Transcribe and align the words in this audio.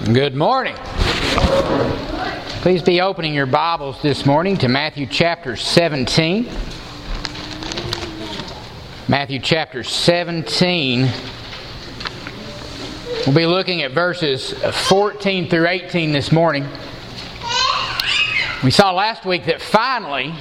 Good 0.00 0.34
morning. 0.34 0.74
Please 2.62 2.82
be 2.82 3.00
opening 3.00 3.34
your 3.34 3.46
Bibles 3.46 4.02
this 4.02 4.26
morning 4.26 4.56
to 4.56 4.66
Matthew 4.66 5.06
chapter 5.06 5.54
17. 5.54 6.48
Matthew 9.06 9.38
chapter 9.38 9.84
17. 9.84 11.08
We'll 13.26 13.36
be 13.36 13.46
looking 13.46 13.82
at 13.82 13.92
verses 13.92 14.52
14 14.88 15.48
through 15.48 15.68
18 15.68 16.10
this 16.10 16.32
morning. 16.32 16.66
We 18.64 18.72
saw 18.72 18.90
last 18.92 19.24
week 19.24 19.44
that 19.44 19.62
finally, 19.62 20.34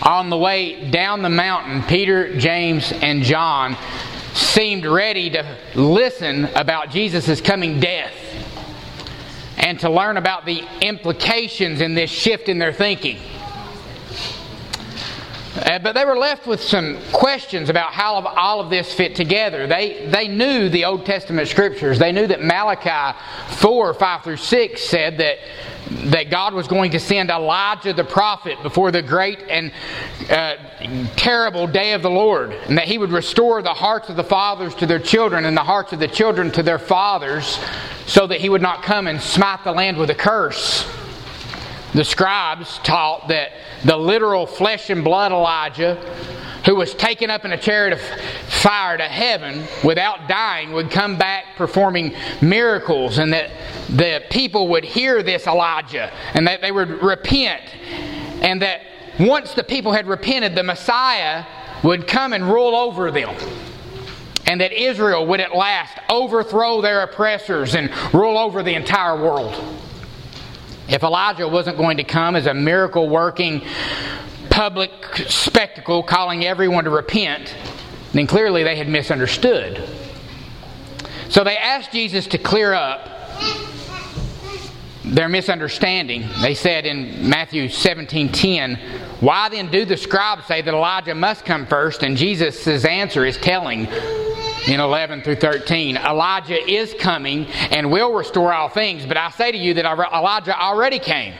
on 0.00 0.30
the 0.30 0.38
way 0.38 0.88
down 0.90 1.20
the 1.20 1.28
mountain, 1.28 1.82
Peter, 1.82 2.34
James, 2.38 2.92
and 2.92 3.22
John 3.22 3.76
seemed 4.32 4.86
ready 4.86 5.28
to 5.30 5.58
listen 5.74 6.46
about 6.54 6.90
Jesus' 6.90 7.42
coming 7.42 7.78
death 7.78 8.12
and 9.62 9.78
to 9.80 9.88
learn 9.88 10.16
about 10.16 10.44
the 10.44 10.62
implications 10.80 11.80
in 11.80 11.94
this 11.94 12.10
shift 12.10 12.48
in 12.48 12.58
their 12.58 12.72
thinking. 12.72 13.18
Uh, 15.54 15.78
but 15.80 15.92
they 15.94 16.04
were 16.04 16.16
left 16.16 16.46
with 16.46 16.62
some 16.62 16.98
questions 17.12 17.68
about 17.68 17.92
how 17.92 18.14
all 18.14 18.60
of 18.60 18.70
this 18.70 18.94
fit 18.94 19.14
together. 19.14 19.66
They, 19.66 20.06
they 20.06 20.26
knew 20.26 20.70
the 20.70 20.86
Old 20.86 21.04
Testament 21.04 21.46
scriptures. 21.48 21.98
They 21.98 22.10
knew 22.10 22.26
that 22.26 22.42
Malachi 22.42 23.18
4 23.56 23.94
5 23.94 24.24
through 24.24 24.36
6 24.38 24.82
said 24.82 25.18
that 25.18 25.38
that 25.90 26.30
God 26.30 26.54
was 26.54 26.68
going 26.68 26.92
to 26.92 27.00
send 27.00 27.30
Elijah 27.30 27.92
the 27.92 28.04
prophet 28.04 28.62
before 28.62 28.90
the 28.90 29.02
great 29.02 29.40
and 29.48 29.72
uh, 30.30 30.54
terrible 31.16 31.66
day 31.66 31.92
of 31.92 32.02
the 32.02 32.10
Lord, 32.10 32.52
and 32.52 32.78
that 32.78 32.88
he 32.88 32.98
would 32.98 33.10
restore 33.10 33.62
the 33.62 33.74
hearts 33.74 34.08
of 34.08 34.16
the 34.16 34.24
fathers 34.24 34.74
to 34.76 34.86
their 34.86 34.98
children 34.98 35.44
and 35.44 35.56
the 35.56 35.62
hearts 35.62 35.92
of 35.92 35.98
the 35.98 36.08
children 36.08 36.50
to 36.52 36.62
their 36.62 36.78
fathers, 36.78 37.58
so 38.06 38.26
that 38.26 38.40
he 38.40 38.48
would 38.48 38.62
not 38.62 38.82
come 38.82 39.06
and 39.06 39.20
smite 39.20 39.64
the 39.64 39.72
land 39.72 39.96
with 39.96 40.10
a 40.10 40.14
curse. 40.14 40.86
The 41.94 42.04
scribes 42.04 42.78
taught 42.78 43.28
that 43.28 43.52
the 43.84 43.96
literal 43.96 44.46
flesh 44.46 44.88
and 44.90 45.04
blood 45.04 45.32
Elijah 45.32 45.96
who 46.64 46.76
was 46.76 46.94
taken 46.94 47.28
up 47.28 47.44
in 47.44 47.52
a 47.52 47.58
chariot 47.58 47.92
of 47.92 48.00
fire 48.48 48.96
to 48.96 49.04
heaven 49.04 49.64
without 49.82 50.28
dying 50.28 50.72
would 50.72 50.90
come 50.90 51.18
back 51.18 51.56
performing 51.56 52.14
miracles, 52.40 53.18
and 53.18 53.32
that 53.32 53.50
the 53.88 54.22
people 54.30 54.68
would 54.68 54.84
hear 54.84 55.22
this 55.22 55.46
Elijah 55.46 56.12
and 56.34 56.46
that 56.46 56.60
they 56.60 56.70
would 56.70 57.02
repent, 57.02 57.62
and 58.42 58.62
that 58.62 58.82
once 59.18 59.54
the 59.54 59.64
people 59.64 59.92
had 59.92 60.06
repented, 60.06 60.54
the 60.54 60.62
Messiah 60.62 61.44
would 61.82 62.06
come 62.06 62.32
and 62.32 62.44
rule 62.44 62.76
over 62.76 63.10
them. 63.10 63.34
And 64.46 64.60
that 64.60 64.72
Israel 64.72 65.26
would 65.26 65.40
at 65.40 65.54
last 65.54 65.98
overthrow 66.08 66.80
their 66.80 67.02
oppressors 67.02 67.74
and 67.74 67.90
rule 68.12 68.36
over 68.36 68.62
the 68.62 68.74
entire 68.74 69.16
world. 69.16 69.54
If 70.92 71.02
Elijah 71.02 71.48
wasn't 71.48 71.78
going 71.78 71.96
to 71.96 72.04
come 72.04 72.36
as 72.36 72.46
a 72.46 72.52
miracle 72.52 73.08
working 73.08 73.62
public 74.50 74.90
spectacle 75.26 76.02
calling 76.02 76.44
everyone 76.44 76.84
to 76.84 76.90
repent, 76.90 77.54
then 78.12 78.26
clearly 78.26 78.62
they 78.62 78.76
had 78.76 78.88
misunderstood. 78.88 79.88
So 81.30 81.44
they 81.44 81.56
asked 81.56 81.92
Jesus 81.92 82.26
to 82.26 82.38
clear 82.38 82.74
up 82.74 83.08
their 85.02 85.30
misunderstanding. 85.30 86.28
They 86.42 86.52
said 86.52 86.84
in 86.84 87.26
Matthew 87.26 87.70
17:10, 87.70 88.78
"Why 89.20 89.48
then 89.48 89.68
do 89.68 89.86
the 89.86 89.96
scribes 89.96 90.44
say 90.44 90.60
that 90.60 90.74
Elijah 90.74 91.14
must 91.14 91.46
come 91.46 91.64
first?" 91.64 92.02
And 92.02 92.18
Jesus' 92.18 92.84
answer 92.84 93.24
is 93.24 93.38
telling 93.38 93.88
in 94.66 94.80
11 94.80 95.22
through 95.22 95.36
13. 95.36 95.96
Elijah 95.96 96.70
is 96.70 96.94
coming 96.94 97.46
and 97.70 97.90
will 97.90 98.12
restore 98.12 98.52
all 98.52 98.68
things, 98.68 99.06
but 99.06 99.16
I 99.16 99.30
say 99.30 99.52
to 99.52 99.58
you 99.58 99.74
that 99.74 99.84
Elijah 99.84 100.58
already 100.58 100.98
came, 100.98 101.34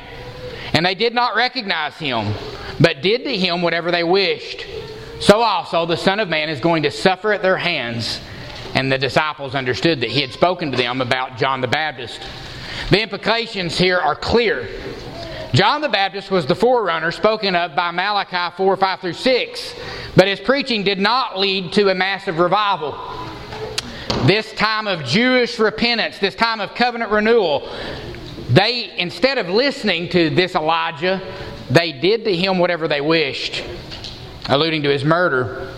and 0.72 0.84
they 0.84 0.94
did 0.94 1.14
not 1.14 1.36
recognize 1.36 1.94
him 1.94 2.34
but 2.80 3.00
did 3.02 3.24
to 3.24 3.36
him 3.36 3.62
whatever 3.62 3.90
they 3.90 4.04
wished. 4.04 4.66
So 5.20 5.40
also 5.40 5.86
the 5.86 5.96
Son 5.96 6.20
of 6.20 6.28
Man 6.28 6.48
is 6.48 6.60
going 6.60 6.82
to 6.82 6.90
suffer 6.90 7.32
at 7.32 7.42
their 7.42 7.56
hands. 7.56 8.20
And 8.74 8.90
the 8.90 8.98
disciples 8.98 9.54
understood 9.54 10.00
that 10.00 10.10
he 10.10 10.20
had 10.20 10.32
spoken 10.32 10.70
to 10.72 10.76
them 10.76 11.00
about 11.00 11.36
John 11.36 11.60
the 11.60 11.68
Baptist. 11.68 12.20
The 12.90 13.02
implications 13.02 13.78
here 13.78 13.98
are 13.98 14.16
clear. 14.16 14.66
John 15.52 15.82
the 15.82 15.88
Baptist 15.90 16.30
was 16.30 16.46
the 16.46 16.54
forerunner 16.54 17.12
spoken 17.12 17.54
of 17.54 17.76
by 17.76 17.90
Malachi 17.90 18.56
4 18.56 18.74
5 18.74 19.00
through 19.00 19.12
6, 19.12 19.74
but 20.16 20.26
his 20.26 20.40
preaching 20.40 20.82
did 20.82 20.98
not 20.98 21.38
lead 21.38 21.74
to 21.74 21.90
a 21.90 21.94
massive 21.94 22.38
revival. 22.38 22.98
This 24.24 24.50
time 24.54 24.86
of 24.86 25.04
Jewish 25.04 25.58
repentance, 25.58 26.18
this 26.18 26.34
time 26.34 26.60
of 26.60 26.74
covenant 26.74 27.10
renewal, 27.10 27.70
they, 28.48 28.98
instead 28.98 29.36
of 29.36 29.50
listening 29.50 30.08
to 30.10 30.30
this 30.30 30.54
Elijah, 30.54 31.20
they 31.68 31.92
did 31.92 32.24
to 32.24 32.34
him 32.34 32.58
whatever 32.58 32.88
they 32.88 33.02
wished, 33.02 33.62
alluding 34.46 34.84
to 34.84 34.90
his 34.90 35.04
murder. 35.04 35.71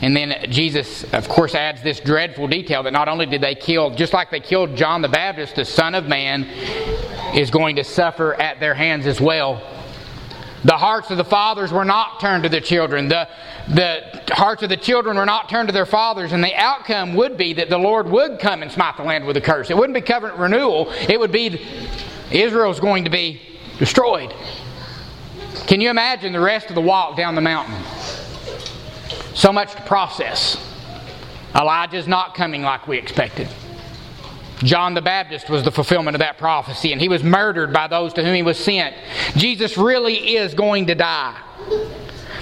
And 0.00 0.14
then 0.14 0.50
Jesus, 0.50 1.04
of 1.12 1.28
course, 1.28 1.54
adds 1.54 1.82
this 1.82 1.98
dreadful 1.98 2.46
detail 2.46 2.84
that 2.84 2.92
not 2.92 3.08
only 3.08 3.26
did 3.26 3.40
they 3.40 3.56
kill, 3.56 3.90
just 3.90 4.12
like 4.12 4.30
they 4.30 4.40
killed 4.40 4.76
John 4.76 5.02
the 5.02 5.08
Baptist, 5.08 5.56
the 5.56 5.64
Son 5.64 5.94
of 5.94 6.06
Man 6.06 6.44
is 7.34 7.50
going 7.50 7.76
to 7.76 7.84
suffer 7.84 8.34
at 8.34 8.60
their 8.60 8.74
hands 8.74 9.06
as 9.06 9.20
well. 9.20 9.60
The 10.64 10.76
hearts 10.76 11.10
of 11.10 11.16
the 11.16 11.24
fathers 11.24 11.72
were 11.72 11.84
not 11.84 12.20
turned 12.20 12.42
to 12.44 12.48
the 12.48 12.60
children. 12.60 13.08
The, 13.08 13.28
the 13.68 14.22
hearts 14.30 14.62
of 14.62 14.68
the 14.68 14.76
children 14.76 15.16
were 15.16 15.26
not 15.26 15.48
turned 15.48 15.68
to 15.68 15.72
their 15.72 15.86
fathers, 15.86 16.32
and 16.32 16.42
the 16.42 16.54
outcome 16.54 17.14
would 17.14 17.36
be 17.36 17.52
that 17.54 17.68
the 17.68 17.78
Lord 17.78 18.08
would 18.08 18.38
come 18.38 18.62
and 18.62 18.70
smite 18.70 18.96
the 18.96 19.04
land 19.04 19.26
with 19.26 19.36
a 19.36 19.40
curse. 19.40 19.70
It 19.70 19.76
wouldn't 19.76 19.94
be 19.94 20.00
covenant 20.00 20.38
renewal, 20.38 20.90
it 21.08 21.18
would 21.18 21.32
be 21.32 21.64
Israel's 22.30 22.80
going 22.80 23.04
to 23.04 23.10
be 23.10 23.40
destroyed. 23.78 24.34
Can 25.66 25.80
you 25.80 25.90
imagine 25.90 26.32
the 26.32 26.40
rest 26.40 26.68
of 26.68 26.74
the 26.74 26.80
walk 26.80 27.16
down 27.16 27.34
the 27.34 27.40
mountain? 27.40 27.76
So 29.34 29.52
much 29.52 29.74
to 29.74 29.82
process. 29.82 30.56
Elijah's 31.54 32.06
not 32.06 32.34
coming 32.34 32.62
like 32.62 32.86
we 32.86 32.98
expected. 32.98 33.48
John 34.58 34.94
the 34.94 35.02
Baptist 35.02 35.48
was 35.48 35.62
the 35.62 35.70
fulfillment 35.70 36.16
of 36.16 36.18
that 36.18 36.36
prophecy, 36.36 36.92
and 36.92 37.00
he 37.00 37.08
was 37.08 37.22
murdered 37.22 37.72
by 37.72 37.86
those 37.86 38.12
to 38.14 38.24
whom 38.24 38.34
he 38.34 38.42
was 38.42 38.58
sent. 38.58 38.94
Jesus 39.36 39.78
really 39.78 40.36
is 40.36 40.54
going 40.54 40.86
to 40.86 40.94
die. 40.94 41.40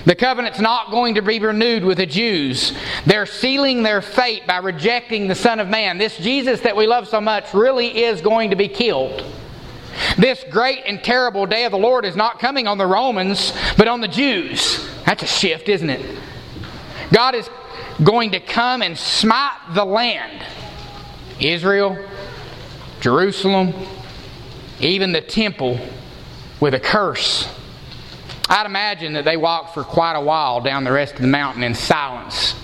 The 0.06 0.14
covenant's 0.14 0.60
not 0.60 0.90
going 0.90 1.16
to 1.16 1.22
be 1.22 1.38
renewed 1.40 1.84
with 1.84 1.98
the 1.98 2.06
Jews. 2.06 2.72
They're 3.04 3.26
sealing 3.26 3.82
their 3.82 4.00
fate 4.00 4.46
by 4.46 4.58
rejecting 4.58 5.26
the 5.26 5.34
Son 5.34 5.58
of 5.58 5.68
Man. 5.68 5.98
This 5.98 6.16
Jesus 6.16 6.60
that 6.60 6.76
we 6.76 6.86
love 6.86 7.08
so 7.08 7.20
much 7.20 7.52
really 7.52 8.04
is 8.04 8.20
going 8.20 8.50
to 8.50 8.56
be 8.56 8.68
killed. 8.68 9.24
This 10.16 10.44
great 10.48 10.84
and 10.86 11.02
terrible 11.02 11.44
day 11.44 11.64
of 11.64 11.72
the 11.72 11.78
Lord 11.78 12.04
is 12.04 12.16
not 12.16 12.38
coming 12.38 12.66
on 12.66 12.78
the 12.78 12.86
Romans, 12.86 13.52
but 13.76 13.88
on 13.88 14.00
the 14.00 14.08
Jews. 14.08 14.88
That's 15.04 15.24
a 15.24 15.26
shift, 15.26 15.68
isn't 15.68 15.90
it? 15.90 16.18
God 17.12 17.34
is 17.34 17.48
going 18.02 18.32
to 18.32 18.40
come 18.40 18.82
and 18.82 18.96
smite 18.96 19.58
the 19.74 19.84
land 19.84 20.44
Israel, 21.40 21.98
Jerusalem, 23.00 23.74
even 24.80 25.12
the 25.12 25.20
temple 25.20 25.78
with 26.60 26.74
a 26.74 26.80
curse. 26.80 27.48
I'd 28.48 28.66
imagine 28.66 29.14
that 29.14 29.24
they 29.24 29.36
walked 29.36 29.74
for 29.74 29.84
quite 29.84 30.14
a 30.14 30.20
while 30.20 30.60
down 30.60 30.84
the 30.84 30.92
rest 30.92 31.14
of 31.14 31.20
the 31.20 31.26
mountain 31.26 31.62
in 31.62 31.74
silence 31.74 32.54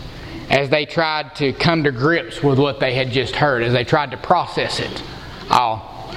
as 0.48 0.70
they 0.70 0.86
tried 0.86 1.34
to 1.36 1.52
come 1.52 1.84
to 1.84 1.90
grips 1.90 2.42
with 2.42 2.58
what 2.58 2.80
they 2.80 2.94
had 2.94 3.10
just 3.10 3.34
heard, 3.34 3.62
as 3.62 3.72
they 3.72 3.84
tried 3.84 4.10
to 4.10 4.16
process 4.16 4.80
it 4.80 5.02
all. 5.50 6.14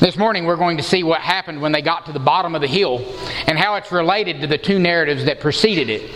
This 0.00 0.16
morning, 0.16 0.44
we're 0.46 0.56
going 0.56 0.78
to 0.78 0.82
see 0.82 1.02
what 1.02 1.20
happened 1.20 1.60
when 1.60 1.72
they 1.72 1.82
got 1.82 2.06
to 2.06 2.12
the 2.12 2.18
bottom 2.18 2.54
of 2.54 2.62
the 2.62 2.66
hill 2.66 3.04
and 3.46 3.58
how 3.58 3.74
it's 3.74 3.92
related 3.92 4.40
to 4.40 4.46
the 4.46 4.56
two 4.56 4.78
narratives 4.78 5.26
that 5.26 5.40
preceded 5.40 5.90
it. 5.90 6.10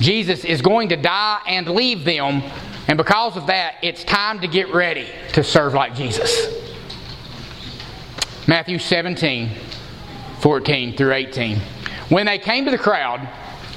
Jesus 0.00 0.44
is 0.44 0.62
going 0.62 0.88
to 0.88 0.96
die 0.96 1.40
and 1.46 1.68
leave 1.68 2.04
them, 2.04 2.42
and 2.88 2.96
because 2.96 3.36
of 3.36 3.46
that, 3.46 3.76
it's 3.82 4.02
time 4.02 4.40
to 4.40 4.48
get 4.48 4.72
ready 4.72 5.06
to 5.34 5.44
serve 5.44 5.74
like 5.74 5.94
Jesus. 5.94 6.56
Matthew 8.48 8.78
17, 8.78 9.50
14 10.40 10.96
through 10.96 11.12
18. 11.12 11.58
When 12.08 12.26
they 12.26 12.38
came 12.38 12.64
to 12.64 12.70
the 12.70 12.78
crowd, 12.78 13.28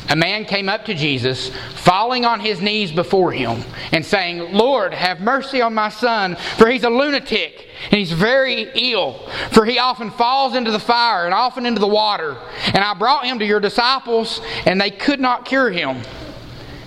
a 0.09 0.15
man 0.15 0.45
came 0.45 0.69
up 0.69 0.85
to 0.85 0.93
Jesus, 0.93 1.49
falling 1.75 2.25
on 2.25 2.39
his 2.39 2.61
knees 2.61 2.91
before 2.91 3.31
him, 3.31 3.63
and 3.91 4.05
saying, 4.05 4.53
Lord, 4.53 4.93
have 4.93 5.21
mercy 5.21 5.61
on 5.61 5.73
my 5.73 5.89
son, 5.89 6.35
for 6.57 6.67
he's 6.67 6.83
a 6.83 6.89
lunatic, 6.89 7.69
and 7.85 7.99
he's 7.99 8.11
very 8.11 8.69
ill. 8.75 9.27
For 9.51 9.65
he 9.65 9.79
often 9.79 10.11
falls 10.11 10.55
into 10.55 10.71
the 10.71 10.79
fire 10.79 11.25
and 11.25 11.33
often 11.33 11.65
into 11.65 11.79
the 11.79 11.87
water. 11.87 12.37
And 12.67 12.77
I 12.77 12.93
brought 12.93 13.25
him 13.25 13.39
to 13.39 13.45
your 13.45 13.59
disciples, 13.59 14.41
and 14.65 14.79
they 14.79 14.91
could 14.91 15.19
not 15.19 15.45
cure 15.45 15.71
him. 15.71 16.01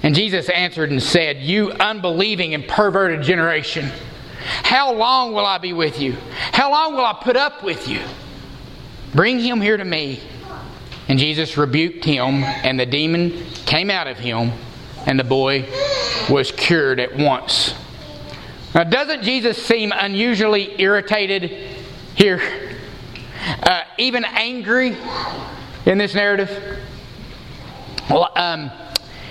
And 0.02 0.14
Jesus 0.14 0.48
answered 0.48 0.90
and 0.90 1.02
said, 1.02 1.38
You 1.38 1.72
unbelieving 1.72 2.54
and 2.54 2.68
perverted 2.68 3.22
generation, 3.22 3.90
how 4.62 4.94
long 4.94 5.32
will 5.32 5.44
I 5.44 5.58
be 5.58 5.72
with 5.72 6.00
you? 6.00 6.12
How 6.52 6.70
long 6.70 6.94
will 6.94 7.04
I 7.04 7.18
put 7.20 7.36
up 7.36 7.64
with 7.64 7.88
you? 7.88 8.00
Bring 9.14 9.40
him 9.40 9.60
here 9.60 9.76
to 9.76 9.84
me. 9.84 10.20
And 11.08 11.18
Jesus 11.18 11.56
rebuked 11.56 12.04
him, 12.04 12.42
and 12.42 12.78
the 12.78 12.86
demon 12.86 13.44
came 13.66 13.90
out 13.90 14.06
of 14.06 14.18
him, 14.18 14.52
and 15.06 15.18
the 15.18 15.24
boy 15.24 15.68
was 16.28 16.50
cured 16.50 16.98
at 16.98 17.16
once. 17.16 17.74
Now, 18.74 18.84
doesn't 18.84 19.22
Jesus 19.22 19.56
seem 19.64 19.92
unusually 19.92 20.80
irritated 20.80 21.50
here, 22.14 22.40
uh, 23.62 23.82
even 23.98 24.24
angry 24.24 24.96
in 25.84 25.98
this 25.98 26.14
narrative. 26.14 26.50
Well, 28.10 28.30
um, 28.34 28.70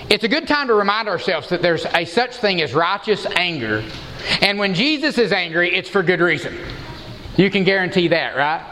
it's 0.10 0.24
a 0.24 0.28
good 0.28 0.48
time 0.48 0.68
to 0.68 0.74
remind 0.74 1.08
ourselves 1.08 1.50
that 1.50 1.62
there's 1.62 1.86
a 1.86 2.06
such 2.06 2.36
thing 2.38 2.62
as 2.62 2.74
righteous 2.74 3.26
anger. 3.36 3.84
And 4.42 4.58
when 4.58 4.74
Jesus 4.74 5.18
is 5.18 5.32
angry, 5.32 5.76
it's 5.76 5.90
for 5.90 6.04
good 6.04 6.22
reason. 6.22 6.58
You 7.38 7.50
can 7.50 7.64
guarantee 7.64 8.08
that, 8.10 8.36
right? 8.36 8.64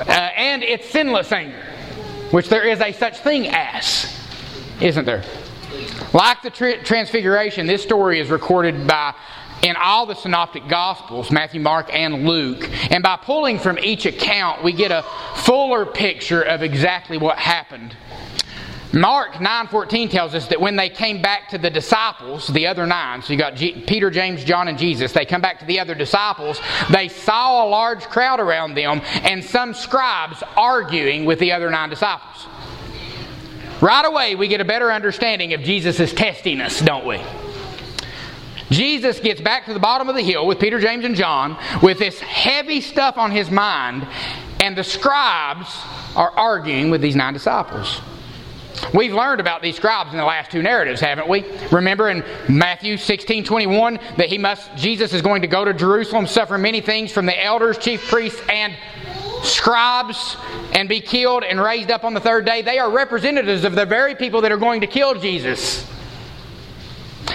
Uh, 0.00 0.12
and 0.12 0.62
it's 0.62 0.88
sinless 0.88 1.30
anger, 1.32 1.62
which 2.32 2.48
there 2.48 2.66
is 2.66 2.80
a 2.80 2.92
such 2.92 3.18
thing 3.18 3.46
as, 3.48 4.18
isn't 4.80 5.04
there? 5.04 5.22
Like 6.12 6.42
the 6.42 6.50
Transfiguration, 6.50 7.66
this 7.66 7.82
story 7.82 8.18
is 8.18 8.30
recorded 8.30 8.86
by 8.86 9.14
in 9.62 9.76
all 9.76 10.06
the 10.06 10.14
synoptic 10.14 10.66
gospels 10.66 11.30
matthew 11.30 11.60
mark 11.60 11.88
and 11.94 12.26
luke 12.28 12.68
and 12.90 13.00
by 13.00 13.16
pulling 13.16 13.60
from 13.60 13.78
each 13.78 14.06
account 14.06 14.60
we 14.64 14.72
get 14.72 14.90
a 14.90 15.04
fuller 15.36 15.86
picture 15.86 16.42
of 16.42 16.62
exactly 16.62 17.16
what 17.16 17.38
happened 17.38 17.96
Mark 18.92 19.40
9:14 19.40 20.10
tells 20.10 20.34
us 20.34 20.48
that 20.48 20.60
when 20.60 20.76
they 20.76 20.90
came 20.90 21.22
back 21.22 21.48
to 21.48 21.58
the 21.58 21.70
disciples, 21.70 22.48
the 22.48 22.66
other 22.66 22.86
nine, 22.86 23.22
so 23.22 23.32
you 23.32 23.38
got 23.38 23.54
G- 23.54 23.82
Peter, 23.86 24.10
James, 24.10 24.44
John 24.44 24.68
and 24.68 24.76
Jesus, 24.76 25.12
they 25.12 25.24
come 25.24 25.40
back 25.40 25.58
to 25.60 25.64
the 25.64 25.80
other 25.80 25.94
disciples, 25.94 26.60
they 26.90 27.08
saw 27.08 27.64
a 27.64 27.66
large 27.66 28.02
crowd 28.04 28.38
around 28.38 28.74
them 28.74 29.00
and 29.22 29.42
some 29.42 29.72
scribes 29.72 30.42
arguing 30.58 31.24
with 31.24 31.38
the 31.38 31.52
other 31.52 31.70
nine 31.70 31.88
disciples. 31.88 32.46
Right 33.80 34.04
away, 34.04 34.34
we 34.34 34.46
get 34.46 34.60
a 34.60 34.64
better 34.64 34.92
understanding 34.92 35.54
of 35.54 35.62
Jesus' 35.62 36.12
testiness, 36.12 36.80
don't 36.80 37.06
we? 37.06 37.18
Jesus 38.70 39.20
gets 39.20 39.40
back 39.40 39.64
to 39.66 39.74
the 39.74 39.80
bottom 39.80 40.10
of 40.10 40.16
the 40.16 40.22
hill 40.22 40.46
with 40.46 40.58
Peter, 40.58 40.78
James, 40.78 41.06
and 41.06 41.16
John 41.16 41.56
with 41.82 41.98
this 41.98 42.20
heavy 42.20 42.82
stuff 42.82 43.16
on 43.16 43.30
his 43.30 43.50
mind, 43.50 44.06
and 44.60 44.76
the 44.76 44.84
scribes 44.84 45.74
are 46.14 46.30
arguing 46.30 46.90
with 46.90 47.00
these 47.00 47.16
nine 47.16 47.32
disciples. 47.32 48.02
We've 48.94 49.12
learned 49.12 49.40
about 49.40 49.62
these 49.62 49.76
scribes 49.76 50.12
in 50.12 50.18
the 50.18 50.24
last 50.24 50.50
two 50.50 50.62
narratives, 50.62 51.00
haven't 51.00 51.28
we? 51.28 51.44
Remember 51.70 52.08
in 52.08 52.24
Matthew 52.48 52.96
16 52.96 53.44
21 53.44 53.98
that 54.16 54.28
he 54.28 54.38
must, 54.38 54.74
Jesus 54.76 55.12
is 55.12 55.22
going 55.22 55.42
to 55.42 55.48
go 55.48 55.64
to 55.64 55.72
Jerusalem, 55.72 56.26
suffer 56.26 56.58
many 56.58 56.80
things 56.80 57.12
from 57.12 57.26
the 57.26 57.44
elders, 57.44 57.78
chief 57.78 58.06
priests, 58.08 58.40
and 58.48 58.74
scribes, 59.42 60.36
and 60.72 60.88
be 60.88 61.00
killed 61.00 61.44
and 61.44 61.60
raised 61.60 61.90
up 61.90 62.04
on 62.04 62.14
the 62.14 62.20
third 62.20 62.44
day. 62.44 62.62
They 62.62 62.78
are 62.78 62.90
representatives 62.90 63.64
of 63.64 63.74
the 63.74 63.86
very 63.86 64.14
people 64.14 64.40
that 64.42 64.52
are 64.52 64.58
going 64.58 64.80
to 64.82 64.86
kill 64.86 65.14
Jesus. 65.14 65.86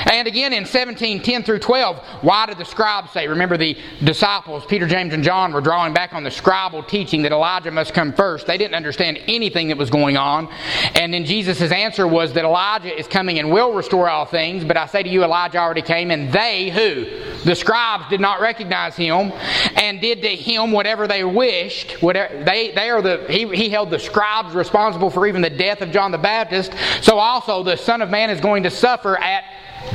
And 0.05 0.27
again 0.27 0.53
in 0.53 0.65
17, 0.65 1.21
10 1.21 1.43
through 1.43 1.59
12, 1.59 1.97
why 2.21 2.45
did 2.45 2.57
the 2.57 2.65
scribes 2.65 3.11
say? 3.11 3.27
Remember, 3.27 3.57
the 3.57 3.77
disciples, 4.03 4.65
Peter, 4.65 4.87
James, 4.87 5.13
and 5.13 5.23
John, 5.23 5.53
were 5.53 5.61
drawing 5.61 5.93
back 5.93 6.13
on 6.13 6.23
the 6.23 6.29
scribal 6.29 6.87
teaching 6.87 7.21
that 7.23 7.31
Elijah 7.31 7.71
must 7.71 7.93
come 7.93 8.13
first. 8.13 8.47
They 8.47 8.57
didn't 8.57 8.75
understand 8.75 9.19
anything 9.27 9.69
that 9.69 9.77
was 9.77 9.89
going 9.89 10.17
on. 10.17 10.49
And 10.95 11.13
then 11.13 11.25
Jesus' 11.25 11.71
answer 11.71 12.07
was 12.07 12.33
that 12.33 12.45
Elijah 12.45 12.97
is 12.97 13.07
coming 13.07 13.39
and 13.39 13.51
will 13.51 13.73
restore 13.73 14.09
all 14.09 14.25
things. 14.25 14.63
But 14.63 14.77
I 14.77 14.85
say 14.85 15.03
to 15.03 15.09
you, 15.09 15.23
Elijah 15.23 15.57
already 15.57 15.81
came, 15.81 16.11
and 16.11 16.31
they, 16.31 16.69
who? 16.69 17.27
The 17.43 17.55
scribes 17.55 18.05
did 18.09 18.19
not 18.19 18.41
recognize 18.41 18.95
him 18.95 19.31
and 19.75 20.01
did 20.01 20.21
to 20.21 20.29
him 20.29 20.71
whatever 20.71 21.07
they 21.07 21.23
wished. 21.23 22.01
Whatever, 22.01 22.43
they, 22.43 22.71
they 22.71 22.89
are 22.89 23.01
the, 23.01 23.25
he, 23.29 23.47
he 23.55 23.69
held 23.69 23.89
the 23.89 23.99
scribes 23.99 24.53
responsible 24.53 25.09
for 25.09 25.27
even 25.27 25.41
the 25.41 25.49
death 25.49 25.81
of 25.81 25.91
John 25.91 26.11
the 26.11 26.17
Baptist. 26.17 26.73
So 27.01 27.17
also 27.17 27.63
the 27.63 27.75
Son 27.75 28.01
of 28.01 28.09
Man 28.09 28.29
is 28.29 28.41
going 28.41 28.63
to 28.63 28.69
suffer 28.69 29.17
at 29.17 29.43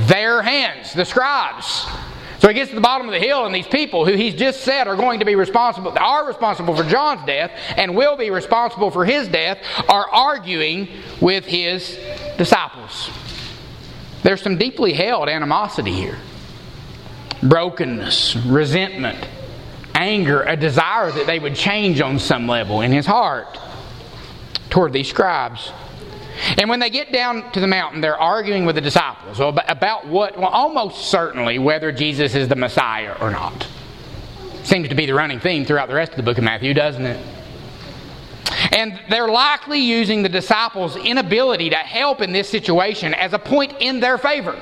their 0.06 0.42
hands, 0.42 0.92
the 0.92 1.04
scribes. 1.04 1.86
So 2.38 2.48
he 2.48 2.54
gets 2.54 2.70
to 2.70 2.74
the 2.74 2.80
bottom 2.80 3.06
of 3.06 3.12
the 3.12 3.20
hill, 3.20 3.46
and 3.46 3.54
these 3.54 3.68
people 3.68 4.04
who 4.04 4.14
he's 4.14 4.34
just 4.34 4.62
said 4.62 4.88
are 4.88 4.96
going 4.96 5.20
to 5.20 5.24
be 5.24 5.36
responsible, 5.36 5.96
are 5.96 6.26
responsible 6.26 6.74
for 6.74 6.82
John's 6.82 7.24
death 7.24 7.52
and 7.76 7.94
will 7.94 8.16
be 8.16 8.30
responsible 8.30 8.90
for 8.90 9.04
his 9.04 9.28
death, 9.28 9.58
are 9.88 10.08
arguing 10.08 10.88
with 11.20 11.44
his 11.44 11.96
disciples. 12.38 13.10
There's 14.24 14.42
some 14.42 14.58
deeply 14.58 14.92
held 14.92 15.28
animosity 15.28 15.92
here 15.92 16.18
brokenness, 17.44 18.36
resentment, 18.36 19.28
anger, 19.94 20.42
a 20.42 20.56
desire 20.56 21.10
that 21.10 21.26
they 21.26 21.38
would 21.38 21.54
change 21.54 22.00
on 22.00 22.18
some 22.18 22.46
level 22.46 22.80
in 22.80 22.92
his 22.92 23.06
heart 23.06 23.58
toward 24.70 24.92
these 24.92 25.08
scribes. 25.08 25.70
And 26.58 26.68
when 26.68 26.80
they 26.80 26.90
get 26.90 27.12
down 27.12 27.50
to 27.52 27.60
the 27.60 27.66
mountain, 27.66 28.00
they're 28.00 28.18
arguing 28.18 28.64
with 28.64 28.74
the 28.74 28.80
disciples 28.80 29.38
about 29.40 30.06
what, 30.06 30.38
well, 30.38 30.48
almost 30.48 31.10
certainly 31.10 31.58
whether 31.58 31.92
Jesus 31.92 32.34
is 32.34 32.48
the 32.48 32.56
Messiah 32.56 33.16
or 33.20 33.30
not. 33.30 33.66
Seems 34.64 34.88
to 34.88 34.94
be 34.94 35.06
the 35.06 35.14
running 35.14 35.40
theme 35.40 35.64
throughout 35.64 35.88
the 35.88 35.94
rest 35.94 36.12
of 36.12 36.16
the 36.16 36.22
book 36.22 36.38
of 36.38 36.44
Matthew, 36.44 36.72
doesn't 36.72 37.04
it? 37.04 37.26
And 38.72 38.98
they're 39.10 39.28
likely 39.28 39.80
using 39.80 40.22
the 40.22 40.28
disciples' 40.28 40.96
inability 40.96 41.70
to 41.70 41.76
help 41.76 42.20
in 42.20 42.32
this 42.32 42.48
situation 42.48 43.12
as 43.12 43.32
a 43.32 43.38
point 43.38 43.74
in 43.80 44.00
their 44.00 44.18
favor. 44.18 44.58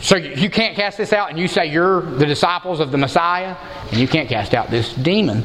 So 0.00 0.16
you 0.16 0.50
can't 0.50 0.76
cast 0.76 0.98
this 0.98 1.12
out, 1.12 1.30
and 1.30 1.38
you 1.38 1.48
say 1.48 1.66
you're 1.66 2.02
the 2.02 2.26
disciples 2.26 2.80
of 2.80 2.90
the 2.90 2.98
Messiah, 2.98 3.56
and 3.90 3.98
you 3.98 4.08
can't 4.08 4.28
cast 4.28 4.52
out 4.52 4.70
this 4.70 4.92
demon. 4.92 5.44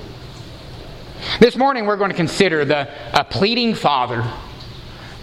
This 1.40 1.56
morning 1.56 1.86
we're 1.86 1.98
going 1.98 2.12
to 2.12 2.18
consider 2.18 2.66
the 2.66 2.90
a 3.14 3.24
pleading 3.24 3.76
father, 3.76 4.26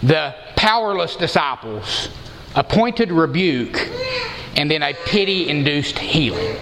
the 0.03 0.35
powerless 0.55 1.15
disciples, 1.15 2.09
a 2.55 2.63
pointed 2.63 3.11
rebuke, 3.11 3.89
and 4.55 4.69
then 4.69 4.83
a 4.83 4.93
pity 4.93 5.49
induced 5.49 5.99
healing. 5.99 6.57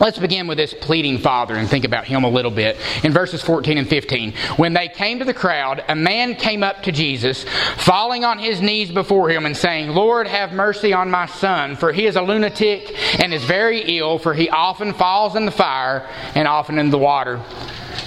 Let's 0.00 0.18
begin 0.18 0.46
with 0.46 0.58
this 0.58 0.74
pleading 0.74 1.18
father 1.18 1.56
and 1.56 1.68
think 1.68 1.84
about 1.84 2.04
him 2.04 2.22
a 2.22 2.28
little 2.28 2.52
bit. 2.52 2.76
In 3.02 3.12
verses 3.12 3.42
14 3.42 3.78
and 3.78 3.88
15, 3.88 4.32
when 4.56 4.72
they 4.72 4.86
came 4.86 5.18
to 5.18 5.24
the 5.24 5.34
crowd, 5.34 5.84
a 5.88 5.96
man 5.96 6.36
came 6.36 6.62
up 6.62 6.84
to 6.84 6.92
Jesus, 6.92 7.44
falling 7.78 8.24
on 8.24 8.38
his 8.38 8.60
knees 8.60 8.92
before 8.92 9.28
him 9.28 9.44
and 9.44 9.56
saying, 9.56 9.90
Lord, 9.90 10.28
have 10.28 10.52
mercy 10.52 10.92
on 10.92 11.10
my 11.10 11.26
son, 11.26 11.74
for 11.74 11.92
he 11.92 12.06
is 12.06 12.14
a 12.14 12.22
lunatic 12.22 12.94
and 13.20 13.34
is 13.34 13.42
very 13.42 13.98
ill, 13.98 14.20
for 14.20 14.34
he 14.34 14.48
often 14.48 14.94
falls 14.94 15.34
in 15.34 15.46
the 15.46 15.50
fire 15.50 16.08
and 16.36 16.46
often 16.46 16.78
in 16.78 16.90
the 16.90 16.98
water. 16.98 17.42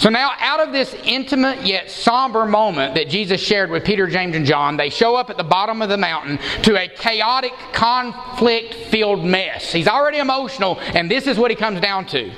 So 0.01 0.09
now, 0.09 0.31
out 0.39 0.59
of 0.59 0.74
this 0.74 0.95
intimate 1.03 1.63
yet 1.63 1.92
somber 1.92 2.44
moment 2.48 2.95
that 2.95 3.07
Jesus 3.07 3.39
shared 3.39 3.69
with 3.69 3.86
Peter, 3.86 4.07
James, 4.07 4.36
and 4.36 4.48
John, 4.48 4.75
they 4.75 4.89
show 4.89 5.15
up 5.15 5.30
at 5.30 5.38
the 5.38 5.44
bottom 5.44 5.83
of 5.83 5.89
the 5.89 5.98
mountain 5.98 6.39
to 6.63 6.75
a 6.75 6.88
chaotic, 6.88 7.53
conflict 7.71 8.74
filled 8.74 9.24
mess. 9.24 9.71
He's 9.71 9.88
already 9.88 10.18
emotional, 10.18 10.80
and 10.80 11.09
this 11.09 11.27
is 11.27 11.38
what 11.38 11.51
he 11.51 11.56
comes 11.56 11.81
down 11.81 12.07
to. 12.07 12.31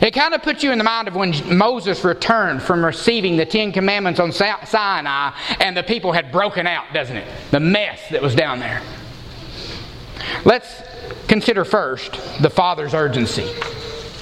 It 0.00 0.12
kind 0.14 0.32
of 0.32 0.42
puts 0.42 0.62
you 0.62 0.72
in 0.72 0.78
the 0.78 0.84
mind 0.84 1.08
of 1.08 1.14
when 1.14 1.34
Moses 1.54 2.02
returned 2.04 2.62
from 2.62 2.82
receiving 2.82 3.36
the 3.36 3.44
Ten 3.44 3.70
Commandments 3.70 4.18
on 4.18 4.32
Sinai 4.32 5.32
and 5.60 5.76
the 5.76 5.82
people 5.82 6.12
had 6.12 6.32
broken 6.32 6.66
out, 6.66 6.86
doesn't 6.94 7.18
it? 7.18 7.28
The 7.50 7.60
mess 7.60 8.00
that 8.10 8.22
was 8.22 8.34
down 8.34 8.60
there. 8.60 8.80
Let's 10.46 10.82
consider 11.28 11.66
first 11.66 12.12
the 12.40 12.48
Father's 12.48 12.94
urgency. 12.94 13.46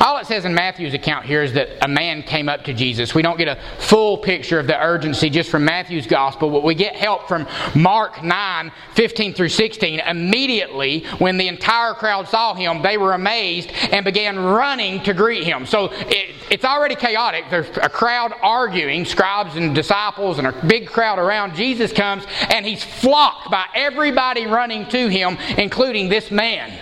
All 0.00 0.16
it 0.16 0.26
says 0.26 0.46
in 0.46 0.54
Matthew's 0.54 0.94
account 0.94 1.26
here 1.26 1.42
is 1.42 1.52
that 1.52 1.68
a 1.84 1.88
man 1.88 2.22
came 2.22 2.48
up 2.48 2.64
to 2.64 2.72
Jesus. 2.72 3.14
We 3.14 3.20
don't 3.20 3.36
get 3.36 3.48
a 3.48 3.58
full 3.80 4.16
picture 4.16 4.58
of 4.58 4.66
the 4.66 4.82
urgency 4.82 5.28
just 5.28 5.50
from 5.50 5.66
Matthew's 5.66 6.06
gospel, 6.06 6.50
but 6.50 6.62
we 6.62 6.74
get 6.74 6.96
help 6.96 7.28
from 7.28 7.46
Mark 7.74 8.24
9 8.24 8.72
15 8.94 9.34
through 9.34 9.50
16. 9.50 10.00
Immediately, 10.00 11.04
when 11.18 11.36
the 11.36 11.48
entire 11.48 11.92
crowd 11.92 12.28
saw 12.28 12.54
him, 12.54 12.80
they 12.80 12.96
were 12.96 13.12
amazed 13.12 13.72
and 13.92 14.02
began 14.02 14.38
running 14.38 15.02
to 15.02 15.12
greet 15.12 15.44
him. 15.44 15.66
So 15.66 15.90
it, 15.92 16.34
it's 16.50 16.64
already 16.64 16.94
chaotic. 16.94 17.44
There's 17.50 17.68
a 17.82 17.90
crowd 17.90 18.32
arguing, 18.40 19.04
scribes 19.04 19.56
and 19.56 19.74
disciples, 19.74 20.38
and 20.38 20.46
a 20.46 20.66
big 20.66 20.88
crowd 20.88 21.18
around. 21.18 21.54
Jesus 21.54 21.92
comes 21.92 22.24
and 22.48 22.64
he's 22.64 22.82
flocked 22.82 23.50
by 23.50 23.66
everybody 23.74 24.46
running 24.46 24.86
to 24.88 25.08
him, 25.08 25.36
including 25.58 26.08
this 26.08 26.30
man 26.30 26.72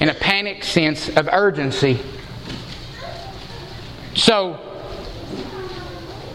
in 0.00 0.08
a 0.08 0.14
panicked 0.14 0.64
sense 0.64 1.08
of 1.08 1.28
urgency. 1.32 1.98
So, 4.14 4.58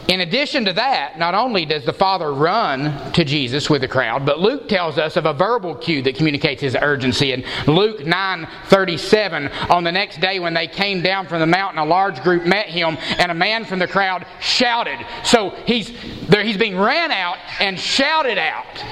in 0.07 0.19
addition 0.19 0.65
to 0.65 0.73
that, 0.73 1.17
not 1.17 1.33
only 1.33 1.65
does 1.65 1.85
the 1.85 1.93
Father 1.93 2.33
run 2.33 3.11
to 3.13 3.23
Jesus 3.23 3.69
with 3.69 3.81
the 3.81 3.87
crowd, 3.87 4.25
but 4.25 4.39
Luke 4.39 4.67
tells 4.67 4.97
us 4.97 5.15
of 5.15 5.25
a 5.25 5.33
verbal 5.33 5.75
cue 5.75 6.01
that 6.01 6.15
communicates 6.15 6.61
his 6.61 6.75
urgency. 6.75 7.31
In 7.31 7.43
Luke 7.67 8.01
9:37, 8.01 9.49
on 9.69 9.83
the 9.85 9.91
next 9.91 10.19
day 10.19 10.39
when 10.39 10.53
they 10.53 10.67
came 10.67 11.01
down 11.01 11.25
from 11.27 11.39
the 11.39 11.47
mountain, 11.47 11.79
a 11.79 11.85
large 11.85 12.21
group 12.21 12.45
met 12.45 12.67
him, 12.67 12.97
and 13.17 13.31
a 13.31 13.33
man 13.33 13.63
from 13.63 13.79
the 13.79 13.87
crowd 13.87 14.25
shouted. 14.41 14.99
So 15.23 15.51
he's 15.65 15.91
there, 16.27 16.43
he's 16.43 16.57
being 16.57 16.77
ran 16.77 17.11
out 17.11 17.37
and 17.59 17.79
shouted 17.79 18.37
out 18.37 18.83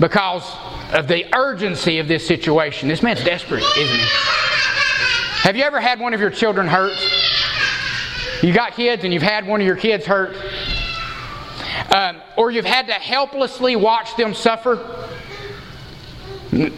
because 0.00 0.42
of 0.92 1.08
the 1.08 1.26
urgency 1.36 1.98
of 1.98 2.08
this 2.08 2.26
situation. 2.26 2.88
This 2.88 3.02
man's 3.02 3.24
desperate, 3.24 3.64
isn't 3.76 3.98
he? 3.98 4.06
Have 5.42 5.56
you 5.56 5.62
ever 5.64 5.80
had 5.80 6.00
one 6.00 6.14
of 6.14 6.20
your 6.20 6.30
children 6.30 6.66
hurt? 6.66 6.96
You 8.42 8.52
got 8.52 8.74
kids 8.74 9.04
and 9.04 9.12
you've 9.12 9.22
had 9.22 9.46
one 9.46 9.60
of 9.60 9.66
your 9.66 9.76
kids 9.76 10.04
hurt? 10.04 10.36
Um, 11.94 12.20
or 12.36 12.50
you've 12.50 12.64
had 12.64 12.86
to 12.88 12.92
helplessly 12.94 13.76
watch 13.76 14.16
them 14.16 14.34
suffer? 14.34 15.15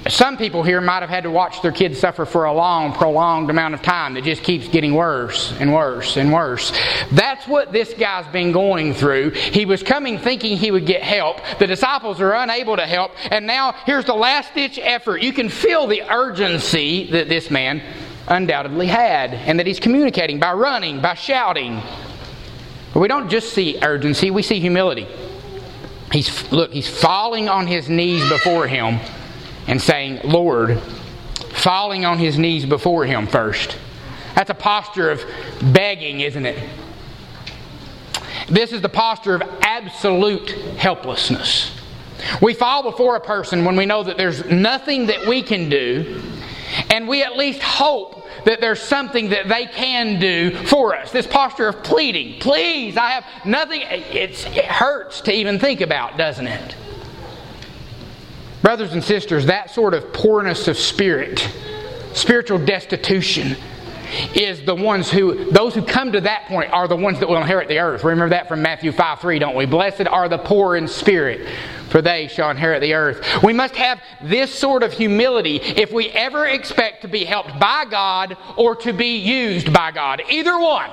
Some 0.08 0.37
people 0.37 0.62
here 0.62 0.80
might 0.80 1.00
have 1.00 1.11
had 1.11 1.25
to 1.25 1.30
watch 1.30 1.62
their 1.62 1.73
kids 1.73 2.00
suffer 2.00 2.25
for 2.25 2.44
a 2.44 2.52
long, 2.52 2.92
prolonged 2.92 3.50
amount 3.50 3.75
of 3.75 3.82
time 3.82 4.14
that 4.14 4.25
just 4.25 4.42
keeps 4.42 4.66
getting 4.66 4.94
worse 4.94 5.52
and 5.61 5.73
worse 5.73 6.16
and 6.16 6.32
worse. 6.32 6.73
That's 7.12 7.47
what 7.47 7.73
this 7.73 7.92
guy's 7.94 8.26
been 8.32 8.50
going 8.52 8.94
through. 8.94 9.30
He 9.30 9.66
was 9.66 9.82
coming 9.82 10.18
thinking 10.18 10.56
he 10.56 10.70
would 10.70 10.87
get 10.87 11.02
help. 11.02 11.40
The 11.58 11.66
disciples 11.66 12.20
are 12.20 12.32
unable 12.32 12.76
to 12.76 12.87
help, 12.87 13.12
and 13.30 13.47
now 13.47 13.73
here's 13.85 14.06
the 14.06 14.14
last 14.14 14.54
ditch 14.54 14.78
effort. 14.82 15.23
You 15.23 15.32
can 15.32 15.49
feel 15.49 15.87
the 15.87 16.02
urgency 16.11 17.11
that 17.12 17.28
this 17.28 17.50
man 17.50 17.82
undoubtedly 18.26 18.87
had, 18.87 19.35
and 19.35 19.58
that 19.58 19.66
he's 19.66 19.80
communicating 19.80 20.40
by 20.40 20.54
running, 20.54 21.00
by 21.00 21.14
shouting. 21.14 21.80
But 22.94 23.00
we 23.00 23.08
don't 23.08 23.28
just 23.28 23.52
see 23.52 23.78
urgency, 23.80 24.30
we 24.30 24.42
see 24.42 24.61
humility. 24.61 25.06
He's 26.11 26.50
look, 26.50 26.73
he's 26.73 26.88
falling 26.88 27.50
on 27.50 27.66
his 27.66 27.88
knees 27.88 28.26
before 28.30 28.66
him 28.66 28.99
and 29.69 29.81
saying, 29.81 30.21
Lord, 30.25 30.81
falling 31.53 32.05
on 32.05 32.19
his 32.19 32.39
knees 32.39 32.67
before 32.67 33.05
him 33.05 33.27
first. 33.27 33.79
That's 34.35 34.51
a 34.51 34.55
posture 34.55 35.11
of 35.11 35.25
begging, 35.73 36.21
isn't 36.21 36.47
it? 36.47 36.69
This 38.49 38.73
is 38.73 38.81
the 38.81 38.89
posture 38.89 39.35
of 39.35 39.43
absolute 39.61 40.51
helplessness. 40.79 41.71
We 42.41 42.55
fall 42.55 42.83
before 42.83 43.17
a 43.17 43.21
person 43.21 43.65
when 43.65 43.77
we 43.77 43.87
know 43.87 44.03
that 44.03 44.17
there's 44.17 44.45
nothing 44.47 45.07
that 45.07 45.27
we 45.27 45.43
can 45.43 45.69
do, 45.69 46.23
and 46.91 47.07
we 47.07 47.23
at 47.23 47.37
least 47.37 47.63
hope 47.63 48.27
that 48.45 48.61
there's 48.61 48.81
something 48.81 49.31
that 49.31 49.49
they 49.49 49.67
can 49.67 50.19
do 50.19 50.51
for 50.51 50.97
us. 50.97 51.13
This 51.13 51.27
posture 51.27 51.69
of 51.69 51.83
pleading, 51.83 52.41
please, 52.41 52.97
I 52.97 53.11
have 53.11 53.25
nothing. 53.45 53.83
It 53.83 54.35
hurts 54.65 55.21
to 55.23 55.33
even 55.33 55.59
think 55.59 55.81
about, 55.81 56.17
doesn't 56.17 56.47
it? 56.47 56.75
Brothers 58.62 58.93
and 58.93 59.03
sisters, 59.03 59.47
that 59.47 59.71
sort 59.71 59.95
of 59.95 60.12
poorness 60.12 60.69
of 60.69 60.77
spirit, 60.77 61.49
spiritual 62.12 62.59
destitution, 62.59 63.57
is 64.35 64.65
the 64.65 64.75
ones 64.75 65.11
who, 65.11 65.50
those 65.50 65.75
who 65.75 65.83
come 65.83 66.12
to 66.12 66.21
that 66.23 66.47
point 66.47 66.73
are 66.73 66.88
the 66.88 66.97
ones 66.97 67.21
that 67.21 67.29
will 67.29 67.37
inherit 67.37 67.69
the 67.69 67.79
earth. 67.79 68.05
Remember 68.05 68.31
that 68.31 68.49
from 68.49 68.62
Matthew 68.62 68.91
5 68.93 69.21
3, 69.21 69.38
don't 69.38 69.55
we? 69.55 69.67
Blessed 69.67 70.07
are 70.07 70.29
the 70.29 70.38
poor 70.38 70.77
in 70.77 70.88
spirit, 70.88 71.47
for 71.91 72.00
they 72.03 72.27
shall 72.29 72.50
inherit 72.50 72.81
the 72.81 72.95
earth. 72.95 73.43
We 73.43 73.53
must 73.53 73.77
have 73.77 74.00
this 74.23 74.53
sort 74.53 74.83
of 74.83 74.93
humility 74.93 75.57
if 75.57 75.93
we 75.93 76.09
ever 76.11 76.47
expect 76.47 77.03
to 77.03 77.09
be 77.09 77.25
helped 77.25 77.59
by 77.61 77.85
God 77.88 78.37
or 78.57 78.75
to 78.77 78.93
be 78.93 79.19
used 79.19 79.73
by 79.73 79.91
God. 79.91 80.23
Either 80.31 80.59
one. 80.59 80.91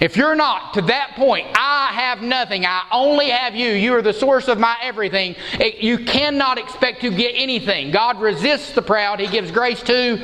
If 0.00 0.16
you're 0.16 0.36
not 0.36 0.74
to 0.74 0.82
that 0.82 1.14
point, 1.16 1.48
I 1.54 1.90
have 1.92 2.22
nothing. 2.22 2.64
I 2.64 2.84
only 2.92 3.30
have 3.30 3.56
you. 3.56 3.70
You 3.70 3.94
are 3.94 4.02
the 4.02 4.12
source 4.12 4.46
of 4.46 4.58
my 4.58 4.76
everything. 4.80 5.34
You 5.78 5.98
cannot 5.98 6.56
expect 6.56 7.00
to 7.00 7.10
get 7.10 7.32
anything. 7.34 7.90
God 7.90 8.20
resists 8.20 8.72
the 8.72 8.82
proud, 8.82 9.18
He 9.18 9.26
gives 9.26 9.50
grace 9.50 9.82
to 9.82 10.16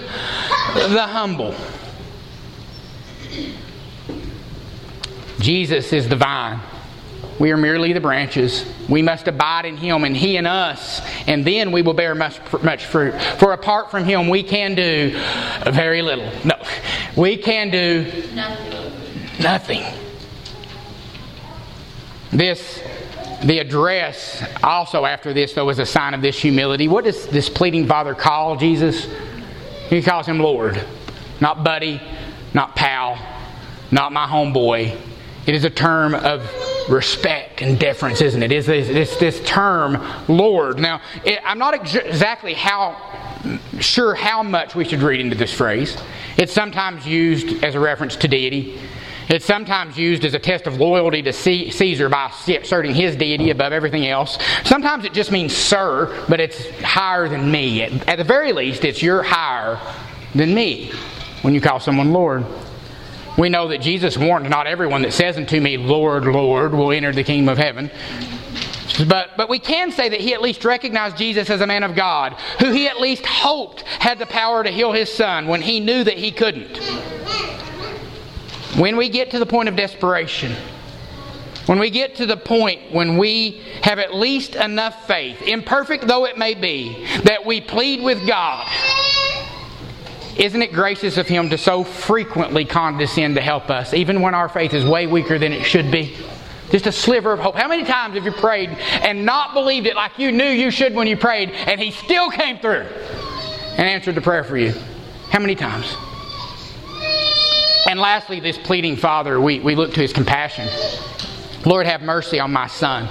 the 0.75 1.07
humble. 1.07 1.54
Jesus 5.40 5.93
is 5.93 6.09
the 6.09 6.16
vine. 6.16 6.61
We 7.40 7.50
are 7.50 7.57
merely 7.57 7.93
the 7.93 8.00
branches. 8.00 8.64
We 8.88 9.02
must 9.02 9.26
abide 9.26 9.64
in 9.64 9.76
Him 9.76 10.04
and 10.04 10.16
He 10.16 10.37
in 10.37 10.47
us, 10.47 11.00
and 11.26 11.45
then 11.45 11.73
we 11.73 11.83
will 11.83 11.95
bear 11.95 12.14
much, 12.14 12.38
much 12.62 12.85
fruit. 12.85 13.21
For 13.40 13.52
apart 13.52 13.90
from 13.90 14.04
Him, 14.04 14.28
we 14.28 14.45
can 14.45 14.76
do 14.76 15.11
very 15.66 16.00
little. 16.00 16.31
No, 16.45 16.54
we 17.16 17.37
can 17.37 17.71
do 17.71 18.04
nothing. 18.35 18.93
Nothing. 19.38 19.83
This, 22.31 22.83
the 23.45 23.59
address 23.59 24.45
also 24.62 25.05
after 25.05 25.33
this, 25.33 25.53
though, 25.53 25.69
is 25.71 25.79
a 25.79 25.87
sign 25.87 26.14
of 26.14 26.23
this 26.23 26.38
humility. 26.38 26.88
What 26.88 27.05
does 27.05 27.26
this 27.26 27.49
pleading 27.49 27.87
father 27.87 28.14
call 28.14 28.57
Jesus? 28.57 29.09
He 29.88 30.03
calls 30.03 30.26
him 30.26 30.41
Lord. 30.41 30.83
Not 31.41 31.62
buddy, 31.62 32.00
not 32.55 32.75
pal, 32.75 33.19
not 33.91 34.12
my 34.12 34.26
homeboy. 34.26 34.99
It 35.47 35.55
is 35.55 35.64
a 35.64 35.71
term 35.71 36.14
of 36.14 36.49
respect 36.88 37.62
and 37.62 37.79
deference, 37.79 38.21
isn't 38.21 38.43
it? 38.43 38.53
Is 38.53 38.67
this, 38.67 38.88
this, 38.88 39.17
this 39.17 39.41
term, 39.45 40.03
Lord. 40.29 40.79
Now, 40.79 41.00
it, 41.25 41.38
I'm 41.45 41.59
not 41.59 41.75
ex- 41.75 41.95
exactly 41.95 42.55
how 42.55 42.97
sure 43.79 44.14
how 44.14 44.43
much 44.43 44.75
we 44.75 44.85
should 44.85 45.03
read 45.03 45.21
into 45.21 45.37
this 45.37 45.53
phrase. 45.53 45.97
It's 46.37 46.53
sometimes 46.53 47.07
used 47.07 47.62
as 47.62 47.75
a 47.75 47.81
reference 47.81 48.17
to 48.17 48.29
deity. 48.29 48.81
It's 49.28 49.45
sometimes 49.45 49.97
used 49.97 50.25
as 50.25 50.35
a 50.35 50.38
test 50.38 50.66
of 50.66 50.78
loyalty 50.78 51.23
to 51.23 51.33
Caesar 51.33 52.09
by 52.09 52.31
asserting 52.49 52.95
his 52.95 53.16
deity 53.16 53.50
above 53.50 53.73
everything 53.73 54.07
else. 54.07 54.38
Sometimes 54.64 55.04
it 55.04 55.12
just 55.12 55.33
means 55.33 55.57
sir, 55.57 56.25
but 56.28 56.40
it's 56.40 56.71
higher 56.81 57.28
than 57.28 57.50
me. 57.50 57.83
At 57.83 58.19
the 58.19 58.25
very 58.25 58.52
least, 58.52 58.85
it's 58.85 59.02
you're 59.02 59.23
higher 59.23 59.81
than 60.35 60.54
me 60.54 60.93
when 61.43 61.54
you 61.54 61.61
call 61.61 61.81
someone 61.81 62.12
Lord. 62.12 62.45
We 63.37 63.49
know 63.49 63.69
that 63.69 63.78
Jesus 63.81 64.16
warned 64.16 64.49
not 64.49 64.66
everyone 64.66 65.02
that 65.02 65.12
says 65.12 65.37
unto 65.37 65.61
me, 65.61 65.76
Lord, 65.76 66.25
Lord, 66.25 66.73
will 66.73 66.93
enter 66.93 67.12
the 67.12 67.25
kingdom 67.25 67.49
of 67.49 67.59
heaven. 67.59 67.90
But, 69.09 69.31
but 69.37 69.49
we 69.49 69.59
can 69.59 69.90
say 69.90 70.09
that 70.09 70.21
he 70.21 70.35
at 70.35 70.43
least 70.43 70.64
recognized 70.64 71.16
Jesus 71.16 71.50
as 71.50 71.61
a 71.61 71.66
man 71.66 71.83
of 71.83 71.97
God, 71.97 72.35
who 72.61 72.71
he 72.71 72.87
at 72.87 73.00
least 73.00 73.26
hoped 73.26 73.83
had 73.83 74.21
the 74.21 74.26
power 74.26 74.62
to 74.62 74.71
heal 74.71 74.93
his 74.93 75.12
son 75.12 75.49
when 75.49 75.62
he 75.62 75.81
knew 75.81 76.04
that 76.04 76.16
he 76.16 76.31
couldn't. 76.31 76.78
When 78.76 78.97
we 78.97 79.09
get 79.09 79.31
to 79.31 79.38
the 79.38 79.47
point 79.47 79.69
of 79.69 79.76
desperation, 79.76 80.52
when 81.66 81.78
we 81.78 81.90
get 81.90 82.16
to 82.16 82.26
the 82.26 82.37
point 82.37 82.93
when 82.93 83.16
we 83.16 83.62
have 83.83 83.99
at 83.99 84.14
least 84.14 84.54
enough 84.54 85.07
faith, 85.07 85.40
imperfect 85.43 86.07
though 86.07 86.26
it 86.26 86.37
may 86.37 86.54
be, 86.54 87.07
that 87.23 87.47
we 87.47 87.61
plead 87.61 88.02
with 88.02 88.26
God, 88.26 88.69
isn't 90.37 90.61
it 90.61 90.73
gracious 90.73 91.16
of 91.16 91.28
Him 91.28 91.50
to 91.50 91.59
so 91.59 91.85
frequently 91.85 92.64
condescend 92.64 93.37
to 93.37 93.40
help 93.40 93.71
us, 93.71 93.95
even 93.95 94.21
when 94.21 94.35
our 94.35 94.49
faith 94.49 94.75
is 94.75 94.85
way 94.85 95.07
weaker 95.07 95.38
than 95.38 95.52
it 95.52 95.62
should 95.64 95.90
be? 95.90 96.16
Just 96.71 96.87
a 96.87 96.93
sliver 96.93 97.33
of 97.33 97.38
hope. 97.38 97.54
How 97.54 97.69
many 97.69 97.85
times 97.85 98.16
have 98.16 98.25
you 98.25 98.33
prayed 98.33 98.71
and 98.71 99.25
not 99.25 99.54
believed 99.54 99.87
it 99.87 99.95
like 99.95 100.19
you 100.19 100.33
knew 100.33 100.45
you 100.45 100.73
should 100.73 100.95
when 100.95 101.07
you 101.07 101.16
prayed, 101.16 101.50
and 101.50 101.81
He 101.81 101.93
still 101.93 102.31
came 102.31 102.59
through 102.59 102.87
and 103.76 103.88
answered 103.88 104.16
the 104.16 104.21
prayer 104.21 104.43
for 104.43 104.57
you? 104.57 104.75
How 105.31 105.38
many 105.38 105.54
times? 105.54 105.97
And 107.87 108.00
lastly, 108.00 108.41
this 108.41 108.57
pleading 108.57 108.97
father, 108.97 109.41
we, 109.41 109.61
we 109.61 109.75
look 109.75 109.93
to 109.95 110.00
his 110.00 110.12
compassion. 110.12 110.69
Lord, 111.67 111.87
have 111.87 112.03
mercy 112.03 112.41
on 112.41 112.53
my 112.53 112.67
son. 112.67 113.09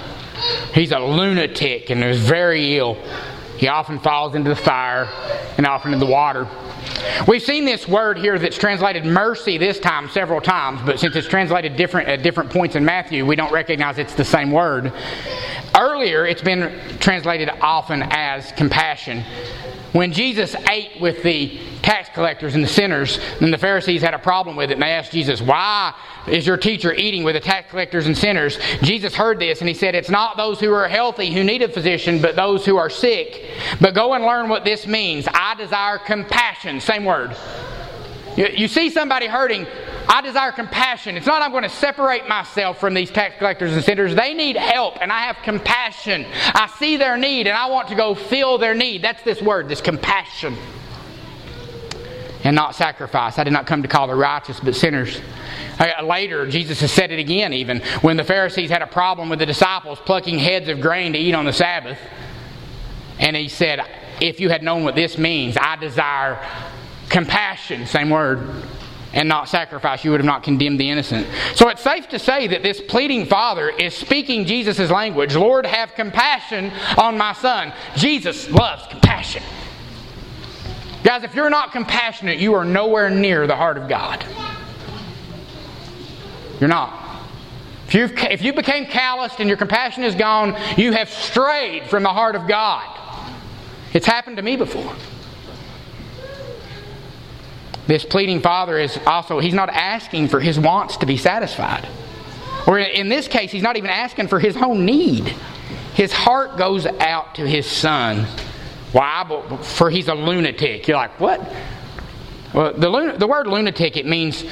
He's 0.72 0.90
a 0.90 0.98
lunatic 0.98 1.90
and 1.90 2.02
is 2.02 2.18
very 2.20 2.76
ill. 2.76 2.98
He 3.64 3.68
often 3.68 3.98
falls 3.98 4.34
into 4.34 4.50
the 4.50 4.56
fire 4.56 5.08
and 5.56 5.66
often 5.66 5.94
into 5.94 6.04
the 6.04 6.12
water. 6.12 6.46
We've 7.26 7.42
seen 7.42 7.64
this 7.64 7.88
word 7.88 8.18
here 8.18 8.38
that's 8.38 8.58
translated 8.58 9.06
mercy 9.06 9.56
this 9.56 9.80
time 9.80 10.10
several 10.10 10.42
times, 10.42 10.82
but 10.84 11.00
since 11.00 11.16
it's 11.16 11.26
translated 11.26 11.74
different 11.74 12.10
at 12.10 12.22
different 12.22 12.50
points 12.50 12.76
in 12.76 12.84
Matthew, 12.84 13.24
we 13.24 13.36
don't 13.36 13.50
recognize 13.50 13.96
it's 13.96 14.12
the 14.12 14.22
same 14.22 14.50
word. 14.50 14.92
Earlier, 15.74 16.26
it's 16.26 16.42
been 16.42 16.78
translated 17.00 17.48
often 17.62 18.02
as 18.10 18.52
compassion. 18.52 19.24
When 19.92 20.12
Jesus 20.12 20.54
ate 20.68 21.00
with 21.00 21.22
the 21.22 21.58
tax 21.80 22.10
collectors 22.12 22.54
and 22.54 22.62
the 22.62 22.68
sinners, 22.68 23.18
then 23.40 23.50
the 23.50 23.56
Pharisees 23.56 24.02
had 24.02 24.12
a 24.12 24.18
problem 24.18 24.56
with 24.56 24.72
it 24.72 24.74
and 24.74 24.82
they 24.82 24.90
asked 24.90 25.12
Jesus, 25.12 25.40
Why 25.40 25.94
is 26.26 26.46
your 26.46 26.56
teacher 26.56 26.92
eating 26.94 27.24
with 27.24 27.34
the 27.34 27.40
tax 27.40 27.70
collectors 27.70 28.06
and 28.06 28.16
sinners? 28.16 28.58
Jesus 28.82 29.14
heard 29.14 29.38
this 29.38 29.60
and 29.60 29.68
he 29.68 29.74
said, 29.74 29.94
It's 29.94 30.10
not 30.10 30.36
those 30.36 30.60
who 30.60 30.72
are 30.72 30.88
healthy 30.88 31.32
who 31.32 31.44
need 31.44 31.62
a 31.62 31.68
physician, 31.68 32.20
but 32.20 32.36
those 32.36 32.64
who 32.64 32.76
are 32.76 32.90
sick. 32.90 33.44
But 33.80 33.94
go 33.94 34.14
and 34.14 34.24
learn 34.24 34.48
what 34.48 34.64
this 34.64 34.86
means. 34.86 35.28
I 35.32 35.54
desire 35.54 35.98
compassion. 35.98 36.80
Same 36.80 37.04
word. 37.04 37.36
You, 38.36 38.66
see 38.66 38.90
somebody 38.90 39.26
hurting, 39.26 39.64
I 40.08 40.20
desire 40.20 40.50
compassion. 40.50 41.16
It's 41.16 41.26
not 41.26 41.40
I'm 41.40 41.52
going 41.52 41.62
to 41.62 41.68
separate 41.68 42.26
myself 42.28 42.80
from 42.80 42.92
these 42.92 43.10
tax 43.10 43.36
collectors 43.38 43.72
and 43.72 43.84
sinners. 43.84 44.14
They 44.14 44.34
need 44.34 44.56
help, 44.56 45.00
and 45.00 45.12
I 45.12 45.20
have 45.20 45.36
compassion. 45.44 46.26
I 46.32 46.72
see 46.78 46.96
their 46.96 47.16
need, 47.16 47.46
and 47.46 47.56
I 47.56 47.66
want 47.66 47.88
to 47.88 47.94
go 47.94 48.14
fill 48.14 48.58
their 48.58 48.74
need. 48.74 49.02
That's 49.02 49.22
this 49.22 49.40
word, 49.40 49.68
this 49.68 49.80
compassion. 49.80 50.56
And 52.44 52.54
not 52.54 52.74
sacrifice. 52.74 53.38
I 53.38 53.44
did 53.44 53.54
not 53.54 53.66
come 53.66 53.82
to 53.82 53.88
call 53.88 54.06
the 54.06 54.14
righteous, 54.14 54.60
but 54.60 54.76
sinners. 54.76 55.18
Uh, 55.78 56.04
later, 56.04 56.46
Jesus 56.46 56.80
has 56.82 56.92
said 56.92 57.10
it 57.10 57.18
again, 57.18 57.54
even 57.54 57.80
when 58.02 58.18
the 58.18 58.24
Pharisees 58.24 58.68
had 58.68 58.82
a 58.82 58.86
problem 58.86 59.30
with 59.30 59.38
the 59.38 59.46
disciples 59.46 59.98
plucking 60.00 60.38
heads 60.38 60.68
of 60.68 60.80
grain 60.80 61.14
to 61.14 61.18
eat 61.18 61.34
on 61.34 61.46
the 61.46 61.52
Sabbath. 61.52 61.98
And 63.18 63.34
he 63.34 63.48
said, 63.48 63.80
If 64.20 64.40
you 64.40 64.50
had 64.50 64.62
known 64.62 64.84
what 64.84 64.94
this 64.94 65.16
means, 65.16 65.56
I 65.58 65.76
desire 65.76 66.38
compassion, 67.08 67.86
same 67.86 68.10
word, 68.10 68.62
and 69.14 69.28
not 69.28 69.48
sacrifice, 69.48 70.04
you 70.04 70.10
would 70.10 70.20
have 70.20 70.26
not 70.26 70.42
condemned 70.42 70.80
the 70.80 70.90
innocent. 70.90 71.26
So 71.54 71.68
it's 71.68 71.82
safe 71.82 72.08
to 72.08 72.18
say 72.18 72.48
that 72.48 72.62
this 72.62 72.80
pleading 72.80 73.26
father 73.26 73.70
is 73.70 73.94
speaking 73.94 74.44
Jesus' 74.44 74.90
language 74.90 75.36
Lord, 75.36 75.64
have 75.64 75.94
compassion 75.94 76.72
on 76.98 77.16
my 77.16 77.32
son. 77.32 77.72
Jesus 77.96 78.50
loves 78.50 78.86
compassion. 78.88 79.42
Guys, 81.04 81.22
if 81.22 81.34
you're 81.34 81.50
not 81.50 81.70
compassionate, 81.70 82.38
you 82.38 82.54
are 82.54 82.64
nowhere 82.64 83.10
near 83.10 83.46
the 83.46 83.54
heart 83.54 83.76
of 83.76 83.88
God. 83.88 84.24
You're 86.58 86.68
not. 86.68 87.02
If, 87.86 87.94
you 87.94 88.04
if 88.30 88.40
you 88.40 88.54
became 88.54 88.86
calloused 88.86 89.38
and 89.38 89.48
your 89.48 89.58
compassion 89.58 90.02
is 90.02 90.14
gone, 90.14 90.58
you 90.78 90.92
have 90.92 91.10
strayed 91.10 91.84
from 91.84 92.02
the 92.02 92.08
heart 92.08 92.34
of 92.34 92.48
God. 92.48 92.88
It's 93.92 94.06
happened 94.06 94.38
to 94.38 94.42
me 94.42 94.56
before. 94.56 94.96
This 97.86 98.06
pleading 98.06 98.40
father 98.40 98.78
is 98.78 98.98
also, 99.06 99.40
he's 99.40 99.52
not 99.52 99.68
asking 99.68 100.28
for 100.28 100.40
his 100.40 100.58
wants 100.58 100.96
to 100.96 101.06
be 101.06 101.18
satisfied. 101.18 101.86
Or 102.66 102.78
in 102.78 103.10
this 103.10 103.28
case, 103.28 103.52
he's 103.52 103.62
not 103.62 103.76
even 103.76 103.90
asking 103.90 104.28
for 104.28 104.40
his 104.40 104.56
own 104.56 104.86
need. 104.86 105.28
His 105.92 106.12
heart 106.12 106.56
goes 106.56 106.86
out 106.86 107.34
to 107.34 107.46
his 107.46 107.66
son. 107.66 108.26
Why? 108.94 109.24
But 109.28 109.64
For 109.64 109.90
he's 109.90 110.06
a 110.06 110.14
lunatic. 110.14 110.86
You're 110.86 110.96
like, 110.96 111.18
what? 111.18 111.40
Well, 112.54 112.72
the, 112.72 113.16
the 113.18 113.26
word 113.26 113.48
lunatic, 113.48 113.96
it 113.96 114.06
means 114.06 114.44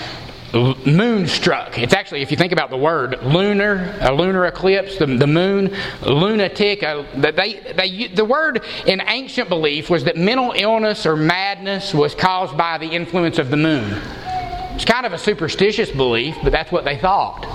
moonstruck. 0.53 1.79
It's 1.79 1.95
actually, 1.95 2.23
if 2.23 2.33
you 2.33 2.37
think 2.37 2.53
about 2.53 2.69
the 2.69 2.77
word 2.77 3.23
lunar, 3.23 3.97
a 4.01 4.13
lunar 4.13 4.47
eclipse, 4.47 4.99
the, 4.99 5.07
the 5.07 5.29
moon, 5.29 5.75
lunatic. 6.03 6.83
Uh, 6.83 7.05
they, 7.15 7.61
they, 7.77 8.09
the 8.09 8.25
word 8.25 8.65
in 8.85 9.01
ancient 9.07 9.49
belief 9.49 9.89
was 9.89 10.03
that 10.05 10.17
mental 10.17 10.53
illness 10.57 11.07
or 11.07 11.17
madness 11.17 11.95
was 11.95 12.13
caused 12.13 12.57
by 12.57 12.79
the 12.79 12.89
influence 12.89 13.39
of 13.39 13.49
the 13.49 13.57
moon. 13.57 13.97
It's 14.75 14.85
kind 14.85 15.07
of 15.07 15.13
a 15.13 15.19
superstitious 15.19 15.93
belief, 15.93 16.37
but 16.43 16.51
that's 16.51 16.73
what 16.73 16.85
they 16.85 16.99
thought. 16.99 17.47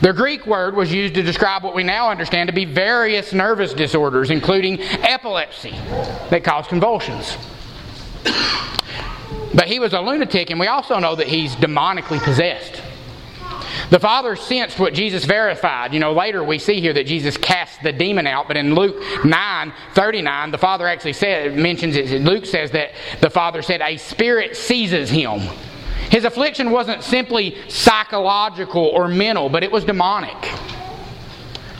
The 0.00 0.12
Greek 0.12 0.46
word 0.46 0.74
was 0.74 0.92
used 0.92 1.14
to 1.14 1.22
describe 1.22 1.62
what 1.62 1.74
we 1.74 1.82
now 1.82 2.10
understand 2.10 2.48
to 2.48 2.54
be 2.54 2.64
various 2.64 3.32
nervous 3.32 3.72
disorders, 3.72 4.30
including 4.30 4.80
epilepsy 4.80 5.72
that 6.30 6.42
cause 6.44 6.66
convulsions. 6.66 7.36
But 9.54 9.68
he 9.68 9.78
was 9.78 9.92
a 9.94 10.00
lunatic, 10.00 10.50
and 10.50 10.60
we 10.60 10.66
also 10.66 10.98
know 10.98 11.14
that 11.16 11.28
he's 11.28 11.56
demonically 11.56 12.22
possessed. 12.22 12.82
The 13.90 14.00
father 14.00 14.34
sensed 14.36 14.78
what 14.78 14.94
Jesus 14.94 15.24
verified. 15.24 15.94
You 15.94 16.00
know, 16.00 16.12
later 16.12 16.42
we 16.42 16.58
see 16.58 16.80
here 16.80 16.92
that 16.92 17.06
Jesus 17.06 17.36
cast 17.36 17.82
the 17.82 17.92
demon 17.92 18.26
out, 18.26 18.48
but 18.48 18.56
in 18.56 18.74
Luke 18.74 19.02
9 19.24 19.72
39, 19.94 20.50
the 20.50 20.58
father 20.58 20.88
actually 20.88 21.12
said, 21.12 21.56
mentions 21.56 21.96
it. 21.96 22.22
Luke 22.22 22.46
says 22.46 22.72
that 22.72 22.92
the 23.20 23.30
father 23.30 23.62
said, 23.62 23.80
A 23.80 23.96
spirit 23.96 24.56
seizes 24.56 25.08
him. 25.08 25.40
His 26.10 26.24
affliction 26.24 26.70
wasn't 26.70 27.02
simply 27.02 27.56
psychological 27.68 28.84
or 28.84 29.08
mental, 29.08 29.48
but 29.48 29.62
it 29.62 29.72
was 29.72 29.84
demonic. 29.84 30.36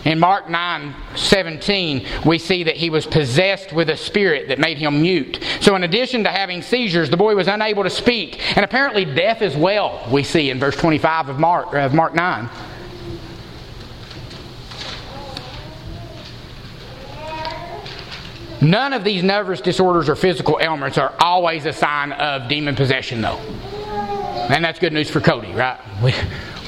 In 0.05 0.21
Mark 0.21 0.49
9 0.49 0.95
17, 1.17 2.07
we 2.25 2.39
see 2.39 2.63
that 2.63 2.77
he 2.77 2.91
was 2.91 3.07
possessed 3.07 3.73
with 3.73 3.91
a 3.91 3.97
spirit 3.97 4.47
that 4.49 4.61
made 4.61 4.79
him 4.79 5.03
mute. 5.03 5.43
So, 5.61 5.75
in 5.75 5.83
addition 5.83 6.23
to 6.23 6.31
having 6.31 6.63
seizures, 6.63 7.11
the 7.11 7.17
boy 7.17 7.35
was 7.35 7.49
unable 7.49 7.83
to 7.83 7.91
speak, 7.91 8.57
and 8.57 8.65
apparently 8.65 9.05
deaf 9.05 9.43
as 9.43 9.57
well, 9.57 10.07
we 10.13 10.23
see 10.23 10.51
in 10.51 10.61
verse 10.61 10.77
25 10.77 11.29
of 11.29 11.41
Mark, 11.41 11.75
of 11.75 11.93
Mark 11.93 12.15
9. 12.15 12.49
None 18.61 18.93
of 18.93 19.03
these 19.03 19.25
nervous 19.25 19.61
disorders 19.61 20.09
or 20.09 20.15
physical 20.15 20.59
ailments 20.61 20.99
are 20.99 21.15
always 21.19 21.67
a 21.67 21.73
sign 21.73 22.13
of 22.13 22.49
demon 22.49 22.77
possession, 22.77 23.21
though. 23.21 23.41
And 24.49 24.65
that's 24.65 24.79
good 24.79 24.93
news 24.93 25.11
for 25.11 25.21
Cody, 25.21 25.53
right? 25.53 25.79
We, 26.03 26.13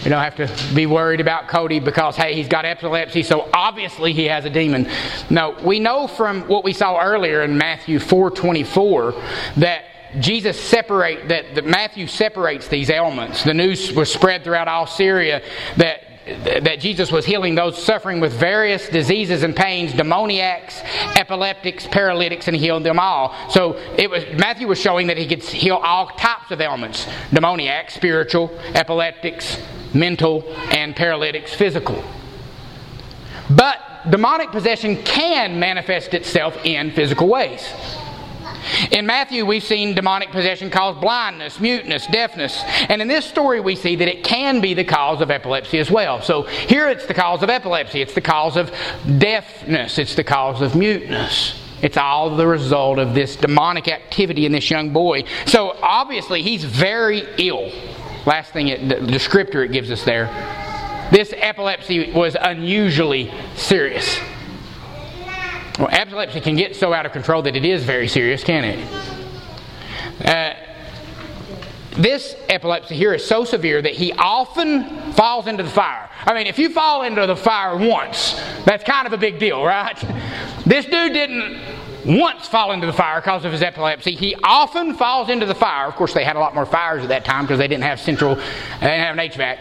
we 0.05 0.11
don't 0.11 0.23
have 0.23 0.37
to 0.37 0.75
be 0.75 0.87
worried 0.87 1.21
about 1.21 1.49
Cody 1.49 1.81
because, 1.81 2.17
hey, 2.17 2.35
he's 2.35 2.49
got 2.49 2.65
epilepsy, 2.65 3.23
so 3.23 3.49
obviously 3.53 4.13
he 4.13 4.25
has 4.25 4.45
a 4.45 4.51
demon. 4.51 4.89
No, 5.31 5.57
we 5.63 5.79
know 5.79 6.07
from 6.07 6.43
what 6.43 6.65
we 6.65 6.73
saw 6.73 7.01
earlier 7.01 7.43
in 7.43 7.57
Matthew 7.57 7.99
4.24 7.99 9.57
that 9.57 9.85
Jesus 10.21 10.59
separate 10.59 11.29
that, 11.29 11.65
Matthew 11.67 12.07
separates 12.07 12.69
these 12.69 12.91
ailments. 12.91 13.45
The 13.45 13.55
news 13.55 13.93
was 13.93 14.13
spread 14.13 14.43
throughout 14.43 14.67
all 14.67 14.87
Syria 14.87 15.43
that 15.77 16.08
that 16.63 16.81
Jesus 16.81 17.11
was 17.11 17.25
healing 17.25 17.55
those 17.55 17.83
suffering 17.83 18.21
with 18.21 18.33
various 18.33 18.89
diseases 18.89 19.43
and 19.43 19.55
pains, 19.57 19.93
demoniacs, 19.93 20.81
epileptics, 21.17 21.87
paralytics, 21.87 22.49
and 22.49 22.57
he 22.57 22.63
healed 22.63 22.85
them 22.85 22.99
all. 22.99 23.35
So 23.51 23.75
it 23.97 24.11
was 24.11 24.25
Matthew 24.39 24.69
was 24.69 24.79
showing 24.79 25.07
that 25.09 25.19
he 25.19 25.27
could 25.27 25.43
heal 25.43 25.77
all 25.77 26.09
types 26.09 26.51
of 26.51 26.61
ailments: 26.61 27.07
demoniacs, 27.33 27.95
spiritual, 27.95 28.51
epileptics, 28.75 29.59
mental, 29.95 30.45
and 30.71 30.95
paralytics, 30.95 31.55
physical. 31.55 32.03
But 33.51 33.79
demonic 34.11 34.51
possession 34.51 35.03
can 35.05 35.59
manifest 35.59 36.15
itself 36.15 36.57
in 36.65 36.93
physical 36.93 37.29
ways. 37.29 37.73
In 38.91 39.07
Matthew, 39.07 39.45
we've 39.45 39.63
seen 39.63 39.95
demonic 39.95 40.31
possession 40.31 40.71
cause 40.71 40.97
blindness, 41.01 41.61
muteness, 41.61 42.07
deafness. 42.07 42.63
And 42.89 43.03
in 43.03 43.09
this 43.09 43.25
story, 43.25 43.61
we 43.61 43.77
see 43.77 43.97
that 43.97 44.09
it 44.09 44.25
can 44.25 44.61
be 44.61 44.75
the 44.75 44.85
cause 44.85 45.21
of 45.21 45.31
epilepsy 45.31 45.79
as 45.79 45.91
well. 45.91 46.23
So 46.23 46.43
here 46.43 46.89
it's 46.89 47.07
the 47.07 47.15
cause 47.15 47.43
of 47.43 47.51
epilepsy, 47.51 48.01
it's 48.01 48.15
the 48.15 48.21
cause 48.21 48.57
of 48.57 48.73
deafness, 49.19 49.99
it's 49.99 50.15
the 50.15 50.25
cause 50.25 50.61
of 50.61 50.75
muteness. 50.75 51.65
It's 51.81 51.97
all 51.97 52.35
the 52.35 52.47
result 52.47 52.99
of 52.99 53.15
this 53.15 53.37
demonic 53.37 53.87
activity 53.89 54.47
in 54.47 54.53
this 54.53 54.69
young 54.69 54.93
boy. 54.93 55.25
So 55.47 55.77
obviously, 55.81 56.43
he's 56.43 56.65
very 56.65 57.23
ill. 57.39 57.71
Last 58.27 58.53
thing, 58.53 58.69
it, 58.69 58.89
the 58.89 58.97
descriptor 58.97 59.65
it 59.65 59.73
gives 59.73 59.91
us 59.91 60.05
there. 60.05 60.27
This 61.13 61.33
epilepsy 61.37 62.13
was 62.13 62.37
unusually 62.39 63.33
serious. 63.55 64.19
Well, 65.79 65.89
epilepsy 65.93 66.41
can 66.41 66.57
get 66.57 66.75
so 66.75 66.93
out 66.93 67.07
of 67.07 67.13
control 67.13 67.43
that 67.43 67.55
it 67.55 67.65
is 67.65 67.85
very 67.85 68.09
serious, 68.09 68.43
can 68.43 68.65
it? 68.65 70.25
Uh, 70.25 70.55
this 71.97 72.35
epilepsy 72.49 72.97
here 72.97 73.15
is 73.15 73.25
so 73.25 73.45
severe 73.45 73.81
that 73.81 73.93
he 73.93 74.13
often 74.13 75.13
falls 75.13 75.47
into 75.47 75.63
the 75.63 75.71
fire. 75.71 76.11
I 76.27 76.35
mean, 76.35 76.49
if 76.49 76.59
you 76.59 76.71
fall 76.71 77.03
into 77.03 77.25
the 77.29 77.37
fire 77.37 77.77
once, 77.77 78.35
that's 78.65 78.83
kind 78.83 79.07
of 79.07 79.13
a 79.13 79.17
big 79.17 79.39
deal, 79.39 79.65
right? 79.65 79.97
This 80.67 80.85
dude 80.85 81.13
didn't 81.13 81.61
once 82.05 82.49
fall 82.49 82.73
into 82.73 82.87
the 82.87 82.93
fire 82.93 83.21
because 83.21 83.45
of 83.45 83.53
his 83.53 83.63
epilepsy. 83.63 84.17
He 84.17 84.35
often 84.43 84.95
falls 84.95 85.29
into 85.29 85.47
the 85.47 85.55
fire. 85.55 85.87
Of 85.87 85.95
course, 85.95 86.13
they 86.13 86.25
had 86.25 86.35
a 86.35 86.41
lot 86.41 86.57
more 86.57 86.67
fires 86.67 87.03
at 87.03 87.09
that 87.11 87.25
time 87.25 87.45
because 87.45 87.59
they 87.59 87.69
didn't 87.69 87.85
have 87.85 88.01
central, 88.01 88.35
they 88.35 88.43
didn't 88.81 89.01
have 89.01 89.19
an 89.19 89.31
HVAC. 89.31 89.59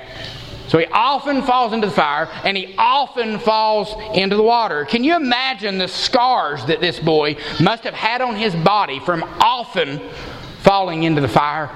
So 0.68 0.78
he 0.78 0.86
often 0.88 1.44
falls 1.44 1.72
into 1.72 1.88
the 1.88 1.94
fire 1.94 2.30
and 2.44 2.58
he 2.58 2.76
often 2.78 3.40
falls 3.40 3.96
into 4.14 4.36
the 4.36 4.44
water. 4.44 4.86
Can 4.86 5.04
you 5.04 5.16
imagine 5.16 5.78
the 5.78 5.88
scars 5.88 6.66
that 6.66 6.82
this 6.82 7.00
boy 7.00 7.38
must 7.62 7.84
have 7.86 7.94
had 7.94 8.22
on 8.22 8.36
his 8.36 8.54
body 8.54 9.00
from 9.00 9.24
often 9.40 10.02
falling 10.64 11.04
into 11.04 11.22
the 11.22 11.28
fire? 11.28 11.72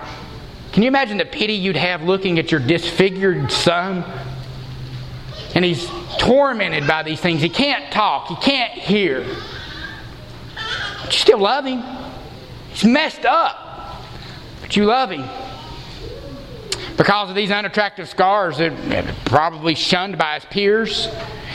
Can 0.73 0.83
you 0.83 0.87
imagine 0.87 1.17
the 1.17 1.25
pity 1.25 1.53
you'd 1.53 1.77
have 1.77 2.03
looking 2.03 2.37
at 2.37 2.51
your 2.51 2.59
disfigured 2.59 3.51
son? 3.51 4.03
And 5.55 5.65
he's 5.65 5.89
tormented 6.17 6.87
by 6.87 7.03
these 7.03 7.19
things. 7.19 7.41
He 7.41 7.49
can't 7.49 7.91
talk, 7.91 8.27
he 8.27 8.35
can't 8.35 8.73
hear. 8.73 9.25
But 11.01 11.13
you 11.13 11.19
still 11.19 11.39
love 11.39 11.65
him. 11.65 11.83
He's 12.69 12.85
messed 12.85 13.25
up, 13.25 14.01
but 14.61 14.75
you 14.75 14.85
love 14.85 15.11
him. 15.11 15.27
Because 16.97 17.29
of 17.29 17.35
these 17.35 17.51
unattractive 17.51 18.07
scars, 18.09 18.57
that 18.57 19.15
probably 19.25 19.75
shunned 19.75 20.17
by 20.17 20.35
his 20.35 20.45
peers. 20.45 21.07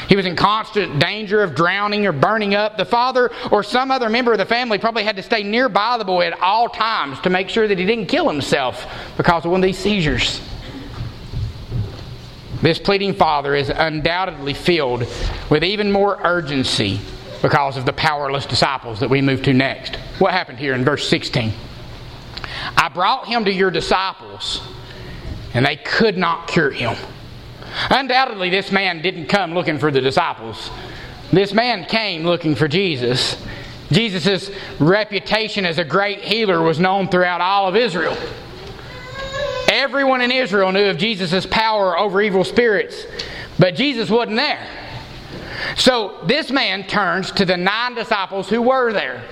He 0.09 0.17
was 0.17 0.27
in 0.27 0.37
constant 0.37 0.99
danger 1.01 1.43
of 1.43 1.55
drowning 1.55 2.07
or 2.07 2.13
burning 2.13 2.55
up. 2.55 2.77
The 2.77 2.85
father 2.85 3.31
or 3.51 3.63
some 3.63 3.91
other 3.91 4.09
member 4.09 4.33
of 4.33 4.39
the 4.39 4.47
family 4.47 4.79
probably 4.79 5.03
had 5.03 5.17
to 5.17 5.23
stay 5.23 5.43
nearby 5.43 5.99
the 5.99 6.05
boy 6.05 6.27
at 6.27 6.41
all 6.41 6.69
times 6.69 7.21
to 7.21 7.31
make 7.31 7.49
sure 7.49 7.67
that 7.67 7.79
he 7.79 7.85
didn't 7.85 8.07
kill 8.07 8.29
himself 8.29 8.87
because 9.17 9.45
of 9.45 9.51
one 9.51 9.61
of 9.61 9.67
these 9.67 9.79
seizures. 9.79 10.41
This 12.63 12.79
pleading 12.79 13.15
father 13.15 13.55
is 13.55 13.69
undoubtedly 13.69 14.55
filled 14.55 15.07
with 15.51 15.63
even 15.63 15.93
more 15.93 16.19
urgency 16.23 17.01
because 17.43 17.77
of 17.77 17.85
the 17.85 17.93
powerless 17.93 18.47
disciples 18.47 19.01
that 19.01 19.11
we 19.11 19.21
move 19.21 19.43
to 19.43 19.53
next. 19.53 19.97
What 20.19 20.33
happened 20.33 20.59
here 20.59 20.75
in 20.75 20.85
verse 20.85 21.09
16? 21.09 21.53
I 22.77 22.89
brought 22.89 23.27
him 23.27 23.45
to 23.45 23.53
your 23.53 23.71
disciples 23.71 24.63
and 25.57 25.65
they 25.65 25.77
could 25.77 26.19
not 26.19 26.47
cure 26.47 26.71
him. 26.71 26.95
Undoubtedly, 27.89 28.51
this 28.51 28.71
man 28.71 29.01
didn't 29.01 29.27
come 29.27 29.55
looking 29.55 29.79
for 29.79 29.91
the 29.91 30.03
disciples. 30.03 30.71
This 31.33 31.55
man 31.55 31.87
came 31.87 32.25
looking 32.25 32.55
for 32.55 32.69
Jesus. 32.69 33.43
Jesus' 33.91 34.51
reputation 34.79 35.65
as 35.65 35.79
a 35.79 35.85
great 35.85 36.21
healer 36.21 36.61
was 36.61 36.79
known 36.79 37.09
throughout 37.09 37.41
all 37.41 37.69
of 37.69 37.75
Israel. 37.75 38.15
Everyone 39.73 40.21
in 40.21 40.31
Israel 40.31 40.73
knew 40.73 40.91
of 40.91 40.99
Jesus' 40.99 41.47
power 41.47 41.99
over 41.99 42.21
evil 42.21 42.45
spirits, 42.45 43.07
but 43.59 43.75
Jesus 43.75 44.11
wasn't 44.11 44.37
there. 44.37 44.69
So 45.77 46.21
this 46.27 46.51
man 46.51 46.87
turns 46.87 47.33
to 47.33 47.47
the 47.47 47.57
nine 47.57 47.95
disciples 47.95 48.51
who 48.51 48.61
were 48.61 48.93
there. 48.93 49.25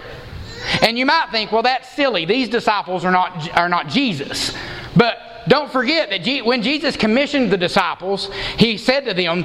And 0.81 0.99
you 0.99 1.05
might 1.05 1.29
think, 1.31 1.53
well, 1.53 1.63
that's 1.63 1.91
silly. 1.91 2.25
These 2.25 2.49
disciples 2.49 3.05
are 3.05 3.13
not, 3.13 3.55
are 3.55 3.69
not 3.69 3.89
Jesus. 3.89 4.57
But 4.97 5.34
don't 5.49 5.71
forget 5.71 6.11
that 6.11 6.45
when 6.45 6.63
Jesus 6.63 6.97
commissioned 6.97 7.51
the 7.51 7.57
disciples, 7.57 8.31
he 8.59 8.79
said 8.79 9.05
to 9.07 9.15
them 9.15 9.45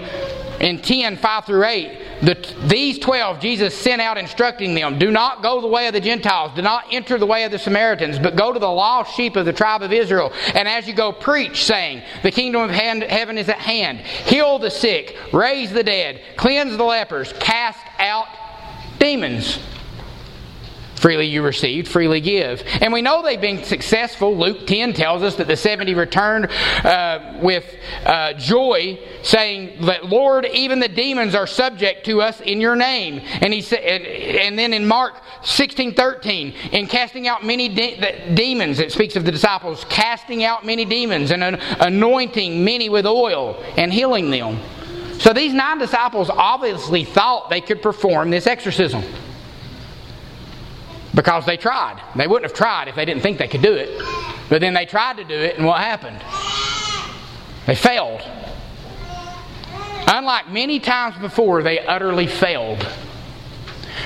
in 0.60 0.82
10 0.82 1.18
5 1.18 1.46
through 1.46 1.64
8, 1.64 2.00
the, 2.22 2.56
these 2.68 3.00
12 3.00 3.40
Jesus 3.40 3.74
sent 3.74 4.02
out 4.02 4.18
instructing 4.18 4.74
them 4.74 5.00
do 5.00 5.10
not 5.10 5.42
go 5.42 5.62
the 5.62 5.68
way 5.68 5.88
of 5.88 5.94
the 5.94 6.02
Gentiles, 6.02 6.52
do 6.56 6.62
not 6.62 6.86
enter 6.92 7.18
the 7.18 7.26
way 7.26 7.44
of 7.44 7.52
the 7.52 7.60
Samaritans, 7.60 8.20
but 8.20 8.36
go 8.36 8.52
to 8.52 8.60
the 8.60 8.70
lost 8.70 9.16
sheep 9.16 9.36
of 9.36 9.46
the 9.46 9.54
tribe 9.54 9.82
of 9.82 9.94
Israel. 9.94 10.32
And 10.54 10.68
as 10.68 10.88
you 10.88 10.94
go, 10.94 11.12
preach, 11.12 11.64
saying, 11.64 12.04
The 12.24 12.32
kingdom 12.32 12.62
of 12.62 12.70
heaven 12.70 13.38
is 13.38 13.50
at 13.50 13.60
hand. 13.60 14.00
Heal 14.00 14.60
the 14.60 14.72
sick, 14.72 15.18
raise 15.32 15.72
the 15.72 15.84
dead, 15.84 16.22
cleanse 16.36 16.76
the 16.76 16.84
lepers, 16.84 17.34
cast 17.40 17.80
out 17.98 18.28
demons. 19.00 19.60
Freely 21.00 21.28
you 21.28 21.42
received, 21.44 21.88
freely 21.88 22.20
give. 22.20 22.62
And 22.82 22.92
we 22.92 23.02
know 23.02 23.24
they've 23.24 23.40
been 23.40 23.64
successful. 23.64 24.38
Luke 24.38 24.68
10 24.68 24.92
tells 24.92 25.24
us 25.24 25.36
that 25.38 25.48
the 25.48 25.56
70 25.56 25.94
returned 25.94 26.50
uh, 26.84 27.40
with 27.42 27.74
uh, 28.06 28.34
joy, 28.34 29.00
saying 29.24 29.86
that, 29.86 30.08
Lord, 30.08 30.46
even 30.48 30.82
the 30.82 30.90
demons 30.90 31.36
are 31.36 31.48
subject 31.48 32.06
to 32.08 32.22
us 32.22 32.42
in 32.42 32.60
your 32.60 32.76
name. 32.76 33.22
And 33.40 33.54
he 33.54 33.62
said, 33.62 33.80
and, 33.80 34.06
and 34.06 34.60
then 34.60 34.74
in 34.74 34.86
Mark 34.86 35.22
16 35.42 35.94
13, 35.94 36.54
in 36.74 36.86
casting 36.88 37.30
out 37.30 37.46
many 37.46 37.70
de- 37.70 38.36
demons, 38.36 38.80
it 38.80 38.92
speaks 38.92 39.16
of 39.16 39.24
the 39.24 39.32
disciples 39.32 39.86
casting 39.88 40.44
out 40.44 40.66
many 40.66 40.84
demons 40.84 41.32
and 41.32 41.44
anointing 41.80 42.66
many 42.66 42.90
with 42.90 43.06
oil 43.06 43.64
and 43.78 43.94
healing 43.94 44.30
them. 44.30 44.60
So 45.20 45.32
these 45.32 45.54
nine 45.54 45.78
disciples 45.78 46.30
obviously 46.30 47.06
thought 47.06 47.50
they 47.50 47.62
could 47.62 47.82
perform 47.82 48.32
this 48.32 48.48
exorcism 48.48 49.02
because 51.14 51.46
they 51.46 51.58
tried. 51.58 52.02
They 52.16 52.28
wouldn't 52.28 52.50
have 52.50 52.58
tried 52.58 52.88
if 52.88 52.96
they 52.96 53.06
didn't 53.06 53.22
think 53.22 53.38
they 53.38 53.48
could 53.48 53.62
do 53.62 53.74
it. 53.74 53.90
But 54.50 54.62
then 54.62 54.74
they 54.74 54.86
tried 54.86 55.18
to 55.18 55.24
do 55.24 55.36
it, 55.36 55.58
and 55.58 55.66
what 55.66 55.80
happened? 55.80 56.22
They 57.66 57.76
failed. 57.76 58.22
Unlike 60.08 60.50
many 60.50 60.80
times 60.80 61.18
before, 61.20 61.62
they 61.62 61.80
utterly 61.80 62.26
failed. 62.26 62.88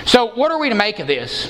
So, 0.05 0.27
what 0.33 0.51
are 0.51 0.59
we 0.59 0.69
to 0.69 0.75
make 0.75 0.99
of 0.99 1.07
this? 1.07 1.49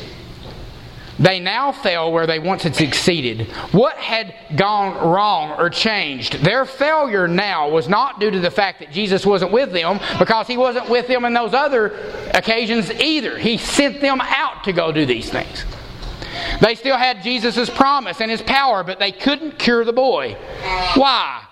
They 1.20 1.40
now 1.40 1.72
fell 1.72 2.12
where 2.12 2.26
they 2.26 2.40
once 2.40 2.64
had 2.64 2.76
succeeded. 2.76 3.48
What 3.72 3.96
had 3.98 4.34
gone 4.56 5.12
wrong 5.12 5.52
or 5.60 5.70
changed? 5.70 6.44
Their 6.44 6.66
failure 6.66 7.28
now 7.28 7.70
was 7.70 7.88
not 7.88 8.20
due 8.20 8.32
to 8.32 8.40
the 8.40 8.50
fact 8.50 8.80
that 8.80 8.92
Jesus 8.92 9.26
wasn't 9.26 9.52
with 9.52 9.72
them, 9.72 10.00
because 10.18 10.48
he 10.48 10.58
wasn't 10.58 10.90
with 10.90 11.08
them 11.08 11.24
in 11.26 11.34
those 11.34 11.54
other 11.54 11.94
occasions 12.34 12.92
either. 12.92 13.38
He 13.38 13.58
sent 13.58 14.02
them 14.02 14.22
out 14.22 14.64
to 14.64 14.74
go 14.74 14.92
do 14.92 15.06
these 15.06 15.30
things. 15.30 15.66
They 16.62 16.76
still 16.76 16.98
had 16.98 17.22
Jesus' 17.22 17.70
promise 17.70 18.20
and 18.20 18.32
his 18.32 18.42
power, 18.42 18.84
but 18.84 19.00
they 19.00 19.12
couldn't 19.12 19.60
cure 19.60 19.86
the 19.86 19.94
boy. 19.94 20.36
Why? 20.96 21.44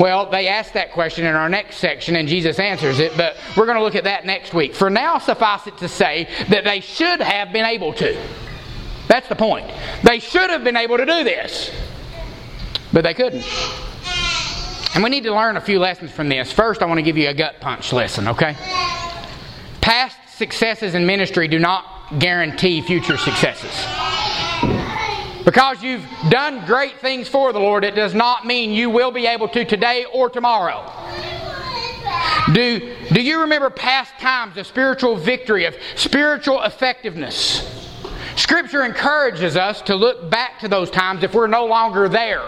Well, 0.00 0.30
they 0.30 0.48
asked 0.48 0.74
that 0.74 0.92
question 0.92 1.26
in 1.26 1.34
our 1.34 1.48
next 1.48 1.76
section, 1.76 2.16
and 2.16 2.28
Jesus 2.28 2.58
answers 2.58 2.98
it, 2.98 3.16
but 3.16 3.36
we're 3.56 3.66
going 3.66 3.78
to 3.78 3.84
look 3.84 3.94
at 3.94 4.04
that 4.04 4.24
next 4.24 4.54
week. 4.54 4.74
For 4.74 4.90
now, 4.90 5.18
suffice 5.18 5.66
it 5.66 5.76
to 5.78 5.88
say 5.88 6.28
that 6.48 6.64
they 6.64 6.80
should 6.80 7.20
have 7.20 7.52
been 7.52 7.64
able 7.64 7.92
to. 7.94 8.18
That's 9.08 9.28
the 9.28 9.36
point. 9.36 9.70
They 10.02 10.18
should 10.18 10.50
have 10.50 10.64
been 10.64 10.76
able 10.76 10.96
to 10.96 11.06
do 11.06 11.24
this, 11.24 11.70
but 12.92 13.04
they 13.04 13.14
couldn't. 13.14 13.44
And 14.94 15.04
we 15.04 15.10
need 15.10 15.24
to 15.24 15.34
learn 15.34 15.56
a 15.56 15.60
few 15.60 15.78
lessons 15.78 16.10
from 16.10 16.28
this. 16.28 16.50
First, 16.50 16.82
I 16.82 16.86
want 16.86 16.98
to 16.98 17.02
give 17.02 17.18
you 17.18 17.28
a 17.28 17.34
gut 17.34 17.60
punch 17.60 17.92
lesson, 17.92 18.28
okay? 18.28 18.56
Past 19.80 20.16
successes 20.36 20.94
in 20.94 21.06
ministry 21.06 21.48
do 21.48 21.58
not 21.58 22.18
guarantee 22.18 22.80
future 22.80 23.16
successes. 23.16 23.70
Because 25.44 25.82
you've 25.82 26.04
done 26.28 26.64
great 26.66 26.98
things 26.98 27.28
for 27.28 27.52
the 27.52 27.60
Lord, 27.60 27.84
it 27.84 27.94
does 27.94 28.14
not 28.14 28.46
mean 28.46 28.70
you 28.70 28.90
will 28.90 29.12
be 29.12 29.26
able 29.26 29.48
to 29.48 29.64
today 29.64 30.04
or 30.12 30.28
tomorrow. 30.28 30.90
Do, 32.52 32.96
do 33.12 33.20
you 33.20 33.42
remember 33.42 33.70
past 33.70 34.12
times 34.18 34.56
of 34.56 34.66
spiritual 34.66 35.16
victory, 35.16 35.66
of 35.66 35.76
spiritual 35.94 36.62
effectiveness? 36.62 37.85
Scripture 38.36 38.84
encourages 38.84 39.56
us 39.56 39.80
to 39.82 39.94
look 39.94 40.30
back 40.30 40.60
to 40.60 40.68
those 40.68 40.90
times 40.90 41.22
if 41.22 41.32
we're 41.32 41.46
no 41.46 41.64
longer 41.64 42.06
there. 42.06 42.44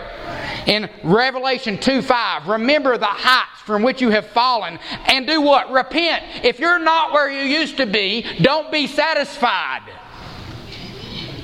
In 0.66 0.90
Revelation 1.02 1.78
2 1.78 2.02
5, 2.02 2.46
remember 2.46 2.98
the 2.98 3.06
heights 3.06 3.62
from 3.62 3.82
which 3.82 4.02
you 4.02 4.10
have 4.10 4.26
fallen 4.26 4.78
and 5.06 5.26
do 5.26 5.40
what? 5.40 5.70
Repent. 5.72 6.44
If 6.44 6.58
you're 6.58 6.78
not 6.78 7.12
where 7.12 7.30
you 7.30 7.40
used 7.40 7.78
to 7.78 7.86
be, 7.86 8.26
don't 8.42 8.70
be 8.70 8.86
satisfied. 8.86 9.82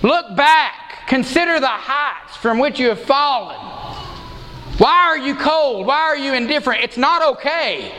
Look 0.03 0.37
back. 0.37 1.07
Consider 1.07 1.59
the 1.59 1.67
heights 1.67 2.37
from 2.37 2.59
which 2.59 2.79
you 2.79 2.89
have 2.91 3.01
fallen. 3.01 3.57
Why 4.77 5.07
are 5.07 5.19
you 5.19 5.37
cold? 5.37 5.87
Why 5.87 6.01
are 6.01 6.17
you 6.17 6.35
indifferent? 6.35 6.83
It's 6.83 6.99
not 6.99 7.23
okay. 7.37 7.95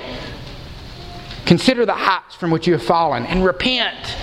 Consider 1.45 1.87
the 1.87 1.95
heights 1.95 2.35
from 2.35 2.51
which 2.51 2.67
you 2.67 2.73
have 2.73 2.83
fallen 2.83 3.25
and 3.25 3.43
repent 3.43 4.15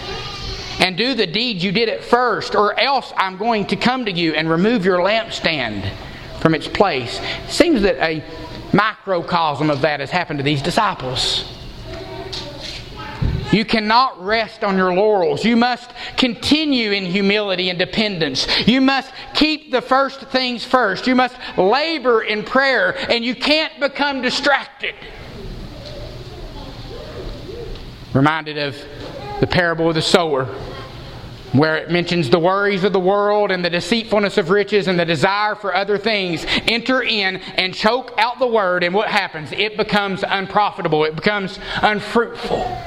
and 0.82 0.96
do 0.96 1.14
the 1.14 1.28
deed 1.28 1.62
you 1.62 1.70
did 1.70 1.88
at 1.88 2.02
first, 2.02 2.56
or 2.56 2.78
else 2.78 3.12
I'm 3.16 3.36
going 3.36 3.66
to 3.68 3.76
come 3.76 4.04
to 4.04 4.10
you 4.12 4.34
and 4.34 4.50
remove 4.50 4.84
your 4.84 4.98
lampstand 4.98 5.88
from 6.40 6.56
its 6.56 6.66
place. 6.66 7.20
seems 7.48 7.82
that 7.82 7.96
a 8.04 8.24
microcosm 8.72 9.70
of 9.70 9.82
that 9.82 10.00
has 10.00 10.10
happened 10.10 10.40
to 10.40 10.42
these 10.42 10.60
disciples. 10.60 11.44
You 13.52 13.64
cannot 13.64 14.24
rest 14.24 14.64
on 14.64 14.76
your 14.76 14.92
laurels. 14.92 15.44
You 15.44 15.56
must 15.56 15.92
continue 16.16 16.90
in 16.90 17.04
humility 17.04 17.70
and 17.70 17.78
dependence. 17.78 18.48
You 18.66 18.80
must 18.80 19.12
keep 19.34 19.70
the 19.70 19.82
first 19.82 20.20
things 20.30 20.64
first. 20.64 21.06
You 21.06 21.14
must 21.14 21.36
labor 21.56 22.22
in 22.22 22.42
prayer, 22.42 22.96
and 23.08 23.24
you 23.24 23.36
can't 23.36 23.78
become 23.78 24.20
distracted. 24.20 24.96
Reminded 28.14 28.58
of 28.58 28.76
the 29.40 29.46
parable 29.46 29.88
of 29.88 29.94
the 29.94 30.02
sower, 30.02 30.48
where 31.52 31.76
it 31.76 31.90
mentions 31.90 32.30
the 32.30 32.38
worries 32.38 32.82
of 32.82 32.92
the 32.92 33.00
world 33.00 33.50
and 33.50 33.64
the 33.64 33.70
deceitfulness 33.70 34.38
of 34.38 34.50
riches 34.50 34.88
and 34.88 34.98
the 34.98 35.04
desire 35.04 35.54
for 35.54 35.74
other 35.74 35.98
things 35.98 36.46
enter 36.66 37.02
in 37.02 37.36
and 37.36 37.74
choke 37.74 38.12
out 38.16 38.38
the 38.38 38.46
word, 38.46 38.82
and 38.82 38.94
what 38.94 39.08
happens? 39.08 39.52
It 39.52 39.76
becomes 39.76 40.24
unprofitable, 40.26 41.04
it 41.04 41.14
becomes 41.14 41.58
unfruitful. 41.82 42.78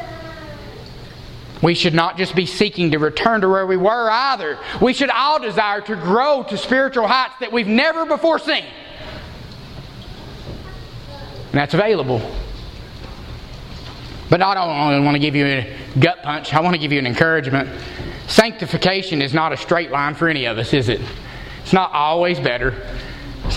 We 1.61 1.73
should 1.73 1.93
not 1.93 2.17
just 2.17 2.35
be 2.35 2.45
seeking 2.45 2.91
to 2.91 2.99
return 2.99 3.41
to 3.41 3.49
where 3.49 3.65
we 3.65 3.77
were 3.77 4.09
either. 4.09 4.59
We 4.81 4.93
should 4.93 5.09
all 5.09 5.39
desire 5.39 5.81
to 5.81 5.95
grow 5.95 6.43
to 6.49 6.57
spiritual 6.57 7.07
heights 7.07 7.35
that 7.39 7.51
we've 7.51 7.67
never 7.67 8.05
before 8.05 8.39
seen. 8.39 8.65
And 11.07 11.53
that's 11.53 11.73
available. 11.73 12.19
But 14.29 14.41
I 14.41 14.53
don't 14.53 15.05
want 15.05 15.15
to 15.15 15.19
give 15.19 15.35
you 15.35 15.45
a 15.45 15.75
gut 15.97 16.23
punch, 16.23 16.53
I 16.53 16.59
want 16.59 16.73
to 16.73 16.79
give 16.79 16.91
you 16.91 16.99
an 16.99 17.07
encouragement. 17.07 17.69
Sanctification 18.27 19.21
is 19.21 19.33
not 19.33 19.53
a 19.53 19.57
straight 19.57 19.91
line 19.91 20.15
for 20.15 20.27
any 20.27 20.45
of 20.45 20.57
us, 20.57 20.73
is 20.73 20.89
it? 20.89 21.01
It's 21.61 21.73
not 21.73 21.91
always 21.91 22.39
better. 22.39 22.73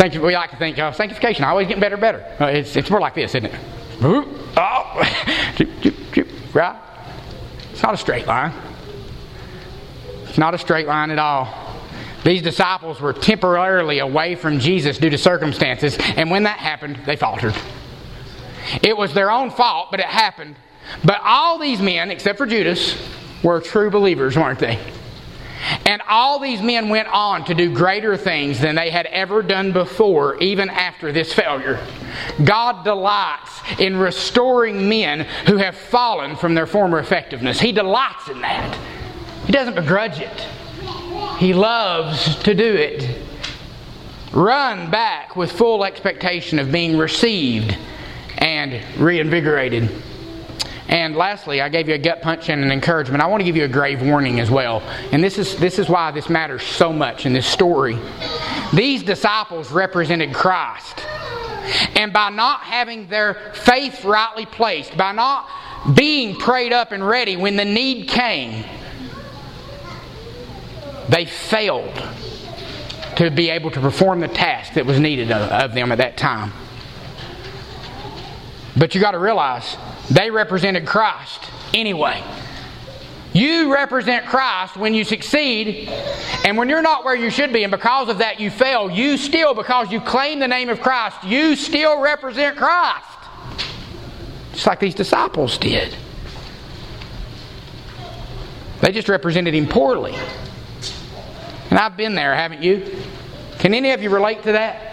We 0.00 0.34
like 0.34 0.50
to 0.50 0.56
think, 0.56 0.78
oh, 0.78 0.92
sanctification, 0.92 1.44
always 1.44 1.66
getting 1.66 1.80
better 1.80 1.96
better. 1.96 2.24
Uh, 2.38 2.46
it's, 2.46 2.76
it's 2.76 2.90
more 2.90 3.00
like 3.00 3.14
this, 3.14 3.34
isn't 3.34 3.46
it? 3.46 3.60
Oh, 4.56 4.94
right? 6.54 6.76
It's 7.72 7.82
not 7.82 7.94
a 7.94 7.96
straight 7.96 8.26
line. 8.26 8.52
It's 10.24 10.38
not 10.38 10.54
a 10.54 10.58
straight 10.58 10.86
line 10.86 11.10
at 11.10 11.18
all. 11.18 11.48
These 12.24 12.42
disciples 12.42 13.00
were 13.00 13.12
temporarily 13.12 14.00
away 14.00 14.34
from 14.34 14.58
Jesus 14.58 14.98
due 14.98 15.10
to 15.10 15.18
circumstances, 15.18 15.96
and 16.16 16.30
when 16.30 16.42
that 16.42 16.58
happened, 16.58 17.00
they 17.06 17.16
faltered. 17.16 17.54
It 18.82 18.96
was 18.96 19.14
their 19.14 19.30
own 19.30 19.50
fault, 19.50 19.88
but 19.90 20.00
it 20.00 20.06
happened. 20.06 20.56
But 21.04 21.20
all 21.22 21.58
these 21.58 21.80
men, 21.80 22.10
except 22.10 22.38
for 22.38 22.46
Judas, 22.46 22.96
were 23.42 23.60
true 23.60 23.90
believers, 23.90 24.36
weren't 24.36 24.58
they? 24.58 24.78
And 25.84 26.02
all 26.08 26.38
these 26.38 26.62
men 26.62 26.88
went 26.88 27.08
on 27.08 27.44
to 27.46 27.54
do 27.54 27.72
greater 27.72 28.16
things 28.16 28.60
than 28.60 28.74
they 28.74 28.90
had 28.90 29.06
ever 29.06 29.42
done 29.42 29.72
before, 29.72 30.36
even 30.38 30.70
after 30.70 31.12
this 31.12 31.32
failure. 31.32 31.80
God 32.44 32.84
delights 32.84 33.60
in 33.78 33.96
restoring 33.96 34.88
men 34.88 35.20
who 35.46 35.56
have 35.56 35.76
fallen 35.76 36.36
from 36.36 36.54
their 36.54 36.66
former 36.66 36.98
effectiveness. 36.98 37.60
He 37.60 37.72
delights 37.72 38.28
in 38.28 38.40
that. 38.40 38.78
He 39.46 39.52
doesn't 39.52 39.74
begrudge 39.74 40.20
it, 40.20 40.46
He 41.38 41.54
loves 41.54 42.36
to 42.42 42.54
do 42.54 42.74
it. 42.74 43.24
Run 44.32 44.90
back 44.90 45.36
with 45.36 45.50
full 45.50 45.84
expectation 45.84 46.58
of 46.58 46.70
being 46.70 46.98
received 46.98 47.76
and 48.36 48.82
reinvigorated. 48.98 49.90
And 50.88 51.14
lastly, 51.16 51.60
I 51.60 51.68
gave 51.68 51.86
you 51.86 51.94
a 51.94 51.98
gut 51.98 52.22
punch 52.22 52.48
and 52.48 52.64
an 52.64 52.72
encouragement. 52.72 53.22
I 53.22 53.26
want 53.26 53.40
to 53.40 53.44
give 53.44 53.56
you 53.56 53.64
a 53.64 53.68
grave 53.68 54.00
warning 54.00 54.40
as 54.40 54.50
well. 54.50 54.80
And 55.12 55.22
this 55.22 55.38
is, 55.38 55.56
this 55.56 55.78
is 55.78 55.88
why 55.88 56.10
this 56.10 56.30
matters 56.30 56.62
so 56.62 56.92
much 56.92 57.26
in 57.26 57.34
this 57.34 57.46
story. 57.46 57.98
These 58.72 59.02
disciples 59.02 59.70
represented 59.70 60.34
Christ. 60.34 61.04
And 61.94 62.12
by 62.12 62.30
not 62.30 62.60
having 62.60 63.06
their 63.08 63.34
faith 63.52 64.02
rightly 64.04 64.46
placed, 64.46 64.96
by 64.96 65.12
not 65.12 65.48
being 65.94 66.36
prayed 66.36 66.72
up 66.72 66.92
and 66.92 67.06
ready 67.06 67.36
when 67.36 67.56
the 67.56 67.64
need 67.64 68.08
came, 68.08 68.64
they 71.10 71.26
failed 71.26 72.02
to 73.16 73.30
be 73.30 73.50
able 73.50 73.70
to 73.70 73.80
perform 73.80 74.20
the 74.20 74.28
task 74.28 74.74
that 74.74 74.86
was 74.86 74.98
needed 74.98 75.30
of, 75.32 75.74
them 75.74 75.92
at 75.92 75.98
that 75.98 76.16
time. 76.16 76.52
But 78.78 78.94
you 78.94 79.00
got 79.00 79.10
to 79.12 79.18
realize 79.18 79.76
they 80.10 80.30
represented 80.30 80.86
Christ 80.86 81.40
anyway. 81.74 82.22
You 83.32 83.72
represent 83.72 84.26
Christ 84.26 84.76
when 84.76 84.94
you 84.94 85.04
succeed, 85.04 85.88
and 86.44 86.56
when 86.56 86.68
you're 86.68 86.82
not 86.82 87.04
where 87.04 87.14
you 87.14 87.28
should 87.30 87.52
be, 87.52 87.62
and 87.62 87.70
because 87.70 88.08
of 88.08 88.18
that 88.18 88.40
you 88.40 88.50
fail, 88.50 88.90
you 88.90 89.16
still, 89.16 89.52
because 89.52 89.92
you 89.92 90.00
claim 90.00 90.38
the 90.38 90.48
name 90.48 90.70
of 90.70 90.80
Christ, 90.80 91.22
you 91.24 91.54
still 91.54 92.00
represent 92.00 92.56
Christ. 92.56 93.04
Just 94.52 94.66
like 94.66 94.80
these 94.80 94.94
disciples 94.94 95.58
did. 95.58 95.94
They 98.80 98.92
just 98.92 99.08
represented 99.08 99.54
Him 99.54 99.66
poorly. 99.68 100.14
And 101.70 101.78
I've 101.78 101.96
been 101.96 102.14
there, 102.14 102.34
haven't 102.34 102.62
you? 102.62 102.96
Can 103.58 103.74
any 103.74 103.90
of 103.90 104.02
you 104.02 104.08
relate 104.08 104.42
to 104.44 104.52
that? 104.52 104.87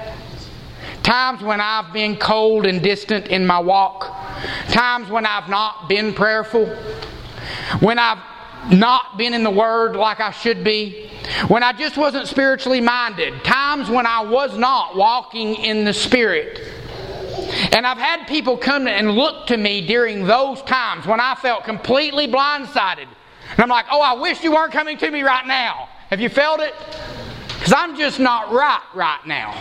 Times 1.05 1.43
when 1.43 1.61
I've 1.61 1.93
been 1.93 2.17
cold 2.17 2.65
and 2.65 2.81
distant 2.81 3.27
in 3.27 3.45
my 3.45 3.59
walk. 3.59 4.11
Times 4.69 5.07
when 5.07 5.23
I've 5.23 5.47
not 5.47 5.87
been 5.87 6.15
prayerful. 6.15 6.65
When 7.79 7.99
I've 7.99 8.23
not 8.71 9.15
been 9.15 9.35
in 9.35 9.43
the 9.43 9.51
Word 9.51 9.95
like 9.95 10.19
I 10.19 10.31
should 10.31 10.63
be. 10.63 11.11
When 11.47 11.61
I 11.61 11.73
just 11.73 11.95
wasn't 11.95 12.27
spiritually 12.27 12.81
minded. 12.81 13.43
Times 13.43 13.87
when 13.87 14.07
I 14.07 14.21
was 14.21 14.57
not 14.57 14.95
walking 14.95 15.53
in 15.53 15.85
the 15.85 15.93
Spirit. 15.93 16.59
And 17.71 17.85
I've 17.85 17.99
had 17.99 18.25
people 18.27 18.57
come 18.57 18.87
and 18.87 19.11
look 19.11 19.45
to 19.45 19.57
me 19.57 19.85
during 19.85 20.25
those 20.25 20.63
times 20.63 21.05
when 21.05 21.19
I 21.19 21.35
felt 21.35 21.65
completely 21.65 22.27
blindsided. 22.27 23.05
And 23.51 23.59
I'm 23.59 23.69
like, 23.69 23.85
oh, 23.91 24.01
I 24.01 24.13
wish 24.13 24.43
you 24.43 24.53
weren't 24.53 24.73
coming 24.73 24.97
to 24.97 25.11
me 25.11 25.21
right 25.21 25.45
now. 25.45 25.87
Have 26.09 26.19
you 26.19 26.29
felt 26.29 26.61
it? 26.61 26.73
Because 27.49 27.73
I'm 27.73 27.95
just 27.95 28.19
not 28.19 28.51
right 28.51 28.81
right 28.95 29.23
now. 29.27 29.53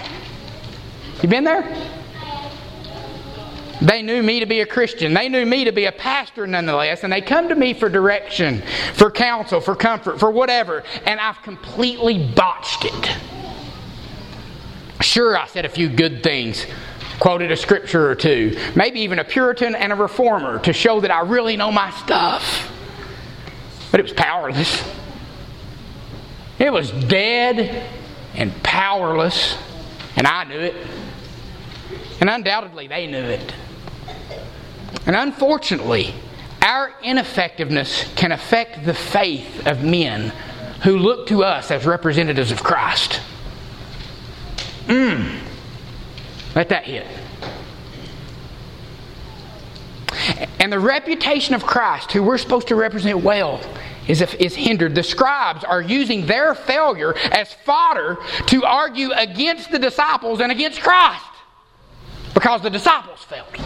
You 1.25 1.29
been 1.29 1.45
there? 1.45 1.63
They 3.81 4.03
knew 4.03 4.23
me 4.23 4.41
to 4.41 4.47
be 4.47 4.61
a 4.61 4.67
Christian. 4.67 5.15
They 5.15 5.31
knew 5.31 5.47
me 5.47 5.65
to 5.65 5.73
be 5.73 5.87
a 5.87 5.93
pastor 5.93 6.47
nonetheless. 6.47 7.03
And 7.03 7.11
they 7.11 7.23
come 7.23 7.49
to 7.49 7.55
me 7.55 7.73
for 7.73 7.89
direction, 7.89 8.63
for 8.93 9.11
counsel, 9.11 9.63
for 9.63 9.75
comfort, 9.75 10.21
for 10.21 10.31
whatever. 10.31 10.85
And 11.07 11.19
I've 11.19 11.41
completely 11.41 12.31
botched 12.35 12.85
it. 12.85 13.17
Sure, 15.01 15.35
I 15.35 15.47
said 15.47 15.65
a 15.65 15.71
few 15.71 15.89
good 15.89 16.23
things, 16.23 16.67
quoted 17.21 17.51
a 17.51 17.57
scripture 17.57 18.07
or 18.07 18.15
two, 18.15 18.59
maybe 18.77 19.01
even 19.01 19.19
a 19.19 19.25
Puritan 19.25 19.75
and 19.75 19.95
a 19.95 19.97
reformer 19.97 20.59
to 20.59 20.75
show 20.75 21.01
that 21.01 21.11
I 21.11 21.21
really 21.21 21.57
know 21.57 21.73
my 21.73 21.91
stuff. 21.93 22.71
But 23.91 24.01
it 24.01 24.03
was 24.03 24.13
powerless. 24.13 24.87
It 26.59 26.71
was 26.71 26.91
dead 26.91 27.91
and 28.35 28.63
powerless, 28.63 29.57
and 30.17 30.27
I 30.27 30.45
knew 30.45 30.61
it. 30.61 30.75
And 32.20 32.31
undoubtedly, 32.31 32.87
they 32.87 33.07
knew 33.07 33.22
it. 33.22 33.55
And 35.07 35.16
unfortunately, 35.16 36.14
our 36.62 36.94
ineffectiveness 37.03 38.11
can 38.14 38.33
affect 38.33 38.87
the 38.87 38.94
faith 38.94 39.66
of 39.66 39.85
men 39.85 40.33
who 40.83 40.96
look 40.96 41.27
to 41.29 41.44
us 41.44 41.70
as 41.70 41.85
representatives 41.85 42.50
of 42.50 42.62
Christ. 42.62 43.20
Mmm. 44.87 45.40
Let 46.55 46.68
that 46.70 46.85
hit. 46.85 47.07
And 50.61 50.72
the 50.72 50.79
reputation 50.79 51.55
of 51.55 51.66
Christ, 51.66 52.12
who 52.12 52.22
we're 52.22 52.38
supposed 52.38 52.68
to 52.68 52.77
represent 52.77 53.22
well, 53.22 53.61
is, 54.07 54.22
is 54.22 54.55
hindered. 54.55 54.94
The 54.94 55.03
scribes 55.03 55.64
are 55.64 55.83
using 55.83 56.24
their 56.27 56.55
failure 56.55 57.14
as 57.33 57.53
fodder 57.53 58.18
to 58.46 58.64
argue 58.64 59.11
against 59.12 59.70
the 59.70 59.79
disciples 59.79 60.40
and 60.40 60.50
against 60.53 60.81
Christ 60.81 61.24
because 62.35 62.62
the 62.62 62.70
disciples 62.70 63.23
failed. 63.25 63.57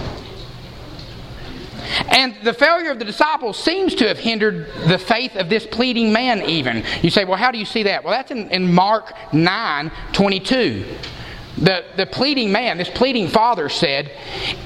And 2.11 2.37
the 2.44 2.52
failure 2.52 2.90
of 2.90 2.98
the 2.98 3.04
disciples 3.04 3.59
seems 3.59 3.94
to 3.96 4.09
have 4.09 4.18
hindered 4.18 4.70
the 4.87 4.98
faith 4.98 5.37
of 5.37 5.48
this 5.48 5.66
pleading 5.66 6.12
man, 6.12 6.42
even. 6.42 6.85
You 7.02 7.11
say, 7.11 7.24
well, 7.24 7.38
how 7.38 7.50
do 7.50 7.59
you 7.59 7.64
see 7.64 7.85
that? 7.85 8.04
Well, 8.04 8.12
that's 8.12 8.31
in, 8.31 8.50
in 8.50 8.72
Mark 8.72 9.12
9 9.33 9.90
22. 10.12 10.85
The, 11.59 11.85
the 11.96 12.07
pleading 12.07 12.52
man, 12.52 12.78
this 12.78 12.90
pleading 12.90 13.28
father 13.28 13.68
said, 13.68 14.12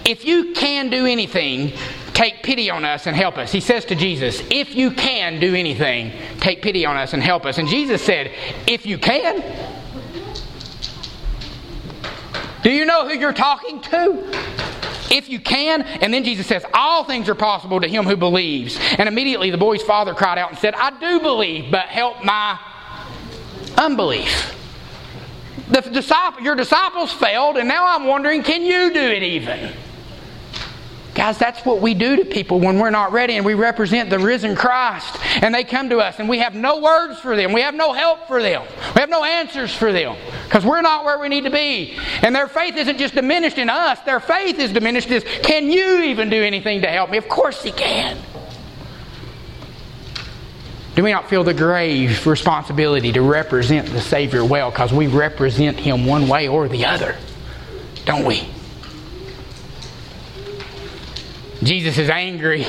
If 0.05 0.27
you 0.27 0.53
can 0.53 0.91
do 0.91 1.07
anything, 1.07 1.73
take 2.13 2.43
pity 2.43 2.69
on 2.69 2.85
us 2.85 3.07
and 3.07 3.17
help 3.17 3.39
us. 3.39 3.51
He 3.51 3.61
says 3.61 3.87
to 3.87 3.95
Jesus, 3.95 4.43
If 4.51 4.75
you 4.75 4.91
can 4.91 5.41
do 5.41 5.55
anything, 5.55 6.13
take 6.41 6.61
pity 6.61 6.85
on 6.85 6.97
us 6.97 7.15
and 7.15 7.23
help 7.23 7.47
us. 7.47 7.57
And 7.57 7.67
Jesus 7.67 8.03
said, 8.03 8.31
If 8.67 8.85
you 8.85 8.99
can. 8.99 9.82
Do 12.63 12.71
you 12.71 12.85
know 12.85 13.09
who 13.09 13.15
you're 13.15 13.33
talking 13.33 13.81
to? 13.83 14.53
if 15.13 15.29
you 15.29 15.39
can. 15.39 15.83
And 15.83 16.13
then 16.13 16.25
Jesus 16.25 16.47
says, 16.47 16.65
All 16.73 17.05
things 17.05 17.29
are 17.29 17.35
possible 17.35 17.81
to 17.81 17.89
him 17.89 18.05
who 18.05 18.17
believes. 18.17 18.79
And 18.99 19.09
immediately 19.09 19.51
the 19.51 19.59
boy's 19.59 19.83
father 19.83 20.15
cried 20.15 20.39
out 20.39 20.51
and 20.51 20.59
said, 20.59 20.75
I 20.75 20.99
do 20.99 21.21
believe, 21.21 21.71
but 21.71 21.87
help 21.87 22.25
my 22.25 22.59
unbelief. 23.77 24.59
The 25.71 26.37
your 26.43 26.55
disciples 26.55 27.13
failed, 27.13 27.57
and 27.57 27.69
now 27.69 27.85
I'm 27.87 28.07
wondering, 28.07 28.43
can 28.43 28.63
you 28.63 28.93
do 28.93 29.01
it 29.01 29.23
even? 29.23 29.73
Guys, 31.15 31.37
that's 31.37 31.65
what 31.67 31.83
we 31.83 31.93
do 31.93 32.17
to 32.17 32.25
people 32.25 32.59
when 32.59 32.79
we're 32.79 32.89
not 32.89 33.13
ready 33.13 33.37
and 33.37 33.45
we 33.45 33.53
represent 33.53 34.09
the 34.09 34.19
risen 34.19 34.57
Christ. 34.57 35.19
And 35.43 35.55
they 35.55 35.63
come 35.63 35.91
to 35.91 35.99
us 35.99 36.19
and 36.19 36.29
we 36.29 36.39
have 36.39 36.55
no 36.55 36.81
words 36.81 37.21
for 37.21 37.37
them. 37.37 37.53
We 37.53 37.61
have 37.61 37.75
no 37.75 37.93
help 37.93 38.27
for 38.27 38.41
them. 38.41 38.63
We 38.95 39.01
have 39.01 39.11
no 39.11 39.23
answers 39.23 39.75
for 39.75 39.93
them 39.93 40.17
because 40.45 40.65
we're 40.65 40.81
not 40.81 41.05
where 41.05 41.19
we 41.19 41.29
need 41.29 41.45
to 41.45 41.51
be. 41.51 41.99
And 42.23 42.35
their 42.35 42.49
faith 42.49 42.77
isn't 42.77 42.97
just 42.97 43.15
diminished 43.15 43.59
in 43.59 43.69
us, 43.69 44.01
their 44.01 44.21
faith 44.21 44.59
is 44.59 44.73
diminished 44.73 45.11
is 45.11 45.23
can 45.43 45.71
you 45.71 46.03
even 46.05 46.31
do 46.31 46.43
anything 46.43 46.81
to 46.81 46.89
help 46.89 47.11
me? 47.11 47.19
Of 47.19 47.29
course 47.29 47.63
He 47.63 47.73
can. 47.73 48.17
Do 50.95 51.03
we 51.03 51.13
not 51.13 51.29
feel 51.29 51.45
the 51.45 51.55
grave 51.55 52.27
responsibility 52.27 53.13
to 53.13 53.21
represent 53.21 53.89
the 53.89 54.01
Savior 54.01 54.45
well 54.45 54.71
because 54.71 54.93
we 54.95 55.09
represent 55.09 55.79
Him 55.79 56.07
one 56.07 56.27
way 56.27 56.49
or 56.49 56.69
the 56.69 56.87
other? 56.87 57.17
Don't 58.07 58.25
we? 58.25 58.49
Jesus 61.63 61.97
is 61.99 62.11
angry 62.11 62.67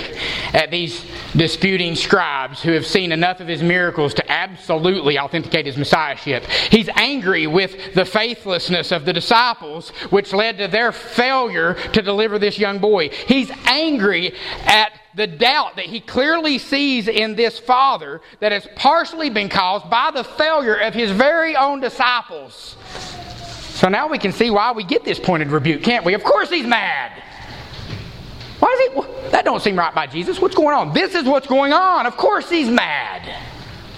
at 0.54 0.70
these 0.70 1.04
disputing 1.36 1.96
scribes 1.96 2.62
who 2.62 2.74
have 2.74 2.86
seen 2.86 3.12
enough 3.12 3.40
of 3.40 3.48
his 3.48 3.64
miracles 3.64 4.14
to 4.14 4.32
absolutely 4.32 5.18
authenticate 5.18 5.66
his 5.66 5.78
messiahship. 5.78 6.44
He's 6.70 6.90
angry 6.96 7.48
with 7.48 7.96
the 7.96 8.06
faithlessness 8.06 8.92
of 8.92 9.06
the 9.06 9.14
disciples, 9.14 9.90
which 10.10 10.32
led 10.32 10.60
to 10.60 10.68
their 10.68 10.92
failure 10.92 11.74
to 11.94 12.02
deliver 12.02 12.38
this 12.38 12.60
young 12.60 12.80
boy. 12.80 13.10
He's 13.10 13.50
angry 13.66 14.36
at 14.66 14.92
the 15.16 15.28
doubt 15.28 15.76
that 15.76 15.86
he 15.86 16.00
clearly 16.00 16.58
sees 16.58 17.08
in 17.08 17.36
this 17.36 17.58
father 17.60 18.22
that 18.40 18.52
has 18.52 18.68
partially 18.76 19.30
been 19.30 19.50
caused 19.50 19.90
by 19.90 20.12
the 20.12 20.24
failure 20.24 20.76
of 20.76 20.94
his 20.94 21.12
very 21.12 21.56
own 21.56 21.80
disciples. 21.80 22.76
So 23.70 23.90
now 23.90 24.08
we 24.08 24.20
can 24.20 24.32
see 24.32 24.52
why 24.52 24.72
we 24.72 24.84
get 24.84 25.04
this 25.04 25.20
pointed 25.20 25.50
rebuke, 25.50 25.84
can't 25.84 26.06
we? 26.06 26.14
Of 26.14 26.24
course 26.24 26.50
he's 26.50 26.66
mad. 26.66 27.12
Why 28.64 28.72
is 28.80 28.94
he? 28.94 29.30
That 29.32 29.44
don't 29.44 29.62
seem 29.62 29.78
right 29.78 29.94
by 29.94 30.08
Jesus. 30.08 30.40
What's 30.40 30.56
going 30.56 30.74
on? 30.74 30.94
This 30.94 31.16
is 31.16 31.26
what's 31.26 31.48
going 31.48 31.74
on. 31.74 32.06
Of 32.06 32.16
course 32.16 32.50
he's 32.50 32.70
mad. 32.70 33.28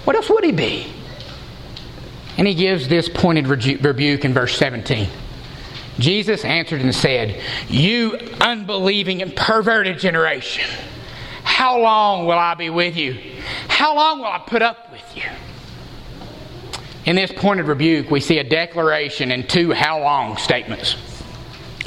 What 0.02 0.16
else 0.16 0.28
would 0.28 0.42
he 0.42 0.50
be? 0.50 0.92
And 2.36 2.48
he 2.48 2.54
gives 2.54 2.88
this 2.88 3.08
pointed 3.08 3.46
rebuke 3.46 4.24
in 4.24 4.34
verse 4.34 4.58
17. 4.58 5.08
Jesus 6.00 6.44
answered 6.44 6.80
and 6.80 6.92
said, 6.92 7.40
You 7.68 8.18
unbelieving 8.40 9.22
and 9.22 9.36
perverted 9.36 10.00
generation, 10.00 10.68
how 11.44 11.78
long 11.78 12.26
will 12.26 12.32
I 12.32 12.54
be 12.54 12.68
with 12.68 12.96
you? 12.96 13.16
How 13.68 13.94
long 13.94 14.18
will 14.18 14.26
I 14.26 14.38
put 14.38 14.62
up 14.62 14.90
with 14.90 15.16
you? 15.16 15.22
In 17.04 17.14
this 17.14 17.30
pointed 17.36 17.66
rebuke, 17.66 18.10
we 18.10 18.18
see 18.18 18.40
a 18.40 18.44
declaration 18.44 19.30
and 19.30 19.48
two 19.48 19.70
how 19.70 20.00
long 20.00 20.36
statements. 20.38 21.15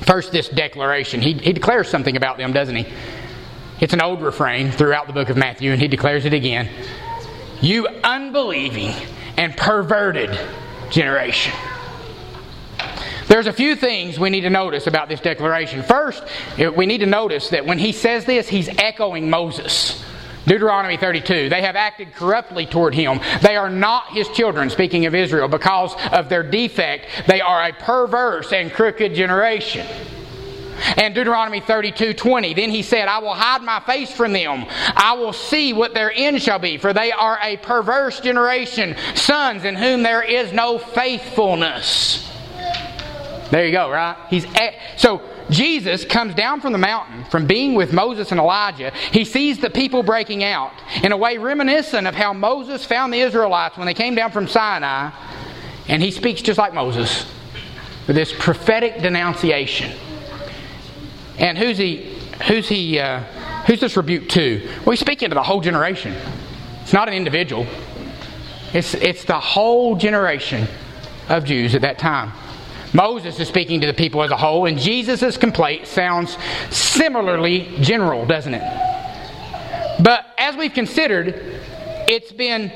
First, 0.10 0.32
this 0.32 0.50
declaration. 0.50 1.22
He, 1.22 1.34
he 1.34 1.54
declares 1.54 1.88
something 1.88 2.18
about 2.18 2.38
them, 2.38 2.52
doesn't 2.52 2.76
he? 2.76 2.88
It's 3.80 3.94
an 3.94 4.02
old 4.02 4.24
refrain 4.24 4.72
throughout 4.72 5.06
the 5.06 5.14
book 5.14 5.30
of 5.30 5.38
Matthew, 5.38 5.72
and 5.72 5.80
he 5.80 5.88
declares 5.88 6.26
it 6.26 6.34
again. 6.34 6.68
You 7.62 7.88
unbelieving 8.04 8.92
and 9.38 9.56
perverted 9.56 10.36
generation. 10.90 11.54
There's 13.28 13.46
a 13.46 13.54
few 13.54 13.76
things 13.76 14.20
we 14.20 14.32
need 14.32 14.42
to 14.42 14.50
notice 14.50 14.88
about 14.88 15.10
this 15.10 15.20
declaration. 15.20 15.84
First, 15.84 16.24
we 16.58 16.88
need 16.88 17.02
to 17.02 17.06
notice 17.06 17.50
that 17.50 17.68
when 17.68 17.78
he 17.78 17.92
says 17.92 18.26
this, 18.26 18.50
he's 18.50 18.68
echoing 18.80 19.30
Moses. 19.30 20.04
Deuteronomy 20.50 20.98
32. 20.98 21.48
They 21.48 21.62
have 21.62 21.76
acted 21.76 22.16
corruptly 22.16 22.66
toward 22.66 22.96
him. 22.96 23.20
They 23.44 23.56
are 23.56 23.70
not 23.70 24.08
his 24.08 24.28
children, 24.30 24.72
speaking 24.72 25.06
of 25.06 25.14
Israel, 25.14 25.48
because 25.48 25.94
of 26.12 26.28
their 26.28 26.42
defect. 26.42 27.06
They 27.28 27.40
are 27.40 27.70
a 27.70 27.74
perverse 27.74 28.52
and 28.52 28.74
crooked 28.74 29.14
generation. 29.14 29.86
And 30.98 31.14
Deuteronomy 31.14 31.60
32 31.60 32.14
20. 32.14 32.56
Then 32.56 32.72
he 32.72 32.82
said, 32.82 33.08
I 33.08 33.20
will 33.20 33.36
hide 33.36 33.62
my 33.62 33.80
face 33.82 34.12
from 34.12 34.34
them. 34.34 34.66
I 34.96 35.14
will 35.14 35.34
see 35.34 35.72
what 35.72 35.94
their 35.94 36.12
end 36.12 36.42
shall 36.42 36.58
be, 36.58 36.80
for 36.80 36.94
they 36.94 37.12
are 37.12 37.38
a 37.44 37.58
perverse 37.58 38.20
generation, 38.20 38.96
sons 39.14 39.66
in 39.66 39.76
whom 39.76 40.02
there 40.02 40.24
is 40.24 40.52
no 40.52 40.80
faithfulness. 40.80 42.29
There 43.52 43.66
you 43.66 43.72
go, 43.72 43.90
right? 43.90 44.16
He's 44.30 44.46
at, 44.56 44.76
so 44.98 45.22
Jesus 45.50 46.06
comes 46.06 46.36
down 46.36 46.62
from 46.62 46.72
the 46.72 46.78
mountain 46.78 47.26
from 47.26 47.48
being 47.48 47.74
with 47.74 47.92
Moses 47.94 48.32
and 48.32 48.40
Elijah. 48.40 48.92
He 49.12 49.26
sees 49.26 49.60
the 49.60 49.70
people 49.70 50.04
breaking 50.04 50.44
out 50.44 50.74
in 51.04 51.12
a 51.12 51.18
way 51.18 51.38
reminiscent 51.38 52.06
of 52.06 52.14
how 52.14 52.34
Moses 52.34 52.86
found 52.86 53.12
the 53.12 53.20
Israelites 53.20 53.78
when 53.78 53.88
they 53.88 53.94
came 53.94 54.14
down 54.14 54.32
from 54.32 54.48
Sinai. 54.48 55.12
And 55.88 56.04
he 56.04 56.12
speaks 56.12 56.42
just 56.42 56.60
like 56.60 56.74
Moses 56.74 57.26
with 58.06 58.16
this 58.16 58.32
prophetic 58.38 59.02
denunciation. 59.02 59.92
And 61.40 61.58
who's 61.58 61.78
he? 61.78 62.16
Who's 62.48 62.70
he? 62.70 63.00
Uh, 63.00 63.22
who's 63.66 63.80
this 63.80 63.98
rebuke 63.98 64.30
to? 64.30 64.68
Well, 64.86 64.92
he's 64.92 65.00
speaking 65.00 65.30
to 65.30 65.36
the 65.36 65.44
whole 65.44 65.62
generation. 65.62 66.16
It's 66.82 66.94
not 66.94 67.08
an 67.08 67.16
individual. 67.16 67.66
It's, 68.74 68.94
it's 68.94 69.24
the 69.24 69.40
whole 69.40 69.96
generation 69.96 70.68
of 71.28 71.46
Jews 71.46 71.74
at 71.74 71.82
that 71.82 71.98
time. 71.98 72.32
Moses 72.94 73.40
is 73.40 73.48
speaking 73.48 73.82
to 73.82 73.88
the 73.88 73.94
people 73.94 74.24
as 74.24 74.32
a 74.32 74.38
whole, 74.38 74.66
and 74.66 74.78
Jesus' 74.78 75.38
complaint 75.38 75.88
sounds 75.88 76.38
similarly 76.70 77.76
general, 77.82 78.26
doesn't 78.26 78.54
it? 78.54 78.64
But 80.02 80.26
as 80.38 80.56
we've 80.56 80.74
considered, 80.74 81.62
it's 82.08 82.32
been 82.32 82.72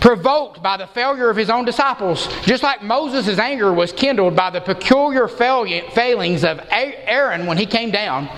provoked 0.00 0.60
by 0.60 0.76
the 0.76 0.86
failure 0.88 1.30
of 1.30 1.36
his 1.36 1.48
own 1.48 1.64
disciples, 1.64 2.26
just 2.42 2.64
like 2.64 2.82
Moses' 2.82 3.38
anger 3.38 3.72
was 3.72 3.92
kindled 3.92 4.34
by 4.34 4.50
the 4.50 4.60
peculiar 4.60 5.28
failings 5.28 6.44
of 6.44 6.60
Aaron 6.70 7.46
when 7.46 7.56
he 7.56 7.66
came 7.66 7.92
down. 7.92 8.28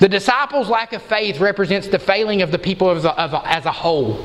The 0.00 0.08
disciples' 0.08 0.68
lack 0.68 0.92
of 0.92 1.02
faith 1.02 1.40
represents 1.40 1.88
the 1.88 1.98
failing 1.98 2.42
of 2.42 2.50
the 2.50 2.58
people 2.58 2.90
as 2.90 3.06
a, 3.06 3.42
as 3.46 3.64
a 3.64 3.72
whole. 3.72 4.22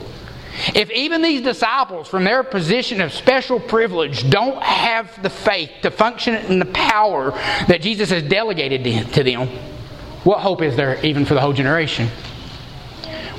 If 0.76 0.92
even 0.92 1.22
these 1.22 1.42
disciples, 1.42 2.08
from 2.08 2.24
their 2.24 2.44
position 2.44 3.02
of 3.02 3.14
special 3.14 3.60
privilege, 3.60 4.30
don't 4.30 4.62
have 4.62 5.22
the 5.24 5.30
faith 5.30 5.72
to 5.84 5.92
function 5.92 6.36
in 6.36 6.60
the 6.60 6.66
power 6.66 7.32
that 7.68 7.82
Jesus 7.82 8.10
has 8.10 8.24
delegated 8.24 9.14
to 9.14 9.24
them, 9.24 9.48
what 10.24 10.40
hope 10.40 10.62
is 10.62 10.76
there 10.76 11.04
even 11.06 11.26
for 11.26 11.34
the 11.34 11.42
whole 11.42 11.54
generation? 11.54 12.10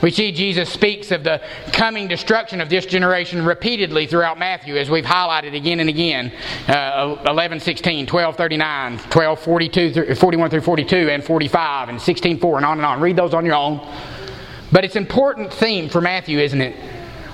We 0.02 0.11
see 0.11 0.33
Jesus 0.33 0.70
speaks 0.70 1.11
of 1.11 1.24
the 1.24 1.42
coming 1.72 2.09
destruction 2.09 2.62
of 2.62 2.70
this 2.70 2.87
generation 2.87 3.44
repeatedly 3.44 4.06
throughout 4.06 4.38
Matthew, 4.38 4.78
as 4.78 4.88
we've 4.88 5.04
highlighted 5.04 5.54
again 5.54 5.80
and 5.80 5.90
again 5.90 6.33
uh, 6.68 7.22
11, 7.26 7.61
16, 7.61 8.06
12, 8.06 8.37
39, 8.37 8.98
12, 8.98 9.40
42, 9.40 10.14
41 10.14 10.50
through 10.50 10.61
42, 10.62 10.96
and 11.11 11.22
45, 11.22 11.88
and 11.90 12.00
16, 12.00 12.38
4, 12.38 12.56
and 12.56 12.66
on 12.66 12.78
and 12.78 12.87
on. 12.87 13.00
Read 13.00 13.16
those 13.16 13.35
on 13.35 13.44
your 13.44 13.56
own. 13.56 13.87
But 14.72 14.85
it's 14.85 14.96
an 14.96 15.02
important 15.02 15.52
theme 15.52 15.90
for 15.90 16.00
Matthew, 16.00 16.38
isn't 16.38 16.61
it? 16.61 16.76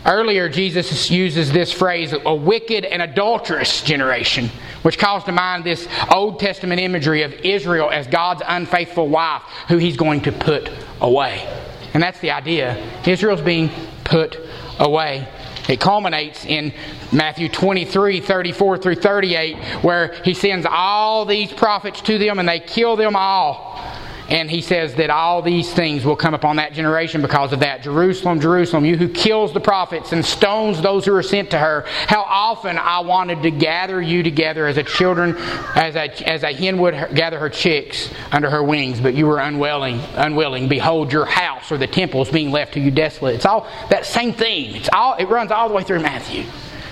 Earlier, 0.07 0.49
Jesus 0.49 1.11
uses 1.11 1.51
this 1.51 1.73
phrase, 1.73 2.13
a 2.13 2.35
wicked 2.35 2.85
and 2.85 3.03
adulterous 3.03 3.83
generation, 3.83 4.51
which 4.83 4.99
calls 4.99 5.25
to 5.25 5.33
mind 5.33 5.65
this 5.65 5.89
Old 6.15 6.39
Testament 6.39 6.81
imagery 6.81 7.23
of 7.23 7.33
Israel 7.33 7.91
as 7.91 8.07
God's 8.07 8.41
unfaithful 8.47 9.09
wife 9.09 9.43
who 9.67 9.79
he's 9.79 9.97
going 9.97 10.21
to 10.23 10.33
put 10.33 10.71
away. 11.01 11.45
And 11.93 12.01
that's 12.01 12.21
the 12.21 12.31
idea. 12.31 12.77
Israel's 13.05 13.41
being 13.41 13.69
put 14.05 14.39
away. 14.79 15.27
It 15.69 15.81
culminates 15.81 16.45
in 16.45 16.73
Matthew 17.11 17.49
23, 17.49 18.21
34 18.21 18.79
through 18.79 18.95
38, 18.95 19.57
where 19.83 20.13
he 20.23 20.35
sends 20.35 20.67
all 20.71 21.25
these 21.25 21.53
prophets 21.53 22.01
to 22.03 22.17
them 22.19 22.39
and 22.39 22.49
they 22.49 22.61
kill 22.61 22.95
them 22.95 23.17
all. 23.17 23.83
And 24.29 24.51
he 24.51 24.61
says 24.61 24.95
that 24.97 25.09
all 25.09 25.41
these 25.41 25.73
things 25.73 26.05
will 26.05 26.17
come 26.17 26.35
upon 26.35 26.57
that 26.57 26.73
generation 26.73 27.23
because 27.23 27.53
of 27.53 27.61
that. 27.61 27.83
Jerusalem, 27.83 28.41
Jerusalem, 28.41 28.85
you 28.85 28.97
who 28.97 29.09
kills 29.09 29.53
the 29.53 29.61
prophets 29.61 30.13
and 30.13 30.25
stones 30.25 30.83
those 30.83 31.05
who 31.05 31.15
are 31.15 31.23
sent 31.23 31.51
to 31.53 31.59
her. 31.59 31.85
How 31.87 32.23
often 32.23 32.77
I 32.77 33.01
wanted 33.01 33.43
to 33.43 33.53
gather 33.53 34.03
you 34.03 34.25
together 34.25 34.67
as 34.67 34.79
a 34.79 34.83
children, 34.83 35.37
as 35.77 35.95
a, 35.95 36.29
as 36.29 36.43
a 36.43 36.53
hen 36.53 36.79
would 36.79 36.95
gather 37.15 37.39
her 37.39 37.49
chicks 37.49 38.11
under 38.33 38.51
her 38.51 38.65
wings, 38.65 39.01
but 39.01 39.15
you 39.15 39.27
were 39.27 39.39
unwilling. 39.39 40.01
Unwilling. 40.15 40.69
Behold, 40.69 41.13
your 41.13 41.27
house 41.27 41.71
or 41.71 41.79
the 41.79 41.87
temple 41.87 42.23
is 42.23 42.31
being 42.31 42.51
left 42.51 42.75
to 42.75 42.81
you 42.81 42.91
desolate. 42.91 43.37
It's 43.37 43.47
all 43.47 43.69
that 43.91 44.07
same 44.07 44.33
theme. 44.33 44.75
It's 44.75 44.89
all. 44.93 45.15
It 45.15 45.29
runs 45.29 45.53
all 45.53 45.69
the 45.69 45.75
way 45.75 45.85
through 45.85 46.01
Matthew. 46.01 46.45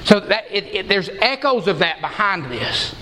So 0.04 0.20
that 0.20 0.44
it, 0.50 0.66
it, 0.66 0.88
there's 0.88 1.08
echoes 1.08 1.66
of 1.66 1.80
that 1.80 2.00
behind 2.00 2.44
this. 2.44 2.94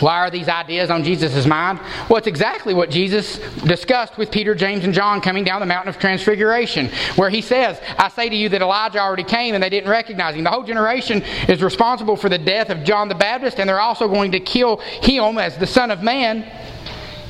Why 0.00 0.18
are 0.18 0.30
these 0.30 0.48
ideas 0.48 0.90
on 0.90 1.04
Jesus' 1.04 1.46
mind? 1.46 1.80
Well, 2.08 2.18
it's 2.18 2.26
exactly 2.26 2.74
what 2.74 2.90
Jesus 2.90 3.38
discussed 3.64 4.18
with 4.18 4.30
Peter, 4.30 4.54
James, 4.54 4.84
and 4.84 4.92
John 4.92 5.20
coming 5.20 5.44
down 5.44 5.60
the 5.60 5.66
mountain 5.66 5.88
of 5.88 5.98
transfiguration, 5.98 6.90
where 7.16 7.30
he 7.30 7.40
says, 7.40 7.80
I 7.98 8.08
say 8.08 8.28
to 8.28 8.36
you 8.36 8.48
that 8.50 8.62
Elijah 8.62 9.00
already 9.00 9.24
came 9.24 9.54
and 9.54 9.62
they 9.62 9.70
didn't 9.70 9.90
recognize 9.90 10.34
him. 10.34 10.44
The 10.44 10.50
whole 10.50 10.64
generation 10.64 11.22
is 11.48 11.62
responsible 11.62 12.16
for 12.16 12.28
the 12.28 12.38
death 12.38 12.70
of 12.70 12.84
John 12.84 13.08
the 13.08 13.14
Baptist, 13.14 13.58
and 13.58 13.68
they're 13.68 13.80
also 13.80 14.08
going 14.08 14.32
to 14.32 14.40
kill 14.40 14.76
him 14.76 15.38
as 15.38 15.56
the 15.56 15.66
Son 15.66 15.90
of 15.90 16.02
Man, 16.02 16.50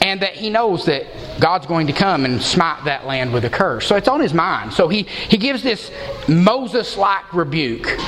and 0.02 0.20
that 0.22 0.34
he 0.34 0.50
knows 0.50 0.84
that 0.86 1.06
God's 1.40 1.66
going 1.66 1.86
to 1.86 1.92
come 1.92 2.24
and 2.24 2.40
smite 2.40 2.84
that 2.84 3.06
land 3.06 3.32
with 3.32 3.44
a 3.44 3.50
curse. 3.50 3.86
So 3.86 3.96
it's 3.96 4.08
on 4.08 4.20
his 4.20 4.34
mind. 4.34 4.72
So 4.72 4.88
he, 4.88 5.02
he 5.02 5.36
gives 5.36 5.62
this 5.62 5.90
Moses 6.28 6.96
like 6.96 7.32
rebuke 7.32 7.98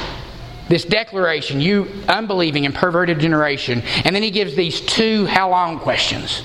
this 0.68 0.84
declaration, 0.84 1.60
you 1.60 1.90
unbelieving 2.08 2.66
and 2.66 2.74
perverted 2.74 3.18
generation. 3.18 3.82
And 4.04 4.14
then 4.14 4.22
he 4.22 4.30
gives 4.30 4.54
these 4.54 4.80
two 4.80 5.26
how 5.26 5.50
long 5.50 5.78
questions. 5.78 6.42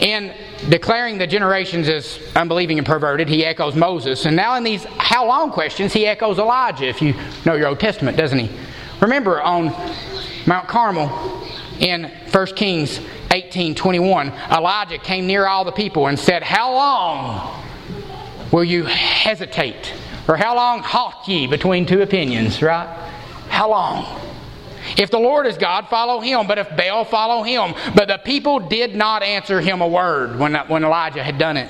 In 0.00 0.34
declaring 0.68 1.18
the 1.18 1.26
generations 1.26 1.88
as 1.88 2.18
unbelieving 2.34 2.78
and 2.78 2.86
perverted, 2.86 3.28
he 3.28 3.44
echoes 3.44 3.74
Moses. 3.74 4.24
And 4.24 4.34
now 4.34 4.54
in 4.56 4.64
these 4.64 4.84
how 4.84 5.26
long 5.26 5.50
questions, 5.50 5.92
he 5.92 6.06
echoes 6.06 6.38
Elijah, 6.38 6.86
if 6.86 7.02
you 7.02 7.14
know 7.44 7.54
your 7.54 7.68
Old 7.68 7.80
Testament, 7.80 8.16
doesn't 8.16 8.38
he? 8.38 8.50
Remember 9.00 9.42
on 9.42 9.66
Mount 10.46 10.68
Carmel 10.68 11.46
in 11.80 12.04
1 12.32 12.46
Kings 12.54 13.00
18 13.32 13.74
21, 13.74 14.28
Elijah 14.50 14.98
came 14.98 15.26
near 15.26 15.46
all 15.46 15.64
the 15.64 15.72
people 15.72 16.06
and 16.06 16.18
said, 16.18 16.42
How 16.42 16.72
long 16.72 17.64
will 18.50 18.64
you 18.64 18.84
hesitate? 18.84 19.92
Or 20.30 20.36
how 20.36 20.54
long 20.54 20.78
halt 20.78 21.26
ye 21.26 21.48
between 21.48 21.86
two 21.86 22.02
opinions, 22.02 22.62
right? 22.62 22.86
How 23.48 23.68
long? 23.68 24.20
If 24.96 25.10
the 25.10 25.18
Lord 25.18 25.44
is 25.44 25.58
God, 25.58 25.88
follow 25.88 26.20
him. 26.20 26.46
But 26.46 26.58
if 26.58 26.76
Baal, 26.76 27.04
follow 27.04 27.42
him. 27.42 27.74
But 27.96 28.06
the 28.06 28.18
people 28.18 28.60
did 28.60 28.94
not 28.94 29.24
answer 29.24 29.60
him 29.60 29.80
a 29.80 29.88
word 29.88 30.38
when, 30.38 30.54
when 30.68 30.84
Elijah 30.84 31.24
had 31.24 31.36
done 31.36 31.56
it. 31.56 31.68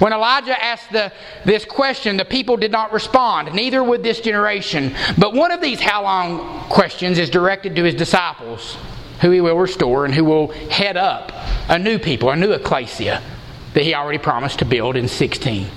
When 0.00 0.12
Elijah 0.12 0.60
asked 0.60 0.90
the, 0.90 1.12
this 1.44 1.64
question, 1.64 2.16
the 2.16 2.24
people 2.24 2.56
did 2.56 2.72
not 2.72 2.92
respond, 2.92 3.54
neither 3.54 3.80
would 3.80 4.02
this 4.02 4.20
generation. 4.20 4.92
But 5.16 5.32
one 5.32 5.52
of 5.52 5.60
these 5.60 5.78
how 5.78 6.02
long 6.02 6.64
questions 6.68 7.16
is 7.16 7.30
directed 7.30 7.76
to 7.76 7.84
his 7.84 7.94
disciples, 7.94 8.76
who 9.20 9.30
he 9.30 9.40
will 9.40 9.56
restore 9.56 10.04
and 10.04 10.12
who 10.12 10.24
will 10.24 10.48
head 10.68 10.96
up 10.96 11.30
a 11.68 11.78
new 11.78 12.00
people, 12.00 12.30
a 12.30 12.36
new 12.36 12.50
ecclesia 12.50 13.22
that 13.74 13.84
he 13.84 13.94
already 13.94 14.18
promised 14.18 14.58
to 14.58 14.64
build 14.64 14.96
in 14.96 15.06
16 15.06 15.70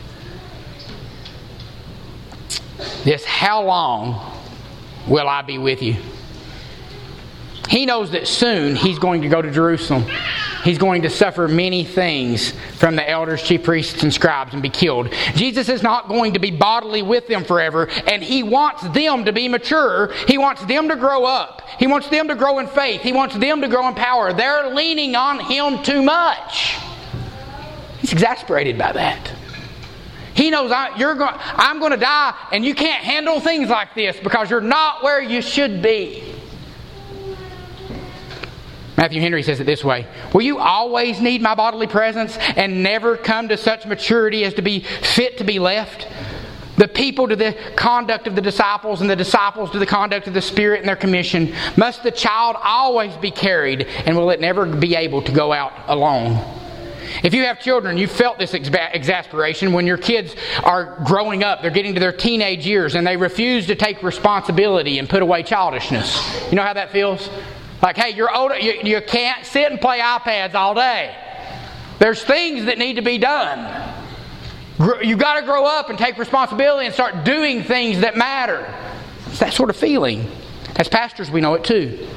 this 3.04 3.24
how 3.26 3.64
long 3.64 4.40
will 5.08 5.28
I 5.28 5.42
be 5.42 5.58
with 5.58 5.82
you? 5.82 5.96
He 7.70 7.86
knows 7.86 8.12
that 8.12 8.28
soon 8.28 8.76
he's 8.76 9.00
going 9.00 9.22
to 9.22 9.30
go 9.30 9.42
to 9.42 9.50
Jerusalem. 9.50 10.06
He's 10.64 10.78
going 10.78 11.02
to 11.02 11.10
suffer 11.10 11.48
many 11.48 11.84
things 11.84 12.52
from 12.76 12.96
the 12.96 13.10
elders, 13.10 13.44
chief 13.44 13.64
priests, 13.64 14.02
and 14.04 14.14
scribes 14.14 14.54
and 14.54 14.62
be 14.62 14.70
killed. 14.70 15.12
Jesus 15.36 15.68
is 15.68 15.84
not 15.84 16.08
going 16.08 16.34
to 16.34 16.40
be 16.40 16.52
bodily 16.52 17.02
with 17.02 17.28
them 17.28 17.44
forever, 17.44 17.90
and 18.08 18.24
he 18.24 18.44
wants 18.44 18.84
them 18.90 19.26
to 19.26 19.34
be 19.34 19.50
mature. 19.50 20.14
He 20.28 20.38
wants 20.38 20.64
them 20.66 20.88
to 20.88 20.96
grow 20.96 21.26
up. 21.26 21.62
He 21.80 21.88
wants 21.88 22.08
them 22.08 22.30
to 22.30 22.36
grow 22.36 22.60
in 22.60 22.68
faith. 22.68 23.02
He 23.02 23.12
wants 23.12 23.36
them 23.36 23.60
to 23.62 23.68
grow 23.68 23.88
in 23.90 23.94
power. 23.94 24.32
They're 24.32 24.74
leaning 24.74 25.16
on 25.16 25.40
him 25.40 25.84
too 25.84 26.02
much. 26.02 26.78
He's 28.00 28.14
exasperated 28.14 28.78
by 28.78 28.94
that. 28.94 29.34
He 30.44 30.50
knows 30.50 30.74
I, 30.74 30.98
you're 30.98 31.16
going, 31.16 31.34
I'm 31.40 31.80
going 31.80 31.94
to 31.94 31.98
die, 31.98 32.36
and 32.52 32.66
you 32.66 32.76
can't 32.76 33.02
handle 33.02 33.40
things 33.40 33.70
like 33.70 33.96
this 33.96 34.20
because 34.20 34.50
you're 34.50 34.60
not 34.60 35.02
where 35.02 35.22
you 35.22 35.42
should 35.42 35.82
be. 35.82 36.36
Matthew 38.98 39.22
Henry 39.22 39.42
says 39.42 39.62
it 39.62 39.64
this 39.64 39.86
way 39.86 40.06
Will 40.34 40.42
you 40.42 40.60
always 40.60 41.22
need 41.22 41.42
my 41.42 41.56
bodily 41.56 41.88
presence 41.88 42.38
and 42.58 42.84
never 42.84 43.16
come 43.16 43.48
to 43.48 43.56
such 43.56 43.86
maturity 43.86 44.44
as 44.44 44.54
to 44.56 44.62
be 44.62 44.82
fit 44.82 45.38
to 45.38 45.46
be 45.46 45.60
left? 45.60 46.10
The 46.76 46.90
people 46.90 47.30
to 47.30 47.38
the 47.38 47.56
conduct 47.78 48.28
of 48.28 48.36
the 48.36 48.42
disciples, 48.42 49.00
and 49.00 49.10
the 49.10 49.16
disciples 49.16 49.72
to 49.72 49.80
the 49.80 49.86
conduct 49.86 50.28
of 50.28 50.34
the 50.34 50.42
Spirit 50.42 50.82
and 50.82 50.90
their 50.90 50.98
commission. 50.98 51.56
Must 51.78 52.04
the 52.04 52.12
child 52.12 52.58
always 52.62 53.16
be 53.16 53.32
carried, 53.32 53.84
and 54.06 54.18
will 54.18 54.30
it 54.30 54.42
never 54.42 54.66
be 54.66 54.94
able 54.94 55.22
to 55.22 55.32
go 55.32 55.54
out 55.54 55.72
alone? 55.88 56.63
If 57.22 57.34
you 57.34 57.44
have 57.44 57.60
children, 57.60 57.98
you 57.98 58.08
felt 58.08 58.40
this 58.40 58.54
exasperation 58.54 59.74
when 59.74 59.86
your 59.86 59.98
kids 59.98 60.36
are 60.64 60.98
growing 61.06 61.44
up, 61.44 61.62
they're 61.62 61.72
getting 61.72 61.94
to 61.94 62.00
their 62.00 62.12
teenage 62.12 62.66
years, 62.66 62.96
and 62.96 63.06
they 63.06 63.18
refuse 63.18 63.68
to 63.68 63.76
take 63.76 64.02
responsibility 64.02 65.00
and 65.00 65.08
put 65.10 65.22
away 65.22 65.44
childishness. 65.44 66.50
You 66.50 66.56
know 66.56 66.64
how 66.64 66.74
that 66.74 66.92
feels? 66.92 67.30
Like, 67.82 67.98
hey, 67.98 68.12
you're 68.12 68.34
older, 68.36 68.58
you, 68.58 68.80
you 68.84 69.02
can't 69.02 69.46
sit 69.46 69.70
and 69.70 69.80
play 69.80 70.00
iPads 70.00 70.56
all 70.56 70.74
day. 70.74 71.16
There's 72.00 72.24
things 72.24 72.66
that 72.66 72.78
need 72.78 72.96
to 72.96 73.02
be 73.02 73.18
done. 73.18 73.94
You've 75.02 75.20
got 75.20 75.40
to 75.40 75.46
grow 75.46 75.66
up 75.66 75.90
and 75.90 76.00
take 76.00 76.18
responsibility 76.18 76.86
and 76.86 76.94
start 76.94 77.24
doing 77.24 77.64
things 77.64 78.00
that 78.00 78.18
matter. 78.18 78.74
It's 79.28 79.40
that 79.40 79.54
sort 79.54 79.70
of 79.70 79.76
feeling. 79.76 80.30
As 80.78 80.88
pastors, 80.88 81.30
we 81.30 81.42
know 81.42 81.54
it 81.54 81.64
too 81.64 82.08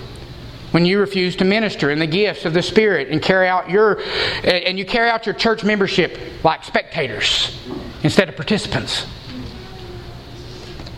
when 0.77 0.85
you 0.85 1.01
refuse 1.01 1.35
to 1.37 1.43
minister 1.43 1.91
in 1.91 1.99
the 1.99 2.07
gifts 2.07 2.45
of 2.45 2.53
the 2.53 2.61
Spirit 2.61 3.09
and 3.09 3.22
carry 3.22 3.49
out 3.49 3.70
your 3.70 3.99
and 4.45 4.79
you 4.79 4.85
carry 4.85 5.09
out 5.09 5.24
your 5.24 5.35
church 5.35 5.64
membership 5.64 6.18
like 6.45 6.62
spectators 6.64 7.59
instead 8.03 8.29
of 8.29 8.37
participants. 8.37 9.07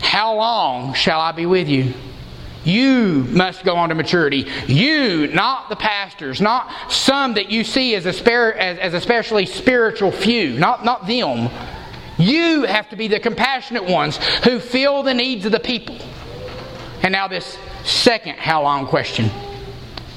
How 0.01 0.35
long 0.35 0.95
shall 0.95 1.21
I 1.21 1.31
be 1.31 1.47
with 1.47 1.69
you? 1.69 1.95
You 2.65 3.25
must 3.31 3.65
go 3.65 3.77
on 3.77 3.91
to 3.91 3.95
maturity. 3.95 4.49
You, 4.67 5.29
not 5.29 5.69
the 5.69 5.77
pastors, 5.77 6.41
not 6.41 6.69
some 6.91 7.35
that 7.35 7.49
you 7.49 7.63
see 7.63 7.95
as, 7.95 8.05
a 8.05 8.13
spir- 8.13 8.55
as, 8.59 8.79
as 8.79 8.95
especially 8.95 9.47
spiritual 9.47 10.11
few, 10.11 10.59
not, 10.59 10.85
not 10.85 11.07
them. 11.07 11.51
You 12.19 12.65
have 12.65 12.89
to 12.89 12.97
be 12.97 13.07
the 13.07 13.21
compassionate 13.21 13.85
ones 13.85 14.17
who 14.43 14.59
feel 14.59 15.05
the 15.05 15.15
needs 15.15 15.47
of 15.47 15.53
the 15.53 15.61
people. 15.61 15.97
And 17.05 17.13
now, 17.13 17.29
this 17.29 17.57
second 17.85 18.39
how 18.39 18.65
long 18.65 18.85
question 18.85 19.31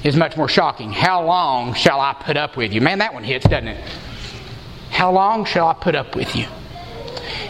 is 0.04 0.16
much 0.16 0.36
more 0.36 0.48
shocking. 0.48 0.92
How 0.92 1.24
long 1.24 1.74
shall 1.74 2.00
I 2.00 2.12
put 2.14 2.36
up 2.36 2.56
with 2.56 2.72
you? 2.72 2.80
Man, 2.80 2.98
that 2.98 3.14
one 3.14 3.24
hits, 3.24 3.46
doesn't 3.48 3.68
it? 3.68 3.84
How 4.90 5.12
long 5.12 5.44
shall 5.44 5.68
I 5.68 5.74
put 5.74 5.94
up 5.94 6.16
with 6.16 6.34
you? 6.36 6.46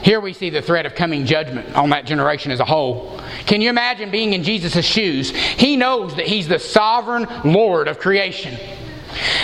Here 0.02 0.20
we 0.20 0.32
see 0.32 0.50
the 0.50 0.62
threat 0.62 0.84
of 0.84 0.94
coming 0.94 1.26
judgment 1.26 1.74
on 1.76 1.90
that 1.90 2.06
generation 2.06 2.50
as 2.50 2.60
a 2.60 2.64
whole. 2.64 3.20
Can 3.46 3.60
you 3.60 3.70
imagine 3.70 4.10
being 4.10 4.32
in 4.32 4.42
Jesus' 4.42 4.84
shoes? 4.84 5.30
He 5.30 5.76
knows 5.76 6.16
that 6.16 6.26
He's 6.26 6.48
the 6.48 6.58
sovereign 6.58 7.26
Lord 7.44 7.88
of 7.88 7.98
creation. 7.98 8.58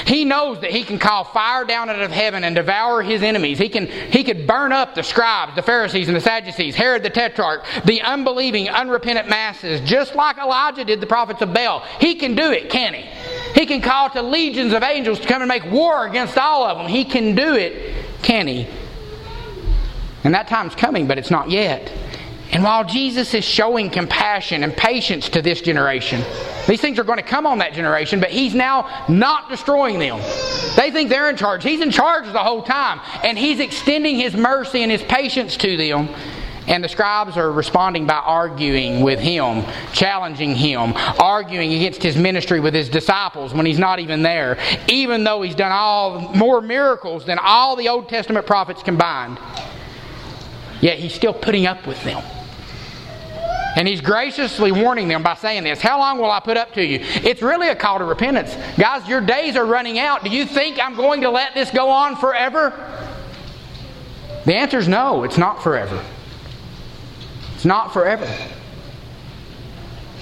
He 0.07 0.25
knows 0.25 0.61
that 0.61 0.71
he 0.71 0.85
can 0.85 0.99
call 0.99 1.25
fire 1.25 1.64
down 1.64 1.91
out 1.91 2.01
of 2.01 2.11
heaven 2.11 2.45
and 2.45 2.55
devour 2.55 3.03
his 3.03 3.23
enemies. 3.23 3.59
He 3.59 3.69
can 3.69 3.87
he 3.87 4.25
could 4.25 4.47
burn 4.47 4.73
up 4.73 4.95
the 4.95 5.03
scribes, 5.03 5.55
the 5.55 5.62
Pharisees, 5.62 6.09
and 6.09 6.16
the 6.16 6.21
Sadducees, 6.21 6.75
Herod 6.75 7.03
the 7.03 7.11
Tetrarch, 7.11 7.64
the 7.85 8.01
unbelieving, 8.03 8.69
unrepentant 8.69 9.29
masses, 9.29 9.81
just 9.83 10.14
like 10.14 10.39
Elijah 10.39 10.85
did 10.85 11.01
the 11.01 11.07
prophets 11.07 11.43
of 11.43 11.53
Baal. 11.53 11.81
He 12.01 12.14
can 12.14 12.35
do 12.35 12.51
it, 12.51 12.71
can 12.71 12.95
he? 12.95 13.03
He 13.59 13.66
can 13.66 13.81
call 13.81 14.11
to 14.11 14.23
legions 14.23 14.73
of 14.73 14.83
angels 14.83 15.21
to 15.21 15.27
come 15.27 15.43
and 15.43 15.49
make 15.49 15.64
war 15.71 16.07
against 16.07 16.39
all 16.39 16.64
of 16.64 16.79
them. 16.79 16.87
He 16.87 17.05
can 17.05 17.35
do 17.35 17.55
it, 17.55 17.95
can 18.23 18.47
he? 18.47 18.66
And 20.25 20.35
that 20.35 20.49
time's 20.49 20.75
coming, 20.75 21.07
but 21.07 21.19
it's 21.19 21.31
not 21.31 21.51
yet. 21.51 21.93
And 22.53 22.64
while 22.64 22.84
Jesus 22.84 23.34
is 23.34 23.44
showing 23.44 23.90
compassion 23.90 24.64
and 24.64 24.74
patience 24.74 25.28
to 25.30 25.42
this 25.42 25.61
generation, 25.61 26.22
these 26.66 26.80
things 26.80 26.99
are 26.99 27.05
going 27.05 27.18
to 27.18 27.24
come 27.24 27.46
on 27.46 27.59
that 27.59 27.74
generation, 27.74 28.20
but 28.20 28.30
He's 28.30 28.55
now 28.55 29.05
not 29.09 29.51
destroying 29.51 29.99
them. 29.99 30.18
They 30.76 30.90
think 30.90 31.11
they're 31.11 31.28
in 31.28 31.36
charge. 31.36 31.62
He's 31.62 31.80
in 31.80 31.90
charge 31.90 32.24
the 32.26 32.42
whole 32.42 32.62
time, 32.62 33.01
and 33.22 33.38
He's 33.38 33.61
extending 33.61 34.16
His 34.16 34.34
mercy 34.34 34.82
and 34.82 34.90
His 34.90 35.03
patience 35.03 35.57
to 35.59 35.76
them. 35.76 36.09
And 36.66 36.84
the 36.84 36.88
scribes 36.88 37.38
are 37.38 37.51
responding 37.51 38.07
by 38.07 38.16
arguing 38.16 39.01
with 39.01 39.18
him, 39.18 39.64
challenging 39.94 40.55
him, 40.55 40.92
arguing 41.18 41.72
against 41.72 42.03
his 42.03 42.14
ministry 42.14 42.61
with 42.61 42.74
his 42.74 42.90
disciples 42.90 43.55
when 43.55 43.64
he's 43.64 43.78
not 43.78 44.01
even 44.01 44.22
there, 44.22 44.59
even 44.86 45.24
though 45.24 45.40
he's 45.40 45.55
done 45.55 45.72
all 45.72 46.20
more 46.34 46.61
miracles 46.61 47.24
than 47.24 47.38
all 47.38 47.74
the 47.74 47.88
Old 47.88 48.11
Testament 48.11 48.44
prophets 48.44 48.82
combined. 48.82 49.38
Yet 50.82 50.99
he's 50.99 51.14
still 51.14 51.32
putting 51.32 51.66
up 51.66 51.86
with 51.86 52.05
them. 52.05 52.22
And 53.77 53.87
he's 53.87 54.01
graciously 54.01 54.73
warning 54.73 55.09
them 55.09 55.23
by 55.23 55.35
saying 55.35 55.64
this 55.64 55.81
How 55.81 55.99
long 55.99 56.19
will 56.19 56.31
I 56.31 56.41
put 56.41 56.57
up 56.57 56.73
to 56.75 56.85
you? 56.85 57.01
It's 57.03 57.43
really 57.43 57.69
a 57.69 57.77
call 57.77 57.99
to 57.99 58.05
repentance. 58.05 58.57
Guys, 58.79 59.09
your 59.09 59.21
days 59.21 59.57
are 59.57 59.66
running 59.66 59.99
out. 59.99 60.25
Do 60.25 60.31
you 60.31 60.47
think 60.47 60.79
I'm 60.83 60.97
going 60.97 61.21
to 61.23 61.31
let 61.31 61.55
this 61.55 61.71
go 61.71 61.89
on 61.91 62.16
forever? 62.16 62.73
The 64.47 64.55
answer 64.55 64.79
is 64.79 64.89
no, 64.89 65.25
it's 65.25 65.39
not 65.39 65.62
forever. 65.62 66.03
It's 67.55 67.64
not 67.64 67.93
forever. 67.93 68.27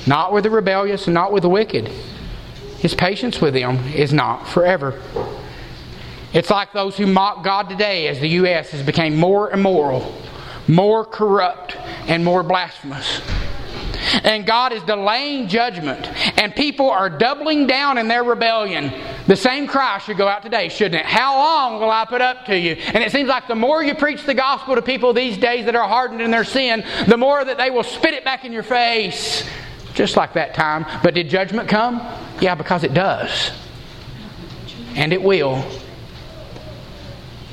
Not 0.06 0.32
with 0.32 0.44
the 0.44 0.50
rebellious 0.50 1.06
and 1.06 1.14
not 1.14 1.32
with 1.32 1.42
the 1.42 1.48
wicked. 1.48 1.88
His 2.78 2.94
patience 2.94 3.40
with 3.40 3.54
them 3.54 3.78
is 3.88 4.12
not 4.12 4.48
forever. 4.48 5.00
It's 6.32 6.50
like 6.50 6.72
those 6.72 6.96
who 6.96 7.06
mock 7.06 7.42
God 7.42 7.68
today 7.68 8.08
as 8.08 8.20
the 8.20 8.28
U.S. 8.28 8.70
has 8.70 8.82
become 8.82 9.16
more 9.16 9.50
immoral, 9.50 10.14
more 10.68 11.04
corrupt, 11.04 11.76
and 12.08 12.24
more 12.24 12.42
blasphemous 12.42 13.20
and 14.24 14.46
God 14.46 14.72
is 14.72 14.82
delaying 14.82 15.48
judgment, 15.48 16.06
and 16.38 16.54
people 16.54 16.90
are 16.90 17.10
doubling 17.10 17.66
down 17.66 17.98
in 17.98 18.08
their 18.08 18.24
rebellion, 18.24 18.92
the 19.26 19.36
same 19.36 19.66
cry 19.66 19.98
should 19.98 20.16
go 20.16 20.28
out 20.28 20.42
today, 20.42 20.68
shouldn't 20.68 21.00
it? 21.00 21.06
How 21.06 21.36
long 21.36 21.80
will 21.80 21.90
I 21.90 22.04
put 22.04 22.20
up 22.20 22.44
to 22.46 22.58
you? 22.58 22.72
And 22.72 23.02
it 23.02 23.10
seems 23.12 23.28
like 23.28 23.48
the 23.48 23.54
more 23.54 23.82
you 23.82 23.94
preach 23.94 24.24
the 24.24 24.34
gospel 24.34 24.74
to 24.74 24.82
people 24.82 25.12
these 25.12 25.36
days 25.36 25.64
that 25.66 25.74
are 25.74 25.88
hardened 25.88 26.20
in 26.20 26.30
their 26.30 26.44
sin, 26.44 26.84
the 27.06 27.16
more 27.16 27.44
that 27.44 27.58
they 27.58 27.70
will 27.70 27.82
spit 27.82 28.14
it 28.14 28.24
back 28.24 28.44
in 28.44 28.52
your 28.52 28.62
face, 28.62 29.48
just 29.94 30.16
like 30.16 30.34
that 30.34 30.54
time. 30.54 30.86
But 31.02 31.14
did 31.14 31.28
judgment 31.28 31.68
come? 31.68 32.00
Yeah, 32.40 32.54
because 32.54 32.84
it 32.84 32.94
does. 32.94 33.50
And 34.94 35.12
it 35.12 35.22
will. 35.22 35.64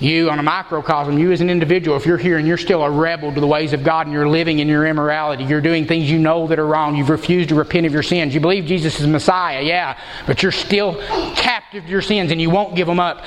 You, 0.03 0.29
on 0.29 0.37
a 0.37 0.43
microcosm, 0.43 1.17
you 1.17 1.31
as 1.31 1.39
an 1.39 1.49
individual, 1.49 1.95
if 1.95 2.05
you're 2.05 2.17
here 2.17 2.37
and 2.37 2.45
you're 2.45 2.57
still 2.57 2.83
a 2.83 2.91
rebel 2.91 3.33
to 3.33 3.39
the 3.39 3.47
ways 3.47 3.71
of 3.71 3.85
God 3.85 4.05
and 4.05 4.13
you're 4.13 4.27
living 4.27 4.59
in 4.59 4.67
your 4.67 4.85
immorality, 4.85 5.45
you're 5.45 5.61
doing 5.61 5.87
things 5.87 6.11
you 6.11 6.19
know 6.19 6.45
that 6.47 6.59
are 6.59 6.67
wrong, 6.67 6.97
you've 6.97 7.09
refused 7.09 7.47
to 7.49 7.55
repent 7.55 7.85
of 7.85 7.93
your 7.93 8.03
sins, 8.03 8.33
you 8.33 8.41
believe 8.41 8.65
Jesus 8.65 8.99
is 8.99 9.07
Messiah, 9.07 9.61
yeah, 9.61 9.97
but 10.27 10.43
you're 10.43 10.51
still 10.51 10.95
captive 11.37 11.85
to 11.85 11.89
your 11.89 12.01
sins 12.01 12.33
and 12.33 12.41
you 12.41 12.49
won't 12.49 12.75
give 12.75 12.85
them 12.85 12.99
up. 12.99 13.23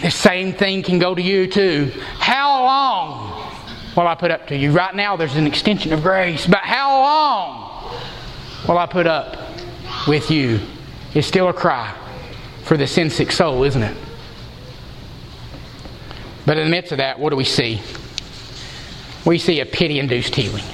The 0.00 0.12
same 0.12 0.52
thing 0.52 0.84
can 0.84 1.00
go 1.00 1.12
to 1.12 1.20
you 1.20 1.48
too. 1.48 1.90
How 2.18 2.66
long 2.66 3.52
will 3.96 4.06
I 4.06 4.14
put 4.14 4.30
up 4.30 4.46
to 4.46 4.56
you? 4.56 4.70
Right 4.70 4.94
now, 4.94 5.16
there's 5.16 5.34
an 5.34 5.48
extension 5.48 5.92
of 5.92 6.02
grace, 6.02 6.46
but 6.46 6.60
how 6.60 7.00
long 7.00 8.00
will 8.68 8.78
I 8.78 8.86
put 8.86 9.08
up 9.08 9.38
with 10.06 10.30
you? 10.30 10.60
It's 11.14 11.26
still 11.26 11.48
a 11.48 11.52
cry 11.52 11.92
for 12.62 12.76
the 12.76 12.86
sin 12.86 13.10
sick 13.10 13.32
soul, 13.32 13.64
isn't 13.64 13.82
it? 13.82 13.96
But 16.44 16.58
in 16.58 16.64
the 16.64 16.70
midst 16.70 16.92
of 16.92 16.98
that, 16.98 17.18
what 17.18 17.30
do 17.30 17.36
we 17.36 17.44
see? 17.44 17.80
We 19.24 19.38
see 19.38 19.60
a 19.60 19.66
pity 19.66 19.98
induced 19.98 20.34
healing. 20.34 20.64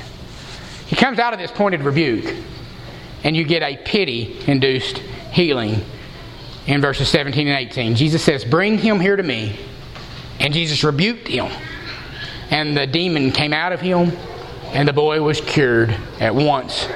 He 0.87 0.97
comes 0.97 1.19
out 1.19 1.35
of 1.35 1.39
this 1.39 1.51
pointed 1.51 1.83
rebuke, 1.83 2.35
and 3.25 3.37
you 3.37 3.45
get 3.45 3.63
a 3.63 3.77
pity 3.77 4.39
induced 4.47 4.99
healing 4.99 5.85
in 6.67 6.81
verses 6.81 7.09
17 7.09 7.47
and 7.49 7.59
18. 7.59 7.95
Jesus 7.95 8.23
says, 8.23 8.45
Bring 8.45 8.79
him 8.79 9.01
here 9.01 9.17
to 9.17 9.23
me. 9.23 9.59
And 10.41 10.55
Jesus 10.55 10.85
rebuked 10.85 11.29
him. 11.29 11.51
And 12.51 12.77
the 12.77 12.87
demon 12.87 13.33
came 13.33 13.53
out 13.53 13.73
of 13.73 13.81
him, 13.81 14.13
and 14.67 14.89
the 14.89 14.93
boy 14.93 15.21
was 15.21 15.41
cured 15.41 15.91
at 16.21 16.35
once. 16.35 16.87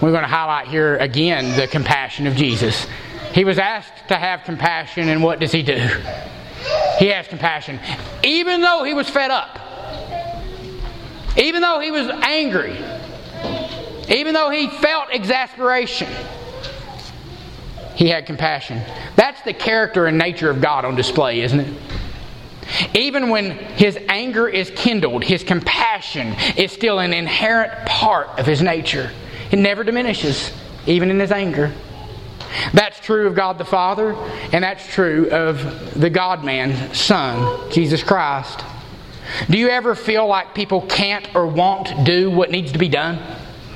We're 0.00 0.10
going 0.10 0.22
to 0.22 0.28
highlight 0.28 0.68
here 0.68 0.96
again 0.96 1.56
the 1.58 1.66
compassion 1.66 2.26
of 2.26 2.34
Jesus. 2.36 2.86
He 3.32 3.44
was 3.44 3.58
asked 3.58 4.08
to 4.08 4.16
have 4.16 4.44
compassion, 4.44 5.08
and 5.08 5.22
what 5.22 5.40
does 5.40 5.52
he 5.52 5.62
do? 5.62 5.88
He 6.98 7.08
has 7.08 7.26
compassion. 7.28 7.78
Even 8.22 8.60
though 8.60 8.84
he 8.84 8.94
was 8.94 9.08
fed 9.08 9.30
up, 9.30 9.58
even 11.36 11.62
though 11.62 11.80
he 11.80 11.90
was 11.90 12.08
angry, 12.22 12.76
even 14.08 14.34
though 14.34 14.50
he 14.50 14.68
felt 14.68 15.08
exasperation, 15.10 16.08
he 17.94 18.08
had 18.08 18.26
compassion. 18.26 18.80
That's 19.16 19.40
the 19.42 19.52
character 19.52 20.06
and 20.06 20.18
nature 20.18 20.50
of 20.50 20.60
God 20.60 20.84
on 20.84 20.94
display, 20.94 21.40
isn't 21.40 21.60
it? 21.60 21.74
Even 22.94 23.30
when 23.30 23.52
his 23.52 23.98
anger 24.08 24.48
is 24.48 24.70
kindled, 24.76 25.24
his 25.24 25.42
compassion 25.42 26.34
is 26.56 26.70
still 26.70 26.98
an 26.98 27.12
inherent 27.12 27.72
part 27.86 28.28
of 28.38 28.46
his 28.46 28.62
nature. 28.62 29.10
It 29.50 29.58
never 29.58 29.84
diminishes, 29.84 30.52
even 30.86 31.10
in 31.10 31.18
his 31.18 31.32
anger. 31.32 31.72
That's 32.72 32.98
true 33.00 33.26
of 33.26 33.34
God 33.34 33.58
the 33.58 33.64
Father, 33.64 34.14
and 34.52 34.64
that's 34.64 34.86
true 34.86 35.30
of 35.30 35.98
the 35.98 36.10
God 36.10 36.44
man 36.44 36.94
Son, 36.94 37.70
Jesus 37.70 38.02
Christ. 38.02 38.64
Do 39.50 39.58
you 39.58 39.68
ever 39.68 39.94
feel 39.94 40.26
like 40.26 40.54
people 40.54 40.82
can't 40.82 41.34
or 41.34 41.46
won't 41.46 42.04
do 42.04 42.30
what 42.30 42.50
needs 42.50 42.72
to 42.72 42.78
be 42.78 42.88
done? 42.88 43.16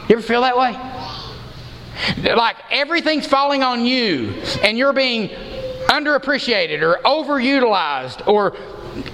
You 0.08 0.16
ever 0.16 0.22
feel 0.22 0.42
that 0.42 0.56
way? 0.56 0.72
Like 2.34 2.56
everything's 2.70 3.26
falling 3.26 3.62
on 3.62 3.84
you, 3.84 4.34
and 4.62 4.78
you're 4.78 4.92
being 4.92 5.28
underappreciated 5.88 6.82
or 6.82 7.00
overutilized 7.04 8.26
or 8.26 8.56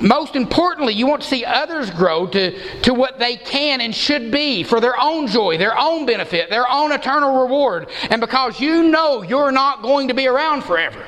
most 0.00 0.36
importantly, 0.36 0.94
you 0.94 1.06
want 1.06 1.22
to 1.22 1.28
see 1.28 1.44
others 1.44 1.90
grow 1.90 2.26
to, 2.28 2.80
to 2.80 2.94
what 2.94 3.18
they 3.18 3.36
can 3.36 3.80
and 3.80 3.94
should 3.94 4.30
be 4.30 4.62
for 4.62 4.80
their 4.80 5.00
own 5.00 5.26
joy, 5.26 5.58
their 5.58 5.78
own 5.78 6.06
benefit, 6.06 6.50
their 6.50 6.68
own 6.68 6.92
eternal 6.92 7.42
reward. 7.42 7.88
And 8.10 8.20
because 8.20 8.60
you 8.60 8.84
know 8.84 9.22
you're 9.22 9.52
not 9.52 9.82
going 9.82 10.08
to 10.08 10.14
be 10.14 10.26
around 10.26 10.64
forever, 10.64 11.04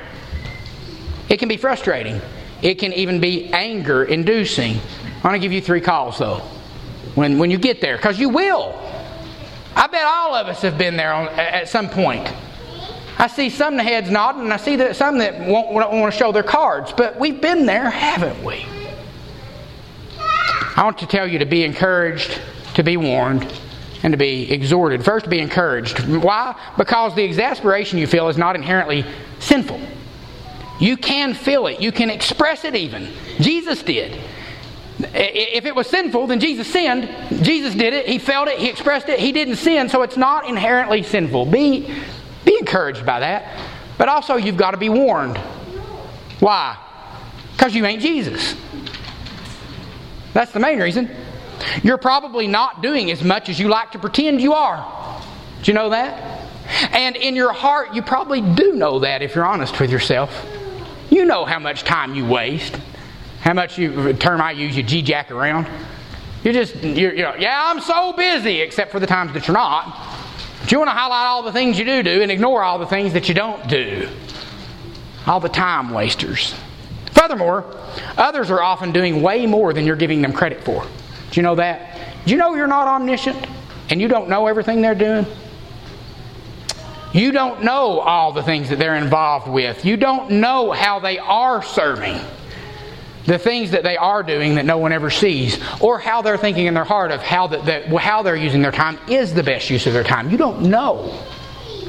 it 1.29 1.37
can 1.37 1.49
be 1.49 1.57
frustrating. 1.57 2.21
It 2.61 2.75
can 2.75 2.93
even 2.93 3.19
be 3.19 3.51
anger 3.53 4.03
inducing. 4.03 4.77
I 4.77 5.27
want 5.27 5.35
to 5.35 5.39
give 5.39 5.51
you 5.51 5.61
three 5.61 5.81
calls, 5.81 6.19
though, 6.19 6.41
when, 7.15 7.39
when 7.39 7.51
you 7.51 7.57
get 7.57 7.81
there, 7.81 7.97
because 7.97 8.19
you 8.19 8.29
will. 8.29 8.77
I 9.75 9.87
bet 9.87 10.05
all 10.05 10.35
of 10.35 10.47
us 10.47 10.61
have 10.61 10.77
been 10.77 10.97
there 10.97 11.13
on, 11.13 11.27
at 11.29 11.69
some 11.69 11.89
point. 11.89 12.31
I 13.21 13.27
see 13.27 13.51
some 13.51 13.77
heads 13.77 14.09
nodding, 14.09 14.41
and 14.41 14.51
I 14.51 14.57
see 14.57 14.77
that 14.77 14.95
some 14.95 15.19
that 15.19 15.39
won't, 15.41 15.71
won't 15.71 15.91
want 15.93 16.11
to 16.11 16.17
show 16.17 16.31
their 16.31 16.41
cards. 16.41 16.91
But 16.91 17.19
we've 17.19 17.39
been 17.39 17.67
there, 17.67 17.87
haven't 17.87 18.43
we? 18.43 18.65
I 20.75 20.81
want 20.83 20.97
to 20.97 21.05
tell 21.05 21.27
you 21.27 21.37
to 21.37 21.45
be 21.45 21.63
encouraged, 21.63 22.41
to 22.73 22.81
be 22.81 22.97
warned, 22.97 23.45
and 24.01 24.11
to 24.11 24.17
be 24.17 24.51
exhorted. 24.51 25.05
First, 25.05 25.29
be 25.29 25.37
encouraged. 25.37 25.99
Why? 26.07 26.59
Because 26.79 27.13
the 27.13 27.23
exasperation 27.23 27.99
you 27.99 28.07
feel 28.07 28.27
is 28.27 28.39
not 28.39 28.55
inherently 28.55 29.05
sinful. 29.37 29.79
You 30.79 30.97
can 30.97 31.35
feel 31.35 31.67
it, 31.67 31.79
you 31.79 31.91
can 31.91 32.09
express 32.09 32.65
it 32.65 32.75
even. 32.75 33.07
Jesus 33.39 33.83
did. 33.83 34.19
If 34.97 35.65
it 35.65 35.75
was 35.75 35.85
sinful, 35.85 36.25
then 36.25 36.39
Jesus 36.39 36.67
sinned. 36.67 37.07
Jesus 37.43 37.75
did 37.75 37.93
it. 37.93 38.07
He 38.07 38.17
felt 38.17 38.47
it. 38.47 38.57
He 38.57 38.67
expressed 38.67 39.09
it. 39.09 39.19
He 39.19 39.31
didn't 39.31 39.57
sin, 39.57 39.89
so 39.89 40.01
it's 40.01 40.17
not 40.17 40.49
inherently 40.49 41.03
sinful. 41.03 41.45
Be 41.45 42.01
be 42.45 42.57
encouraged 42.57 43.05
by 43.05 43.19
that. 43.19 43.57
But 43.97 44.09
also, 44.09 44.35
you've 44.35 44.57
got 44.57 44.71
to 44.71 44.77
be 44.77 44.89
warned. 44.89 45.37
Why? 46.39 46.77
Because 47.53 47.75
you 47.75 47.85
ain't 47.85 48.01
Jesus. 48.01 48.55
That's 50.33 50.51
the 50.51 50.59
main 50.59 50.79
reason. 50.79 51.09
You're 51.83 51.97
probably 51.97 52.47
not 52.47 52.81
doing 52.81 53.11
as 53.11 53.23
much 53.23 53.49
as 53.49 53.59
you 53.59 53.67
like 53.67 53.91
to 53.91 53.99
pretend 53.99 54.41
you 54.41 54.53
are. 54.53 55.21
Do 55.61 55.71
you 55.71 55.75
know 55.75 55.89
that? 55.91 56.41
And 56.91 57.15
in 57.15 57.35
your 57.35 57.53
heart, 57.53 57.93
you 57.93 58.01
probably 58.01 58.41
do 58.41 58.73
know 58.73 58.99
that 58.99 59.21
if 59.21 59.35
you're 59.35 59.45
honest 59.45 59.79
with 59.79 59.91
yourself. 59.91 60.45
You 61.09 61.25
know 61.25 61.45
how 61.45 61.59
much 61.59 61.83
time 61.83 62.15
you 62.15 62.25
waste, 62.25 62.79
how 63.41 63.53
much 63.53 63.77
you, 63.77 64.13
term 64.13 64.41
I 64.41 64.51
use, 64.51 64.75
you 64.75 64.81
G 64.81 65.01
jack 65.01 65.29
around. 65.29 65.67
You're 66.43 66.53
just, 66.53 66.75
you're, 66.77 67.13
you 67.13 67.21
know, 67.21 67.35
yeah, 67.37 67.61
I'm 67.65 67.81
so 67.81 68.13
busy, 68.13 68.61
except 68.61 68.91
for 68.91 68.99
the 68.99 69.05
times 69.05 69.33
that 69.33 69.47
you're 69.47 69.57
not. 69.57 70.20
But 70.61 70.71
you 70.71 70.77
want 70.77 70.89
to 70.89 70.95
highlight 70.95 71.25
all 71.25 71.43
the 71.43 71.51
things 71.51 71.77
you 71.77 71.85
do 71.85 72.03
do 72.03 72.21
and 72.21 72.31
ignore 72.31 72.63
all 72.63 72.79
the 72.79 72.85
things 72.85 73.13
that 73.13 73.27
you 73.27 73.35
don't 73.35 73.67
do. 73.67 74.07
All 75.27 75.39
the 75.39 75.49
time 75.49 75.91
wasters. 75.91 76.55
Furthermore, 77.11 77.77
others 78.17 78.49
are 78.49 78.61
often 78.61 78.91
doing 78.91 79.21
way 79.21 79.45
more 79.45 79.73
than 79.73 79.85
you're 79.85 79.95
giving 79.95 80.21
them 80.21 80.33
credit 80.33 80.63
for. 80.63 80.83
Do 80.83 81.39
you 81.39 81.43
know 81.43 81.55
that? 81.55 81.99
Do 82.25 82.31
you 82.31 82.37
know 82.37 82.55
you're 82.55 82.67
not 82.67 82.87
omniscient 82.87 83.47
and 83.89 84.01
you 84.01 84.07
don't 84.07 84.29
know 84.29 84.47
everything 84.47 84.81
they're 84.81 84.95
doing? 84.95 85.25
You 87.13 87.31
don't 87.31 87.63
know 87.63 87.99
all 87.99 88.31
the 88.31 88.43
things 88.43 88.69
that 88.69 88.79
they're 88.79 88.95
involved 88.95 89.47
with. 89.47 89.83
You 89.83 89.97
don't 89.97 90.31
know 90.31 90.71
how 90.71 90.99
they 90.99 91.19
are 91.19 91.61
serving 91.61 92.21
the 93.25 93.37
things 93.37 93.71
that 93.71 93.83
they 93.83 93.97
are 93.97 94.23
doing 94.23 94.55
that 94.55 94.65
no 94.65 94.77
one 94.77 94.91
ever 94.91 95.09
sees, 95.09 95.59
or 95.79 95.99
how 95.99 96.21
they're 96.21 96.37
thinking 96.37 96.65
in 96.65 96.73
their 96.73 96.83
heart 96.83 97.11
of 97.11 97.21
how, 97.21 97.47
that, 97.47 97.85
how 97.87 98.23
they're 98.23 98.35
using 98.35 98.61
their 98.61 98.71
time 98.71 98.97
is 99.07 99.33
the 99.33 99.43
best 99.43 99.69
use 99.69 99.85
of 99.87 99.93
their 99.93 100.03
time. 100.03 100.29
You 100.31 100.37
don't 100.37 100.63
know 100.63 101.23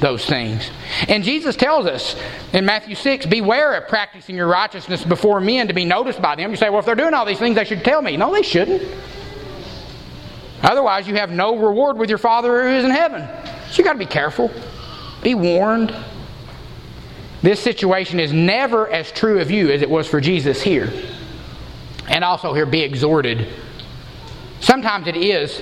those 0.00 0.26
things. 0.26 0.68
And 1.08 1.24
Jesus 1.24 1.56
tells 1.56 1.86
us 1.86 2.16
in 2.52 2.66
Matthew 2.66 2.94
6 2.94 3.26
beware 3.26 3.74
of 3.74 3.88
practicing 3.88 4.36
your 4.36 4.48
righteousness 4.48 5.04
before 5.04 5.40
men 5.40 5.68
to 5.68 5.74
be 5.74 5.84
noticed 5.84 6.20
by 6.20 6.34
them. 6.34 6.50
You 6.50 6.56
say, 6.56 6.68
well, 6.68 6.80
if 6.80 6.86
they're 6.86 6.94
doing 6.94 7.14
all 7.14 7.24
these 7.24 7.38
things, 7.38 7.54
they 7.54 7.64
should 7.64 7.84
tell 7.84 8.02
me. 8.02 8.16
No, 8.16 8.32
they 8.32 8.42
shouldn't. 8.42 8.82
Otherwise, 10.62 11.08
you 11.08 11.14
have 11.14 11.30
no 11.30 11.56
reward 11.56 11.96
with 11.96 12.08
your 12.08 12.18
Father 12.18 12.62
who 12.62 12.76
is 12.76 12.84
in 12.84 12.90
heaven. 12.90 13.26
So 13.70 13.78
you 13.78 13.84
got 13.84 13.94
to 13.94 13.98
be 13.98 14.06
careful. 14.06 14.50
Be 15.22 15.34
warned. 15.34 15.94
This 17.42 17.60
situation 17.60 18.20
is 18.20 18.32
never 18.32 18.88
as 18.88 19.10
true 19.10 19.40
of 19.40 19.50
you 19.50 19.70
as 19.70 19.82
it 19.82 19.90
was 19.90 20.06
for 20.06 20.20
Jesus 20.20 20.62
here. 20.62 20.92
And 22.08 22.24
also 22.24 22.52
here, 22.54 22.66
be 22.66 22.82
exhorted. 22.82 23.48
Sometimes 24.60 25.06
it 25.06 25.16
is 25.16 25.60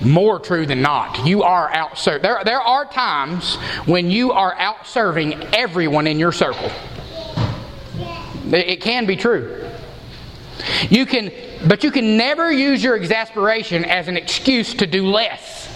more 0.00 0.38
true 0.38 0.66
than 0.66 0.82
not. 0.82 1.26
You 1.26 1.42
are 1.42 1.72
out 1.72 1.98
serving. 1.98 2.22
There, 2.22 2.40
there 2.44 2.60
are 2.60 2.84
times 2.84 3.56
when 3.86 4.10
you 4.10 4.32
are 4.32 4.54
out 4.54 4.86
serving 4.86 5.34
everyone 5.54 6.06
in 6.06 6.18
your 6.18 6.32
circle. 6.32 6.70
It 8.52 8.80
can 8.80 9.06
be 9.06 9.16
true. 9.16 9.68
You 10.88 11.06
can, 11.06 11.32
but 11.66 11.84
you 11.84 11.90
can 11.90 12.16
never 12.16 12.50
use 12.50 12.82
your 12.82 12.96
exasperation 12.96 13.84
as 13.84 14.08
an 14.08 14.16
excuse 14.16 14.74
to 14.74 14.86
do 14.86 15.06
less. 15.06 15.66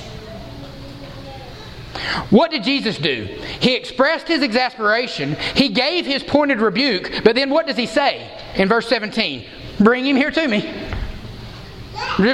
What 2.31 2.51
did 2.51 2.63
Jesus 2.65 2.97
do? 2.99 3.25
He 3.61 3.75
expressed 3.75 4.27
his 4.27 4.43
exasperation, 4.43 5.37
he 5.55 5.69
gave 5.69 6.07
his 6.07 6.23
pointed 6.23 6.61
rebuke, 6.61 7.23
but 7.25 7.35
then 7.35 7.51
what 7.51 7.67
does 7.67 7.77
he 7.77 7.87
say 7.87 8.31
in 8.55 8.69
verse 8.69 8.89
17? 8.89 9.47
Bring 9.81 10.07
him 10.07 10.17
here 10.17 10.31
to 10.31 10.49
me. 10.49 10.73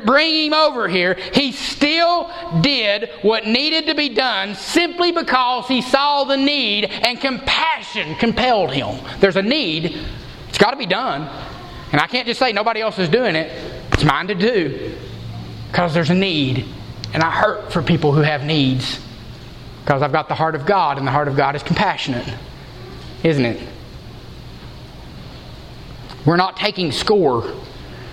Bring 0.05 0.47
him 0.47 0.55
over 0.55 0.89
here. 0.89 1.15
He 1.33 1.53
still 1.53 2.31
did 2.61 3.11
what 3.23 3.47
needed 3.47 3.87
to 3.87 3.95
be 3.95 4.09
done 4.09 4.55
simply 4.55 5.13
because 5.13 5.69
he 5.69 5.81
saw 5.81 6.25
the 6.25 6.37
need 6.37 6.85
and 6.85 7.21
compassion 7.21 8.15
compelled 8.17 8.73
him. 8.73 8.99
There's 9.21 9.37
a 9.37 9.43
need, 9.43 9.99
it's 10.49 10.59
got 10.59 10.73
to 10.73 10.77
be 10.77 10.87
done. 10.87 11.23
And 11.93 12.01
I 12.01 12.07
can't 12.07 12.27
just 12.27 12.39
say 12.39 12.53
nobody 12.53 12.81
else 12.81 12.99
is 12.99 13.09
doing 13.09 13.37
it, 13.37 13.51
it's 13.93 14.05
mine 14.05 14.27
to 14.29 14.35
do 14.35 14.97
because 15.71 15.95
there's 15.95 16.11
a 16.11 16.15
need. 16.15 16.67
And 17.15 17.23
I 17.23 17.31
hurt 17.31 17.73
for 17.73 17.83
people 17.83 18.13
who 18.13 18.21
have 18.21 18.45
needs 18.45 19.01
because 19.87 20.03
I've 20.03 20.13
got 20.13 20.29
the 20.29 20.35
heart 20.35 20.57
of 20.57 20.67
God, 20.67 20.99
and 20.99 21.07
the 21.07 21.13
heart 21.13 21.29
of 21.29 21.37
God 21.37 21.55
is 21.55 21.63
compassionate, 21.63 22.29
isn't 23.23 23.45
it? 23.45 23.69
We're 26.27 26.37
not 26.37 26.57
taking 26.57 26.93
score. 26.93 27.55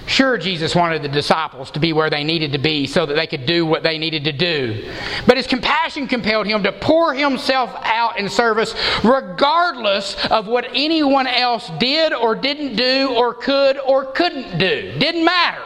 Sure, 0.06 0.38
Jesus 0.38 0.76
wanted 0.76 1.02
the 1.02 1.08
disciples 1.08 1.72
to 1.72 1.80
be 1.80 1.94
where 1.94 2.10
they 2.10 2.24
needed 2.24 2.52
to 2.52 2.58
be 2.58 2.88
so 2.88 3.06
that 3.06 3.14
they 3.16 3.26
could 3.26 3.46
do 3.46 3.66
what 3.66 3.84
they 3.84 3.98
needed 3.98 4.26
to 4.26 4.34
do. 4.34 4.92
But 5.26 5.38
his 5.38 5.48
compassion 5.48 6.08
compelled 6.08 6.46
him 6.46 6.64
to 6.64 6.74
pour 6.74 7.14
himself 7.14 7.74
out 7.84 8.20
in 8.20 8.28
service 8.28 8.76
regardless 9.04 10.16
of 10.26 10.48
what 10.48 10.68
anyone 10.74 11.26
else 11.26 11.72
did 11.80 12.14
or 12.14 12.36
didn't 12.36 12.76
do 12.76 13.14
or 13.16 13.34
could 13.34 13.78
or 13.80 14.06
couldn't 14.12 14.58
do. 14.58 14.94
Didn't 15.00 15.24
matter. 15.24 15.64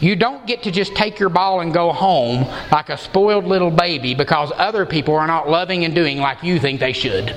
You 0.00 0.16
don't 0.16 0.46
get 0.46 0.64
to 0.64 0.70
just 0.70 0.94
take 0.94 1.18
your 1.20 1.28
ball 1.28 1.60
and 1.60 1.72
go 1.72 1.92
home 1.92 2.46
like 2.72 2.90
a 2.90 2.96
spoiled 2.96 3.44
little 3.44 3.70
baby 3.70 4.14
because 4.14 4.50
other 4.56 4.86
people 4.86 5.14
are 5.14 5.26
not 5.26 5.48
loving 5.48 5.84
and 5.84 5.94
doing 5.94 6.18
like 6.18 6.42
you 6.42 6.58
think 6.58 6.80
they 6.80 6.92
should. 6.92 7.36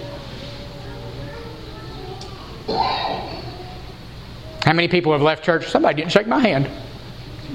How 2.67 4.73
many 4.73 4.87
people 4.87 5.11
have 5.11 5.21
left 5.21 5.43
church? 5.43 5.69
Somebody 5.69 5.95
didn't 5.95 6.11
shake 6.11 6.27
my 6.27 6.39
hand. 6.39 6.69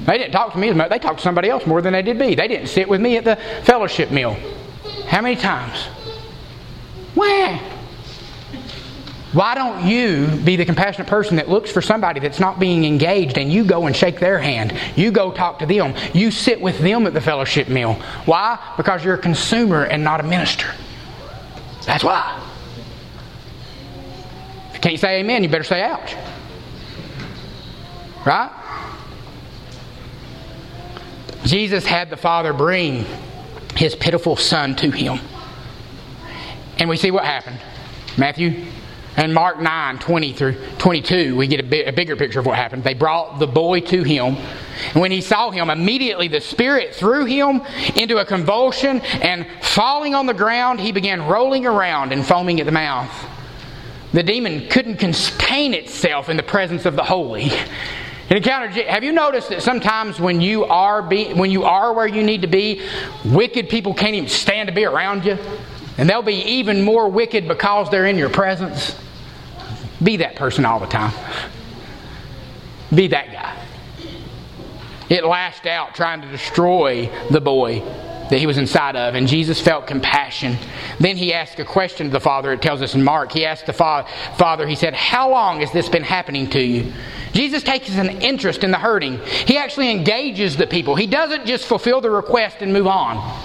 They 0.07 0.19
didn't 0.19 0.33
talk 0.33 0.53
to 0.53 0.59
me 0.59 0.69
as 0.69 0.77
much. 0.77 0.91
They 0.91 0.99
talked 0.99 1.19
to 1.19 1.23
somebody 1.23 1.49
else 1.49 1.67
more 1.67 1.83
than 1.83 1.93
they 1.93 2.03
did 2.03 2.17
me. 2.17 2.35
They 2.35 2.49
didn't 2.49 2.69
sit 2.69 2.89
with 2.89 3.01
me 3.01 3.17
at 3.17 3.25
the 3.25 3.37
fellowship 3.65 4.11
meal. 4.11 4.37
How 5.07 5.21
many 5.21 5.37
times? 5.37 5.85
Why? 7.15 7.61
Why 9.33 9.55
don't 9.55 9.87
you 9.87 10.27
be 10.45 10.57
the 10.57 10.65
compassionate 10.65 11.07
person 11.07 11.37
that 11.37 11.49
looks 11.49 11.71
for 11.71 11.81
somebody 11.81 12.19
that's 12.19 12.41
not 12.41 12.59
being 12.59 12.85
engaged 12.85 13.39
and 13.39 13.53
you 13.53 13.65
go 13.65 13.87
and 13.87 13.95
shake 13.95 14.19
their 14.19 14.39
hand? 14.39 14.77
You 14.97 15.13
go 15.13 15.31
talk 15.31 15.61
to 15.61 15.67
them. 15.67 15.95
You 16.13 16.31
sit 16.31 16.61
with 16.61 16.79
them 16.79 17.07
at 17.07 17.15
the 17.15 17.21
fellowship 17.21 17.69
meal. 17.69 17.95
Why? 18.25 18.59
Because 18.77 19.05
you're 19.05 19.15
a 19.15 19.19
consumer 19.19 19.85
and 19.85 20.03
not 20.03 20.21
a 20.21 20.25
minister. 20.25 20.69
That's 21.87 22.03
why. 22.03 22.50
Can't 24.81 24.99
say 24.99 25.21
amen, 25.21 25.43
you 25.43 25.49
better 25.49 25.65
say 25.65 25.83
ouch. 25.83 26.15
Right? 28.25 28.51
Jesus 31.45 31.87
had 31.87 32.11
the 32.11 32.17
Father 32.17 32.53
bring 32.53 33.05
his 33.77 33.95
pitiful 33.95 34.37
son 34.37 34.77
to 34.77 34.91
him. 34.91 35.19
And 36.79 36.89
we 36.89 36.97
see 36.97 37.11
what 37.11 37.25
happened. 37.25 37.61
Matthew 38.17 38.67
and 39.17 39.35
Mark 39.35 39.61
9, 39.61 39.99
20 39.99 40.33
through 40.33 40.57
22, 40.79 41.37
we 41.37 41.47
get 41.47 41.61
a, 41.61 41.63
bit, 41.63 41.89
a 41.89 41.93
bigger 41.93 42.17
picture 42.17 42.41
of 42.41 42.47
what 42.47 42.57
happened. 42.57 42.85
They 42.85 42.95
brought 42.95 43.39
the 43.39 43.47
boy 43.47 43.81
to 43.81 44.03
him. 44.03 44.37
And 44.95 45.01
when 45.01 45.11
he 45.11 45.21
saw 45.21 45.51
him, 45.51 45.69
immediately 45.69 46.29
the 46.29 46.41
Spirit 46.41 46.95
threw 46.95 47.25
him 47.25 47.63
into 47.97 48.19
a 48.19 48.25
convulsion, 48.25 49.01
and 49.01 49.47
falling 49.63 50.15
on 50.15 50.27
the 50.27 50.35
ground, 50.35 50.81
he 50.81 50.93
began 50.93 51.27
rolling 51.27 51.67
around 51.67 52.13
and 52.13 52.25
foaming 52.25 52.61
at 52.61 52.67
the 52.67 52.73
mouth. 52.73 53.11
The 54.13 54.23
demon 54.23 54.69
couldn't 54.69 54.97
contain 54.97 55.73
itself 55.75 56.29
in 56.29 56.37
the 56.37 56.43
presence 56.43 56.85
of 56.85 56.97
the 56.97 57.05
holy. 57.05 57.45
It 57.45 58.37
encountered. 58.37 58.73
Have 58.87 59.05
you 59.05 59.13
noticed 59.13 59.49
that 59.49 59.63
sometimes 59.63 60.21
when 60.21 60.41
you 60.41 60.65
are 60.65 61.03
be, 61.03 61.33
when 61.33 61.51
you 61.51 61.65
are 61.65 61.93
where 61.93 62.07
you 62.07 62.23
need 62.23 62.43
to 62.43 62.49
be, 62.49 62.83
wicked 63.25 63.69
people 63.69 63.95
can't 63.95 64.15
even 64.15 64.29
stand 64.29 64.69
to 64.69 64.75
be 64.75 64.85
around 64.85 65.25
you? 65.25 65.37
And 65.99 66.09
they'll 66.09 66.23
be 66.23 66.43
even 66.43 66.83
more 66.83 67.09
wicked 67.09 67.47
because 67.47 67.91
they're 67.91 68.07
in 68.07 68.17
your 68.17 68.31
presence. 68.31 68.97
Be 70.03 70.17
that 70.19 70.37
person 70.37 70.65
all 70.65 70.81
the 70.81 70.87
time. 70.87 71.13
Be 72.95 73.09
that 73.09 73.33
guy. 73.33 73.57
It 75.09 75.25
lashed 75.25 75.67
out 75.67 75.95
trying 75.95 76.23
to 76.23 76.29
destroy 76.29 77.11
the 77.31 77.41
boy 77.41 77.83
that 78.31 78.39
he 78.39 78.47
was 78.47 78.59
inside 78.59 78.97
of, 78.97 79.15
and 79.15 79.29
Jesus 79.29 79.61
felt 79.61 79.87
compassion. 79.87 80.57
Then 80.99 81.17
he 81.17 81.35
asked 81.35 81.59
a 81.59 81.65
question 81.65 82.07
to 82.07 82.13
the 82.13 82.21
Father, 82.21 82.53
it 82.53 82.63
tells 82.63 82.81
us 82.81 82.95
in 82.95 83.03
Mark. 83.03 83.33
He 83.33 83.45
asked 83.45 83.67
the 83.67 83.73
fa- 83.73 84.07
Father, 84.39 84.67
he 84.67 84.75
said, 84.75 84.95
How 84.95 85.31
long 85.31 85.61
has 85.61 85.73
this 85.73 85.89
been 85.89 86.03
happening 86.03 86.49
to 86.51 86.61
you? 86.61 86.93
Jesus 87.33 87.63
takes 87.63 87.91
an 87.91 88.23
interest 88.23 88.65
in 88.65 88.71
the 88.71 88.79
hurting. 88.79 89.19
He 89.25 89.57
actually 89.57 89.91
engages 89.91 90.57
the 90.57 90.67
people. 90.67 90.95
He 90.95 91.07
doesn't 91.07 91.47
just 91.47 91.67
fulfill 91.67 92.01
the 92.01 92.11
request 92.11 92.59
and 92.61 92.73
move 92.73 92.87
on. 92.87 93.39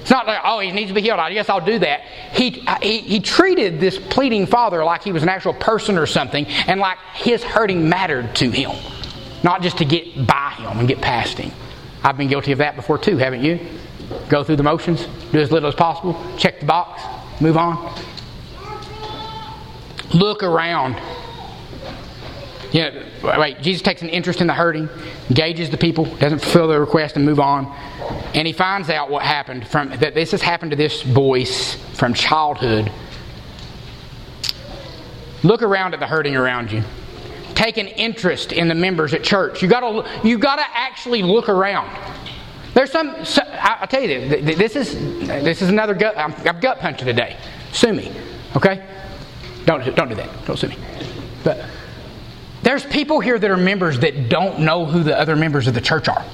It's 0.00 0.10
not 0.10 0.26
like, 0.26 0.40
oh, 0.42 0.60
he 0.60 0.72
needs 0.72 0.88
to 0.88 0.94
be 0.94 1.02
healed. 1.02 1.20
I 1.20 1.32
guess 1.34 1.50
I'll 1.50 1.64
do 1.64 1.78
that. 1.80 2.00
He, 2.32 2.64
he, 2.80 2.98
he 2.98 3.20
treated 3.20 3.78
this 3.78 3.98
pleading 3.98 4.46
father 4.46 4.82
like 4.82 5.02
he 5.04 5.12
was 5.12 5.22
an 5.22 5.28
actual 5.28 5.52
person 5.52 5.98
or 5.98 6.06
something, 6.06 6.46
and 6.46 6.80
like 6.80 6.98
his 7.14 7.42
hurting 7.42 7.88
mattered 7.88 8.34
to 8.36 8.50
him, 8.50 8.70
not 9.42 9.60
just 9.60 9.78
to 9.78 9.84
get 9.84 10.26
by 10.26 10.54
him 10.56 10.78
and 10.78 10.88
get 10.88 11.02
past 11.02 11.36
him. 11.36 11.52
I've 12.02 12.16
been 12.16 12.28
guilty 12.28 12.52
of 12.52 12.58
that 12.58 12.74
before 12.74 12.96
too, 12.96 13.18
haven't 13.18 13.42
you? 13.42 13.60
Go 14.28 14.44
through 14.44 14.56
the 14.56 14.62
motions, 14.62 15.06
do 15.32 15.38
as 15.38 15.52
little 15.52 15.68
as 15.68 15.74
possible, 15.74 16.20
check 16.38 16.60
the 16.60 16.66
box, 16.66 17.02
move 17.40 17.56
on. 17.56 17.94
Look 20.14 20.42
around. 20.42 20.96
Yeah, 22.72 23.38
wait, 23.38 23.60
Jesus 23.60 23.82
takes 23.82 24.02
an 24.02 24.08
interest 24.08 24.40
in 24.40 24.46
the 24.46 24.54
hurting, 24.54 24.88
engages 25.28 25.70
the 25.70 25.78
people, 25.78 26.04
doesn't 26.16 26.40
fulfill 26.40 26.68
the 26.68 26.78
request, 26.78 27.16
and 27.16 27.24
move 27.24 27.40
on 27.40 27.74
and 28.34 28.46
he 28.46 28.52
finds 28.52 28.90
out 28.90 29.10
what 29.10 29.22
happened 29.22 29.66
from 29.66 29.90
that 29.98 30.14
this 30.14 30.30
has 30.32 30.42
happened 30.42 30.70
to 30.70 30.76
this 30.76 31.02
boy 31.02 31.44
from 31.44 32.14
childhood. 32.14 32.90
Look 35.42 35.62
around 35.62 35.94
at 35.94 36.00
the 36.00 36.06
hurting 36.06 36.36
around 36.36 36.72
you. 36.72 36.82
take 37.54 37.76
an 37.76 37.88
interest 37.88 38.52
in 38.52 38.68
the 38.68 38.74
members 38.74 39.12
at 39.14 39.24
church. 39.24 39.62
You 39.62 39.68
gotta, 39.68 40.08
you 40.22 40.38
gotta 40.38 40.64
actually 40.72 41.22
look 41.22 41.48
around. 41.48 41.90
There's 42.78 42.92
some, 42.92 43.24
so, 43.24 43.42
I, 43.42 43.78
will 43.80 43.88
tell 43.88 44.02
you 44.02 44.28
this, 44.28 44.56
this 44.56 44.76
is, 44.76 45.26
this 45.26 45.62
is 45.62 45.68
another 45.68 45.94
gut, 45.94 46.16
I'm, 46.16 46.32
I'm 46.46 46.60
gut 46.60 46.78
punching 46.78 47.08
today. 47.08 47.36
Sue 47.72 47.92
me, 47.92 48.12
okay? 48.54 48.86
Don't, 49.64 49.96
don't 49.96 50.08
do 50.08 50.14
that. 50.14 50.30
Don't 50.46 50.56
sue 50.56 50.68
me. 50.68 50.78
But 51.42 51.68
there's 52.62 52.86
people 52.86 53.18
here 53.18 53.36
that 53.36 53.50
are 53.50 53.56
members 53.56 53.98
that 53.98 54.28
don't 54.28 54.60
know 54.60 54.84
who 54.84 55.02
the 55.02 55.18
other 55.18 55.34
members 55.34 55.66
of 55.66 55.74
the 55.74 55.80
church 55.80 56.06
are. 56.06 56.24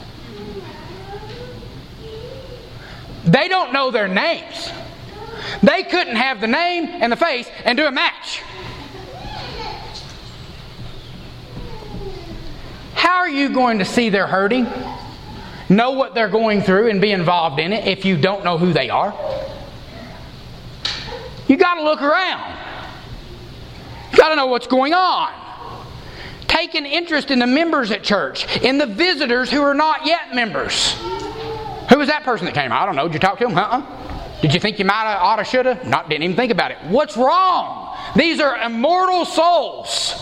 They 3.24 3.49
don't 3.49 3.72
know 3.72 3.90
their 3.90 4.07
names. 4.07 4.70
They 5.62 5.82
couldn't 5.82 6.16
have 6.16 6.42
the 6.42 6.47
name 6.47 6.84
and 6.84 7.11
the 7.11 7.16
face 7.16 7.49
and 7.64 7.78
do 7.78 7.86
a 7.86 7.90
match. 7.90 8.42
How 12.92 13.20
are 13.20 13.30
you 13.30 13.49
going 13.49 13.78
to 13.78 13.86
see 13.86 14.11
they're 14.11 14.26
hurting, 14.26 14.66
know 15.68 15.92
what 15.92 16.14
they're 16.14 16.28
going 16.28 16.62
through, 16.62 16.90
and 16.90 17.00
be 17.00 17.12
involved 17.12 17.58
in 17.58 17.72
it 17.72 17.86
if 17.86 18.04
you 18.04 18.16
don't 18.16 18.44
know 18.44 18.58
who 18.58 18.72
they 18.72 18.90
are? 18.90 19.12
You 21.48 21.56
got 21.56 21.74
to 21.74 21.82
look 21.82 22.02
around. 22.02 22.58
You 24.12 24.18
got 24.18 24.30
to 24.30 24.36
know 24.36 24.46
what's 24.46 24.66
going 24.66 24.94
on. 24.94 25.32
Take 26.46 26.74
an 26.74 26.86
interest 26.86 27.30
in 27.30 27.38
the 27.38 27.46
members 27.46 27.90
at 27.90 28.02
church, 28.02 28.46
in 28.62 28.78
the 28.78 28.86
visitors 28.86 29.50
who 29.50 29.60
are 29.62 29.74
not 29.74 30.06
yet 30.06 30.34
members. 30.34 30.94
Who 31.90 31.98
was 31.98 32.08
that 32.08 32.22
person 32.24 32.46
that 32.46 32.54
came? 32.54 32.72
I 32.72 32.86
don't 32.86 32.96
know. 32.96 33.08
Did 33.08 33.14
you 33.14 33.20
talk 33.20 33.38
to 33.38 33.48
him? 33.48 33.58
Uh-uh. 33.58 34.40
Did 34.40 34.54
you 34.54 34.60
think 34.60 34.78
you 34.78 34.84
might 34.84 35.04
have, 35.04 35.20
oughta, 35.20 35.44
shoulda? 35.44 35.80
Not, 35.86 36.08
didn't 36.08 36.22
even 36.22 36.36
think 36.36 36.52
about 36.52 36.70
it. 36.70 36.78
What's 36.84 37.16
wrong? 37.16 37.96
These 38.14 38.40
are 38.40 38.56
immortal 38.58 39.24
souls. 39.24 40.14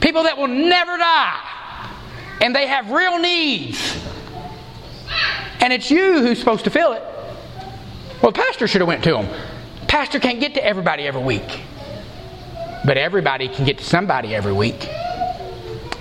People 0.00 0.22
that 0.24 0.38
will 0.38 0.48
never 0.48 0.96
die. 0.96 1.92
And 2.40 2.54
they 2.54 2.66
have 2.66 2.90
real 2.90 3.18
needs. 3.18 3.98
And 5.60 5.72
it's 5.72 5.90
you 5.90 6.20
who's 6.20 6.38
supposed 6.38 6.64
to 6.64 6.70
fill 6.70 6.92
it. 6.92 7.02
Well, 8.22 8.32
the 8.32 8.38
pastor 8.40 8.66
should 8.66 8.80
have 8.80 8.88
went 8.88 9.04
to 9.04 9.12
them. 9.12 9.28
Pastor 9.88 10.18
can't 10.18 10.40
get 10.40 10.54
to 10.54 10.64
everybody 10.64 11.06
every 11.06 11.22
week. 11.22 11.60
But 12.84 12.96
everybody 12.96 13.48
can 13.48 13.64
get 13.64 13.78
to 13.78 13.84
somebody 13.84 14.34
every 14.34 14.52
week. 14.52 14.88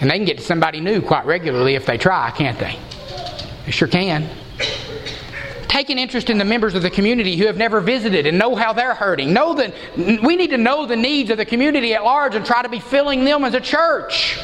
And 0.01 0.09
they 0.09 0.17
can 0.17 0.26
get 0.26 0.38
to 0.38 0.43
somebody 0.43 0.82
new 0.82 1.01
quite 1.01 1.26
regularly 1.26 1.76
if 1.76 1.86
they 1.86 1.97
try, 1.97 2.32
can't 2.32 2.59
they? 2.59 2.78
They 3.65 3.71
sure 3.71 3.88
can. 3.88 4.30
Take 5.67 5.89
an 5.89 5.99
interest 5.99 6.30
in 6.30 6.38
the 6.38 6.45
members 6.45 6.73
of 6.73 6.84
the 6.84 6.89
community 6.89 7.36
who 7.36 7.47
have 7.47 7.57
never 7.57 7.82
visited 7.82 8.26
and 8.26 8.38
know 8.38 8.55
how 8.55 8.71
they're 8.71 8.93
hurting. 8.95 9.34
Know 9.34 9.55
that 9.55 9.73
we 9.97 10.36
need 10.36 10.51
to 10.51 10.57
know 10.57 10.86
the 10.86 10.95
needs 10.95 11.30
of 11.32 11.38
the 11.38 11.45
community 11.45 11.93
at 11.93 12.03
large 12.03 12.36
and 12.36 12.45
try 12.45 12.61
to 12.61 12.69
be 12.69 12.80
filling 12.80 13.26
them 13.26 13.43
as 13.43 13.55
a 13.55 13.59
church. 13.59 14.39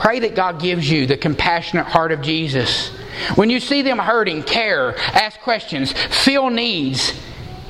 Pray 0.00 0.20
that 0.20 0.34
God 0.34 0.62
gives 0.62 0.90
you 0.90 1.06
the 1.06 1.18
compassionate 1.18 1.84
heart 1.84 2.10
of 2.10 2.22
Jesus. 2.22 2.88
When 3.34 3.50
you 3.50 3.60
see 3.60 3.82
them 3.82 3.98
hurting, 3.98 4.44
care, 4.44 4.98
ask 4.98 5.38
questions, 5.40 5.92
feel 5.92 6.48
needs, 6.48 7.12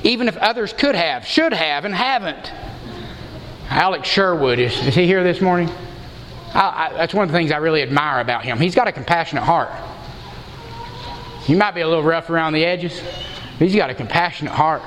even 0.03 0.29
if 0.29 0.37
others 0.37 0.71
could 0.71 0.95
have, 0.95 1.27
should 1.27 1.51
have, 1.51 1.83
and 1.83 1.93
haven't. 1.93 2.53
Alex 3.69 4.07
Sherwood, 4.07 4.59
is, 4.59 4.71
is 4.87 4.95
he 4.95 5.05
here 5.05 5.25
this 5.25 5.41
morning? 5.41 5.69
I, 6.53 6.91
I, 6.91 6.93
that's 6.93 7.13
one 7.13 7.25
of 7.25 7.33
the 7.33 7.37
things 7.37 7.51
I 7.51 7.57
really 7.57 7.81
admire 7.81 8.21
about 8.21 8.45
him. 8.45 8.61
He's 8.61 8.75
got 8.75 8.87
a 8.87 8.93
compassionate 8.93 9.43
heart. 9.43 9.69
He 11.43 11.53
might 11.53 11.71
be 11.71 11.81
a 11.81 11.87
little 11.87 12.01
rough 12.01 12.29
around 12.29 12.53
the 12.53 12.63
edges, 12.63 12.97
but 13.59 13.67
he's 13.67 13.75
got 13.75 13.89
a 13.89 13.93
compassionate 13.93 14.53
heart. 14.53 14.83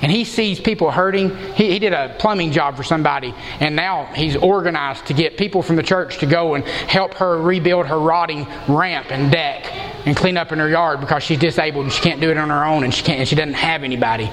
And 0.00 0.12
he 0.12 0.24
sees 0.24 0.60
people 0.60 0.90
hurting. 0.90 1.36
He, 1.54 1.70
he, 1.72 1.78
did 1.78 1.92
a 1.92 2.14
plumbing 2.18 2.52
job 2.52 2.76
for 2.76 2.84
somebody, 2.84 3.34
and 3.58 3.74
now 3.74 4.04
he's 4.14 4.36
organized 4.36 5.06
to 5.06 5.14
get 5.14 5.36
people 5.36 5.62
from 5.62 5.76
the 5.76 5.82
church 5.82 6.18
to 6.18 6.26
go 6.26 6.54
and 6.54 6.64
help 6.64 7.14
her 7.14 7.40
rebuild 7.40 7.86
her 7.86 7.98
rotting 7.98 8.46
ramp 8.68 9.10
and 9.10 9.32
deck 9.32 9.66
and 10.06 10.16
clean 10.16 10.36
up 10.36 10.52
in 10.52 10.58
her 10.60 10.68
yard 10.68 11.00
because 11.00 11.22
she's 11.24 11.38
disabled 11.38 11.84
and 11.84 11.92
she 11.92 12.00
can't 12.00 12.20
do 12.20 12.30
it 12.30 12.38
on 12.38 12.48
her 12.48 12.64
own 12.64 12.84
and 12.84 12.94
she 12.94 13.02
can't 13.02 13.18
and 13.18 13.28
she 13.28 13.34
doesn't 13.34 13.54
have 13.54 13.82
anybody. 13.82 14.30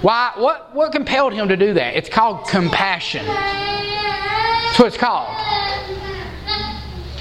Why? 0.00 0.32
What? 0.36 0.74
What 0.74 0.92
compelled 0.92 1.32
him 1.32 1.48
to 1.48 1.56
do 1.56 1.74
that? 1.74 1.96
It's 1.96 2.08
called 2.08 2.46
compassion. 2.46 3.26
That's 3.26 4.78
what 4.78 4.86
it's 4.86 4.96
called. 4.96 5.36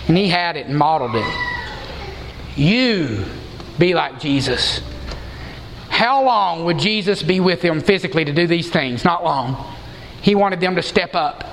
And 0.07 0.17
he 0.17 0.29
had 0.29 0.57
it 0.57 0.67
and 0.67 0.77
modeled 0.77 1.15
it. 1.15 1.25
You 2.55 3.25
be 3.77 3.93
like 3.93 4.19
Jesus. 4.19 4.81
How 5.99 6.23
long 6.23 6.63
would 6.63 6.79
Jesus 6.79 7.21
be 7.21 7.41
with 7.41 7.61
them 7.61 7.81
physically 7.81 8.23
to 8.23 8.31
do 8.31 8.47
these 8.47 8.69
things? 8.69 9.03
Not 9.03 9.21
long. 9.21 9.75
He 10.21 10.33
wanted 10.33 10.61
them 10.61 10.77
to 10.77 10.81
step 10.81 11.13
up. 11.13 11.43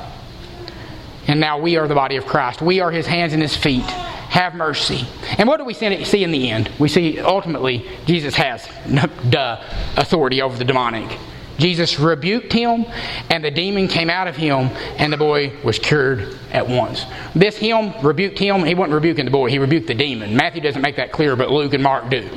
And 1.26 1.40
now 1.40 1.58
we 1.58 1.76
are 1.76 1.88
the 1.88 1.96
body 1.96 2.14
of 2.14 2.26
Christ. 2.26 2.62
We 2.62 2.78
are 2.78 2.92
his 2.92 3.08
hands 3.08 3.32
and 3.32 3.42
his 3.42 3.56
feet. 3.56 3.82
Have 3.82 4.54
mercy. 4.54 5.04
And 5.36 5.48
what 5.48 5.56
do 5.56 5.64
we 5.64 5.74
see 5.74 6.22
in 6.22 6.30
the 6.30 6.48
end? 6.48 6.70
We 6.78 6.86
see 6.88 7.18
ultimately 7.18 7.88
Jesus 8.06 8.36
has 8.36 8.64
duh, 9.30 9.60
authority 9.96 10.40
over 10.40 10.56
the 10.56 10.64
demonic. 10.64 11.18
Jesus 11.58 11.98
rebuked 11.98 12.52
him, 12.52 12.86
and 13.28 13.44
the 13.44 13.50
demon 13.50 13.88
came 13.88 14.10
out 14.10 14.28
of 14.28 14.36
him, 14.36 14.70
and 14.98 15.12
the 15.12 15.16
boy 15.16 15.54
was 15.64 15.80
cured 15.80 16.38
at 16.52 16.68
once. 16.68 17.04
This 17.34 17.56
him 17.56 17.94
rebuked 18.00 18.38
him. 18.38 18.64
He 18.64 18.76
wasn't 18.76 18.94
rebuking 18.94 19.24
the 19.24 19.32
boy, 19.32 19.50
he 19.50 19.58
rebuked 19.58 19.88
the 19.88 19.94
demon. 19.94 20.36
Matthew 20.36 20.62
doesn't 20.62 20.82
make 20.82 20.94
that 20.96 21.10
clear, 21.10 21.34
but 21.34 21.50
Luke 21.50 21.74
and 21.74 21.82
Mark 21.82 22.08
do. 22.10 22.30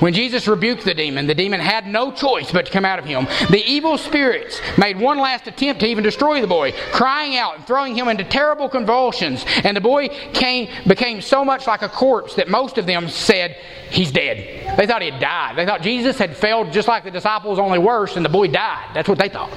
When 0.00 0.12
Jesus 0.12 0.46
rebuked 0.48 0.84
the 0.84 0.94
demon, 0.94 1.26
the 1.26 1.34
demon 1.34 1.60
had 1.60 1.86
no 1.86 2.10
choice 2.10 2.50
but 2.50 2.66
to 2.66 2.72
come 2.72 2.84
out 2.84 2.98
of 2.98 3.04
him. 3.04 3.26
The 3.50 3.62
evil 3.64 3.96
spirits 3.96 4.60
made 4.76 4.98
one 4.98 5.18
last 5.18 5.46
attempt 5.46 5.80
to 5.80 5.86
even 5.86 6.04
destroy 6.04 6.40
the 6.40 6.46
boy, 6.46 6.72
crying 6.92 7.36
out 7.36 7.56
and 7.56 7.66
throwing 7.66 7.94
him 7.94 8.08
into 8.08 8.24
terrible 8.24 8.68
convulsions. 8.68 9.44
And 9.62 9.76
the 9.76 9.80
boy 9.80 10.08
came, 10.32 10.68
became 10.86 11.20
so 11.20 11.44
much 11.44 11.66
like 11.66 11.82
a 11.82 11.88
corpse 11.88 12.34
that 12.34 12.48
most 12.48 12.78
of 12.78 12.86
them 12.86 13.08
said, 13.08 13.56
He's 13.90 14.10
dead. 14.10 14.76
They 14.76 14.86
thought 14.86 15.02
he 15.02 15.10
had 15.10 15.20
died. 15.20 15.56
They 15.56 15.64
thought 15.64 15.82
Jesus 15.82 16.18
had 16.18 16.36
failed 16.36 16.72
just 16.72 16.88
like 16.88 17.04
the 17.04 17.10
disciples, 17.10 17.58
only 17.58 17.78
worse, 17.78 18.16
and 18.16 18.24
the 18.24 18.30
boy 18.30 18.48
died. 18.48 18.90
That's 18.94 19.08
what 19.08 19.18
they 19.18 19.28
thought. 19.28 19.52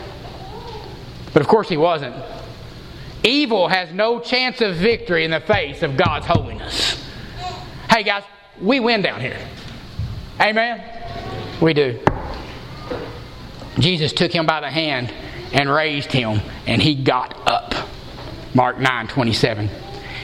But 1.34 1.42
of 1.42 1.48
course, 1.48 1.68
he 1.68 1.78
wasn't. 1.78 2.16
Evil 3.24 3.68
has 3.68 3.92
no 3.92 4.20
chance 4.20 4.62
of 4.62 4.76
victory 4.76 5.26
in 5.26 5.32
the 5.32 5.40
face 5.40 5.82
of 5.82 5.98
God's 5.98 6.26
holiness. 6.26 7.04
Hey, 7.90 8.04
guys, 8.04 8.24
we 8.62 8.80
win 8.80 9.02
down 9.02 9.20
here. 9.20 9.40
Amen? 10.40 10.84
We 11.62 11.74
do. 11.74 12.00
Jesus 13.80 14.14
took 14.14 14.32
him 14.32 14.46
by 14.46 14.62
the 14.62 14.70
hand 14.70 15.14
and 15.54 15.70
raised 15.70 16.12
him, 16.12 16.42
and 16.66 16.82
he 16.82 16.96
got 16.96 17.36
up. 17.48 17.74
Mark 18.54 18.80
9 18.80 19.08
27. 19.08 19.70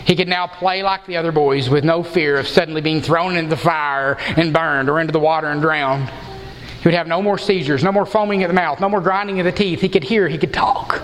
He 0.06 0.16
could 0.16 0.28
now 0.28 0.48
play 0.48 0.84
like 0.84 1.06
the 1.06 1.18
other 1.18 1.32
boys 1.32 1.70
with 1.70 1.84
no 1.84 2.04
fear 2.04 2.38
of 2.38 2.48
suddenly 2.48 2.82
being 2.82 3.02
thrown 3.02 3.38
into 3.38 3.50
the 3.50 3.58
fire 3.58 4.18
and 4.36 4.52
burned 4.52 4.90
or 4.90 5.00
into 5.00 5.14
the 5.14 5.20
water 5.20 5.48
and 5.48 5.62
drowned. 5.62 6.10
He 6.10 6.88
would 6.88 6.94
have 6.94 7.08
no 7.08 7.22
more 7.22 7.38
seizures, 7.38 7.84
no 7.84 7.92
more 7.92 8.06
foaming 8.06 8.44
at 8.44 8.48
the 8.48 8.54
mouth, 8.54 8.82
no 8.82 8.90
more 8.90 9.00
grinding 9.00 9.40
of 9.40 9.46
the 9.46 9.52
teeth. 9.52 9.80
He 9.80 9.88
could 9.88 10.04
hear, 10.04 10.28
he 10.28 10.38
could 10.38 10.54
talk. 10.54 11.02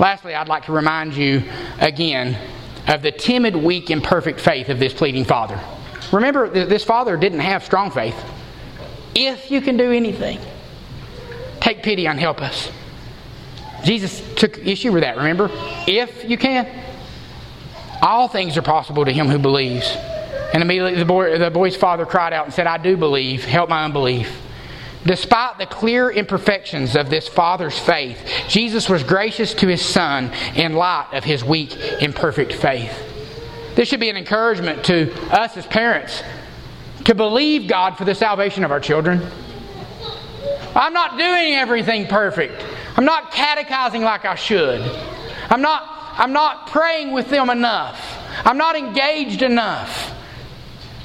Lastly, 0.00 0.34
I'd 0.34 0.48
like 0.48 0.64
to 0.66 0.72
remind 0.72 1.14
you 1.14 1.44
again 1.78 2.36
of 2.88 3.02
the 3.02 3.12
timid, 3.12 3.54
weak, 3.54 3.90
imperfect 3.90 4.40
faith 4.40 4.68
of 4.68 4.80
this 4.80 4.92
pleading 4.92 5.24
father. 5.24 5.60
Remember, 6.12 6.48
this 6.48 6.84
father 6.84 7.16
didn't 7.16 7.40
have 7.40 7.64
strong 7.64 7.90
faith. 7.90 8.16
If 9.14 9.50
you 9.50 9.60
can 9.60 9.76
do 9.76 9.90
anything, 9.90 10.38
take 11.60 11.82
pity 11.82 12.06
and 12.06 12.18
help 12.18 12.40
us. 12.40 12.70
Jesus 13.84 14.22
took 14.36 14.58
issue 14.58 14.92
with 14.92 15.02
that, 15.02 15.16
remember? 15.16 15.50
If 15.86 16.24
you 16.28 16.38
can. 16.38 16.68
All 18.00 18.28
things 18.28 18.56
are 18.56 18.62
possible 18.62 19.04
to 19.04 19.12
him 19.12 19.28
who 19.28 19.38
believes. 19.38 19.88
And 20.52 20.62
immediately 20.62 20.98
the, 20.98 21.04
boy, 21.04 21.38
the 21.38 21.50
boy's 21.50 21.76
father 21.76 22.04
cried 22.04 22.32
out 22.32 22.44
and 22.44 22.52
said, 22.52 22.66
I 22.66 22.78
do 22.78 22.96
believe. 22.96 23.44
Help 23.44 23.70
my 23.70 23.84
unbelief. 23.84 24.40
Despite 25.04 25.58
the 25.58 25.66
clear 25.66 26.10
imperfections 26.10 26.94
of 26.94 27.10
this 27.10 27.26
father's 27.26 27.78
faith, 27.78 28.18
Jesus 28.48 28.88
was 28.88 29.02
gracious 29.02 29.54
to 29.54 29.66
his 29.66 29.82
son 29.82 30.32
in 30.54 30.74
light 30.74 31.08
of 31.12 31.24
his 31.24 31.42
weak, 31.42 31.76
imperfect 32.00 32.52
faith. 32.52 33.11
This 33.74 33.88
should 33.88 34.00
be 34.00 34.10
an 34.10 34.16
encouragement 34.16 34.84
to 34.84 35.12
us 35.30 35.56
as 35.56 35.66
parents 35.66 36.22
to 37.04 37.14
believe 37.14 37.68
God 37.68 37.96
for 37.96 38.04
the 38.04 38.14
salvation 38.14 38.64
of 38.64 38.70
our 38.70 38.80
children. 38.80 39.26
I'm 40.74 40.92
not 40.92 41.18
doing 41.18 41.54
everything 41.54 42.06
perfect. 42.06 42.64
I'm 42.96 43.04
not 43.04 43.32
catechizing 43.32 44.02
like 44.02 44.24
I 44.24 44.34
should. 44.34 44.80
I'm 45.50 45.62
not, 45.62 45.82
I'm 46.18 46.32
not 46.32 46.68
praying 46.68 47.12
with 47.12 47.28
them 47.28 47.50
enough. 47.50 48.00
I'm 48.44 48.58
not 48.58 48.76
engaged 48.76 49.42
enough. 49.42 50.14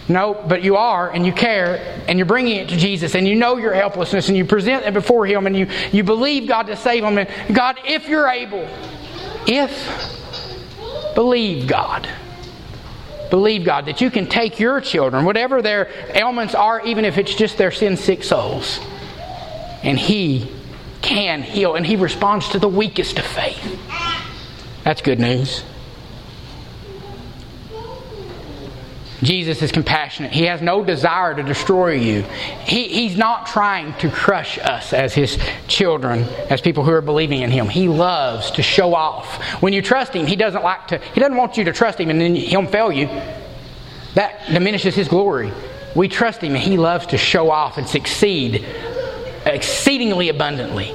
No, 0.09 0.41
but 0.47 0.63
you 0.63 0.77
are, 0.77 1.09
and 1.09 1.25
you 1.25 1.33
care, 1.33 2.01
and 2.07 2.17
you're 2.17 2.25
bringing 2.25 2.55
it 2.57 2.69
to 2.69 2.77
Jesus, 2.77 3.13
and 3.13 3.27
you 3.27 3.35
know 3.35 3.57
your 3.57 3.73
helplessness, 3.73 4.29
and 4.29 4.37
you 4.37 4.45
present 4.45 4.85
it 4.85 4.93
before 4.93 5.25
Him, 5.25 5.47
and 5.47 5.55
you, 5.55 5.67
you 5.91 6.03
believe 6.03 6.47
God 6.47 6.67
to 6.67 6.77
save 6.77 7.03
them. 7.03 7.17
And 7.17 7.29
God, 7.53 7.77
if 7.83 8.07
you're 8.07 8.27
able, 8.29 8.69
if, 9.45 9.73
believe 11.13 11.67
God. 11.67 12.07
Believe 13.29 13.65
God 13.65 13.85
that 13.85 14.01
you 14.01 14.09
can 14.09 14.27
take 14.27 14.59
your 14.59 14.81
children, 14.81 15.25
whatever 15.25 15.61
their 15.61 15.89
ailments 16.13 16.55
are, 16.55 16.81
even 16.85 17.05
if 17.05 17.17
it's 17.17 17.35
just 17.35 17.57
their 17.57 17.71
sin 17.71 17.97
sick 17.97 18.23
souls, 18.23 18.79
and 19.83 19.97
He 19.97 20.51
can 21.01 21.41
heal, 21.41 21.75
and 21.75 21.85
He 21.85 21.95
responds 21.95 22.49
to 22.49 22.59
the 22.59 22.67
weakest 22.69 23.19
of 23.19 23.25
faith. 23.25 23.79
That's 24.83 25.01
good 25.01 25.19
news. 25.19 25.63
Jesus 29.23 29.63
is 29.63 29.71
compassionate. 29.71 30.31
He 30.31 30.43
has 30.43 30.61
no 30.61 30.83
desire 30.83 31.33
to 31.33 31.41
destroy 31.41 31.93
you. 31.93 32.21
He, 32.65 32.87
he's 32.87 33.17
not 33.17 33.47
trying 33.47 33.93
to 33.95 34.11
crush 34.11 34.59
us 34.59 34.93
as 34.93 35.13
His 35.13 35.39
children, 35.67 36.23
as 36.49 36.61
people 36.61 36.83
who 36.83 36.91
are 36.91 37.01
believing 37.01 37.41
in 37.41 37.49
Him. 37.49 37.67
He 37.67 37.87
loves 37.87 38.51
to 38.51 38.61
show 38.61 38.93
off. 38.93 39.41
When 39.61 39.73
you 39.73 39.81
trust 39.81 40.13
Him, 40.13 40.27
He 40.27 40.35
doesn't 40.35 40.63
like 40.63 40.87
to. 40.89 40.99
He 40.99 41.19
doesn't 41.19 41.35
want 41.35 41.57
you 41.57 41.63
to 41.63 41.73
trust 41.73 41.99
Him 41.99 42.11
and 42.11 42.21
then 42.21 42.35
He'll 42.35 42.67
fail 42.67 42.91
you. 42.91 43.07
That 44.13 44.49
diminishes 44.51 44.95
His 44.95 45.07
glory. 45.07 45.51
We 45.95 46.09
trust 46.09 46.41
Him 46.41 46.53
and 46.53 46.63
He 46.63 46.77
loves 46.77 47.07
to 47.07 47.17
show 47.17 47.49
off 47.49 47.79
and 47.79 47.87
succeed 47.87 48.63
exceedingly 49.45 50.29
abundantly, 50.29 50.93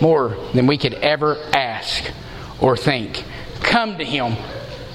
more 0.00 0.36
than 0.52 0.66
we 0.66 0.78
could 0.78 0.94
ever 0.94 1.36
ask 1.52 2.10
or 2.60 2.76
think. 2.76 3.22
Come 3.60 3.98
to 3.98 4.04
Him 4.04 4.36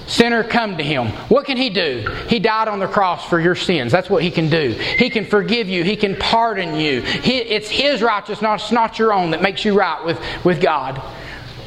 Sinner, 0.07 0.43
come 0.43 0.77
to 0.77 0.83
him. 0.83 1.07
What 1.29 1.45
can 1.45 1.57
he 1.57 1.69
do? 1.69 2.07
He 2.27 2.39
died 2.39 2.67
on 2.69 2.79
the 2.79 2.87
cross 2.87 3.27
for 3.27 3.39
your 3.39 3.55
sins. 3.55 3.91
That's 3.91 4.09
what 4.09 4.23
he 4.23 4.31
can 4.31 4.49
do. 4.49 4.71
He 4.71 5.09
can 5.09 5.25
forgive 5.25 5.67
you. 5.67 5.83
He 5.83 5.97
can 5.97 6.15
pardon 6.15 6.75
you. 6.75 7.01
He, 7.01 7.37
it's 7.37 7.69
his 7.69 8.01
righteousness, 8.01 8.63
it's 8.63 8.71
not 8.71 8.97
your 8.97 9.13
own, 9.13 9.31
that 9.31 9.41
makes 9.41 9.65
you 9.65 9.77
right 9.77 10.03
with, 10.03 10.19
with 10.45 10.61
God. 10.61 11.01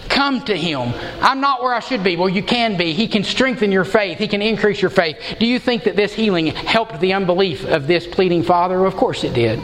Come 0.09 0.43
to 0.47 0.57
him. 0.57 0.93
I'm 1.21 1.41
not 1.41 1.63
where 1.63 1.73
I 1.73 1.79
should 1.79 2.03
be. 2.03 2.17
Well, 2.17 2.29
you 2.29 2.43
can 2.43 2.77
be. 2.77 2.93
He 2.95 3.07
can 3.07 3.23
strengthen 3.23 3.71
your 3.71 3.85
faith. 3.85 4.19
He 4.19 4.27
can 4.27 4.43
increase 4.43 4.83
your 4.83 4.91
faith. 4.91 5.37
Do 5.39 5.47
you 5.47 5.61
think 5.61 5.85
that 5.85 5.95
this 5.95 6.13
healing 6.13 6.49
helped 6.49 6.99
the 6.99 7.13
unbelief 7.13 7.65
of 7.65 7.87
this 7.87 8.09
pleading 8.09 8.43
father? 8.43 8.85
Of 8.87 8.97
course 8.97 9.23
it 9.23 9.35
did. 9.35 9.61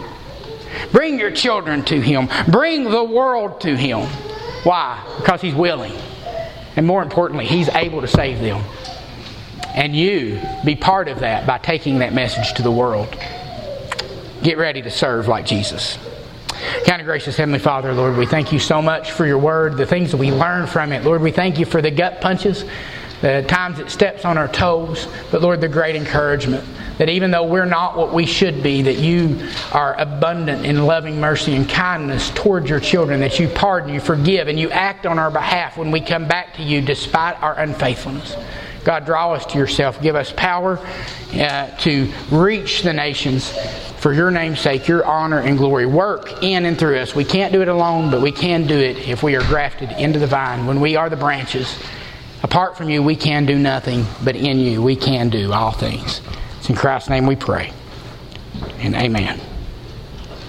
Bring 0.92 1.18
your 1.18 1.32
children 1.32 1.84
to 1.86 2.00
him. 2.00 2.28
Bring 2.48 2.84
the 2.84 3.02
world 3.02 3.60
to 3.62 3.76
him. 3.76 4.06
Why? 4.62 5.02
Because 5.18 5.40
he's 5.40 5.54
willing. 5.54 5.92
And 6.76 6.86
more 6.86 7.02
importantly, 7.02 7.46
He's 7.46 7.68
able 7.70 8.00
to 8.02 8.08
save 8.08 8.40
them. 8.40 8.62
And 9.74 9.94
you 9.94 10.40
be 10.64 10.76
part 10.76 11.08
of 11.08 11.20
that 11.20 11.46
by 11.46 11.58
taking 11.58 11.98
that 11.98 12.14
message 12.14 12.54
to 12.54 12.62
the 12.62 12.70
world. 12.70 13.08
Get 14.42 14.58
ready 14.58 14.82
to 14.82 14.90
serve 14.90 15.28
like 15.28 15.44
Jesus. 15.44 15.98
Kind 16.86 17.00
of 17.00 17.06
gracious 17.06 17.36
Heavenly 17.36 17.58
Father, 17.58 17.92
Lord, 17.92 18.16
we 18.16 18.26
thank 18.26 18.52
you 18.52 18.58
so 18.58 18.80
much 18.80 19.10
for 19.10 19.26
your 19.26 19.38
word, 19.38 19.76
the 19.76 19.86
things 19.86 20.12
that 20.12 20.16
we 20.16 20.30
learn 20.30 20.66
from 20.66 20.92
it. 20.92 21.04
Lord, 21.04 21.20
we 21.20 21.30
thank 21.30 21.58
you 21.58 21.66
for 21.66 21.82
the 21.82 21.90
gut 21.90 22.20
punches, 22.20 22.64
the 23.20 23.44
times 23.48 23.78
it 23.78 23.90
steps 23.90 24.24
on 24.24 24.36
our 24.38 24.48
toes, 24.48 25.08
but 25.30 25.42
Lord, 25.42 25.60
the 25.60 25.68
great 25.68 25.96
encouragement 25.96 26.64
that 26.98 27.08
even 27.08 27.30
though 27.30 27.44
we're 27.44 27.66
not 27.66 27.96
what 27.96 28.12
we 28.12 28.24
should 28.24 28.62
be, 28.62 28.82
that 28.82 28.96
you 28.96 29.38
are 29.72 29.94
abundant 30.00 30.64
in 30.64 30.86
loving 30.86 31.20
mercy 31.20 31.54
and 31.54 31.68
kindness 31.68 32.30
towards 32.30 32.70
your 32.70 32.80
children, 32.80 33.20
that 33.20 33.38
you 33.38 33.48
pardon, 33.48 33.92
you 33.92 34.00
forgive, 34.00 34.48
and 34.48 34.58
you 34.58 34.70
act 34.70 35.04
on 35.04 35.18
our 35.18 35.30
behalf 35.30 35.76
when 35.76 35.90
we 35.90 36.00
come 36.00 36.26
back 36.26 36.54
to 36.54 36.62
you 36.62 36.80
despite 36.80 37.40
our 37.42 37.58
unfaithfulness. 37.58 38.34
God, 38.84 39.04
draw 39.04 39.32
us 39.32 39.44
to 39.46 39.58
yourself. 39.58 40.00
Give 40.00 40.14
us 40.14 40.32
power 40.32 40.78
uh, 41.34 41.76
to 41.78 42.10
reach 42.30 42.82
the 42.82 42.92
nations 42.92 43.50
for 43.98 44.12
your 44.12 44.30
name's 44.30 44.60
sake, 44.60 44.86
your 44.86 45.04
honor 45.04 45.40
and 45.40 45.58
glory. 45.58 45.86
Work 45.86 46.44
in 46.44 46.64
and 46.64 46.78
through 46.78 46.98
us. 46.98 47.14
We 47.14 47.24
can't 47.24 47.52
do 47.52 47.62
it 47.62 47.68
alone, 47.68 48.10
but 48.10 48.22
we 48.22 48.30
can 48.30 48.66
do 48.66 48.78
it 48.78 49.08
if 49.08 49.24
we 49.24 49.34
are 49.34 49.42
grafted 49.48 49.90
into 49.92 50.20
the 50.20 50.28
vine, 50.28 50.66
when 50.66 50.80
we 50.80 50.94
are 50.94 51.10
the 51.10 51.16
branches. 51.16 51.76
Apart 52.46 52.76
from 52.76 52.88
you, 52.88 53.02
we 53.02 53.16
can 53.16 53.44
do 53.44 53.58
nothing, 53.58 54.06
but 54.22 54.36
in 54.36 54.60
you, 54.60 54.80
we 54.80 54.94
can 54.94 55.30
do 55.30 55.52
all 55.52 55.72
things. 55.72 56.20
It's 56.58 56.70
in 56.70 56.76
Christ's 56.76 57.10
name 57.10 57.26
we 57.26 57.34
pray. 57.34 57.72
And 58.78 58.94
amen. 58.94 59.40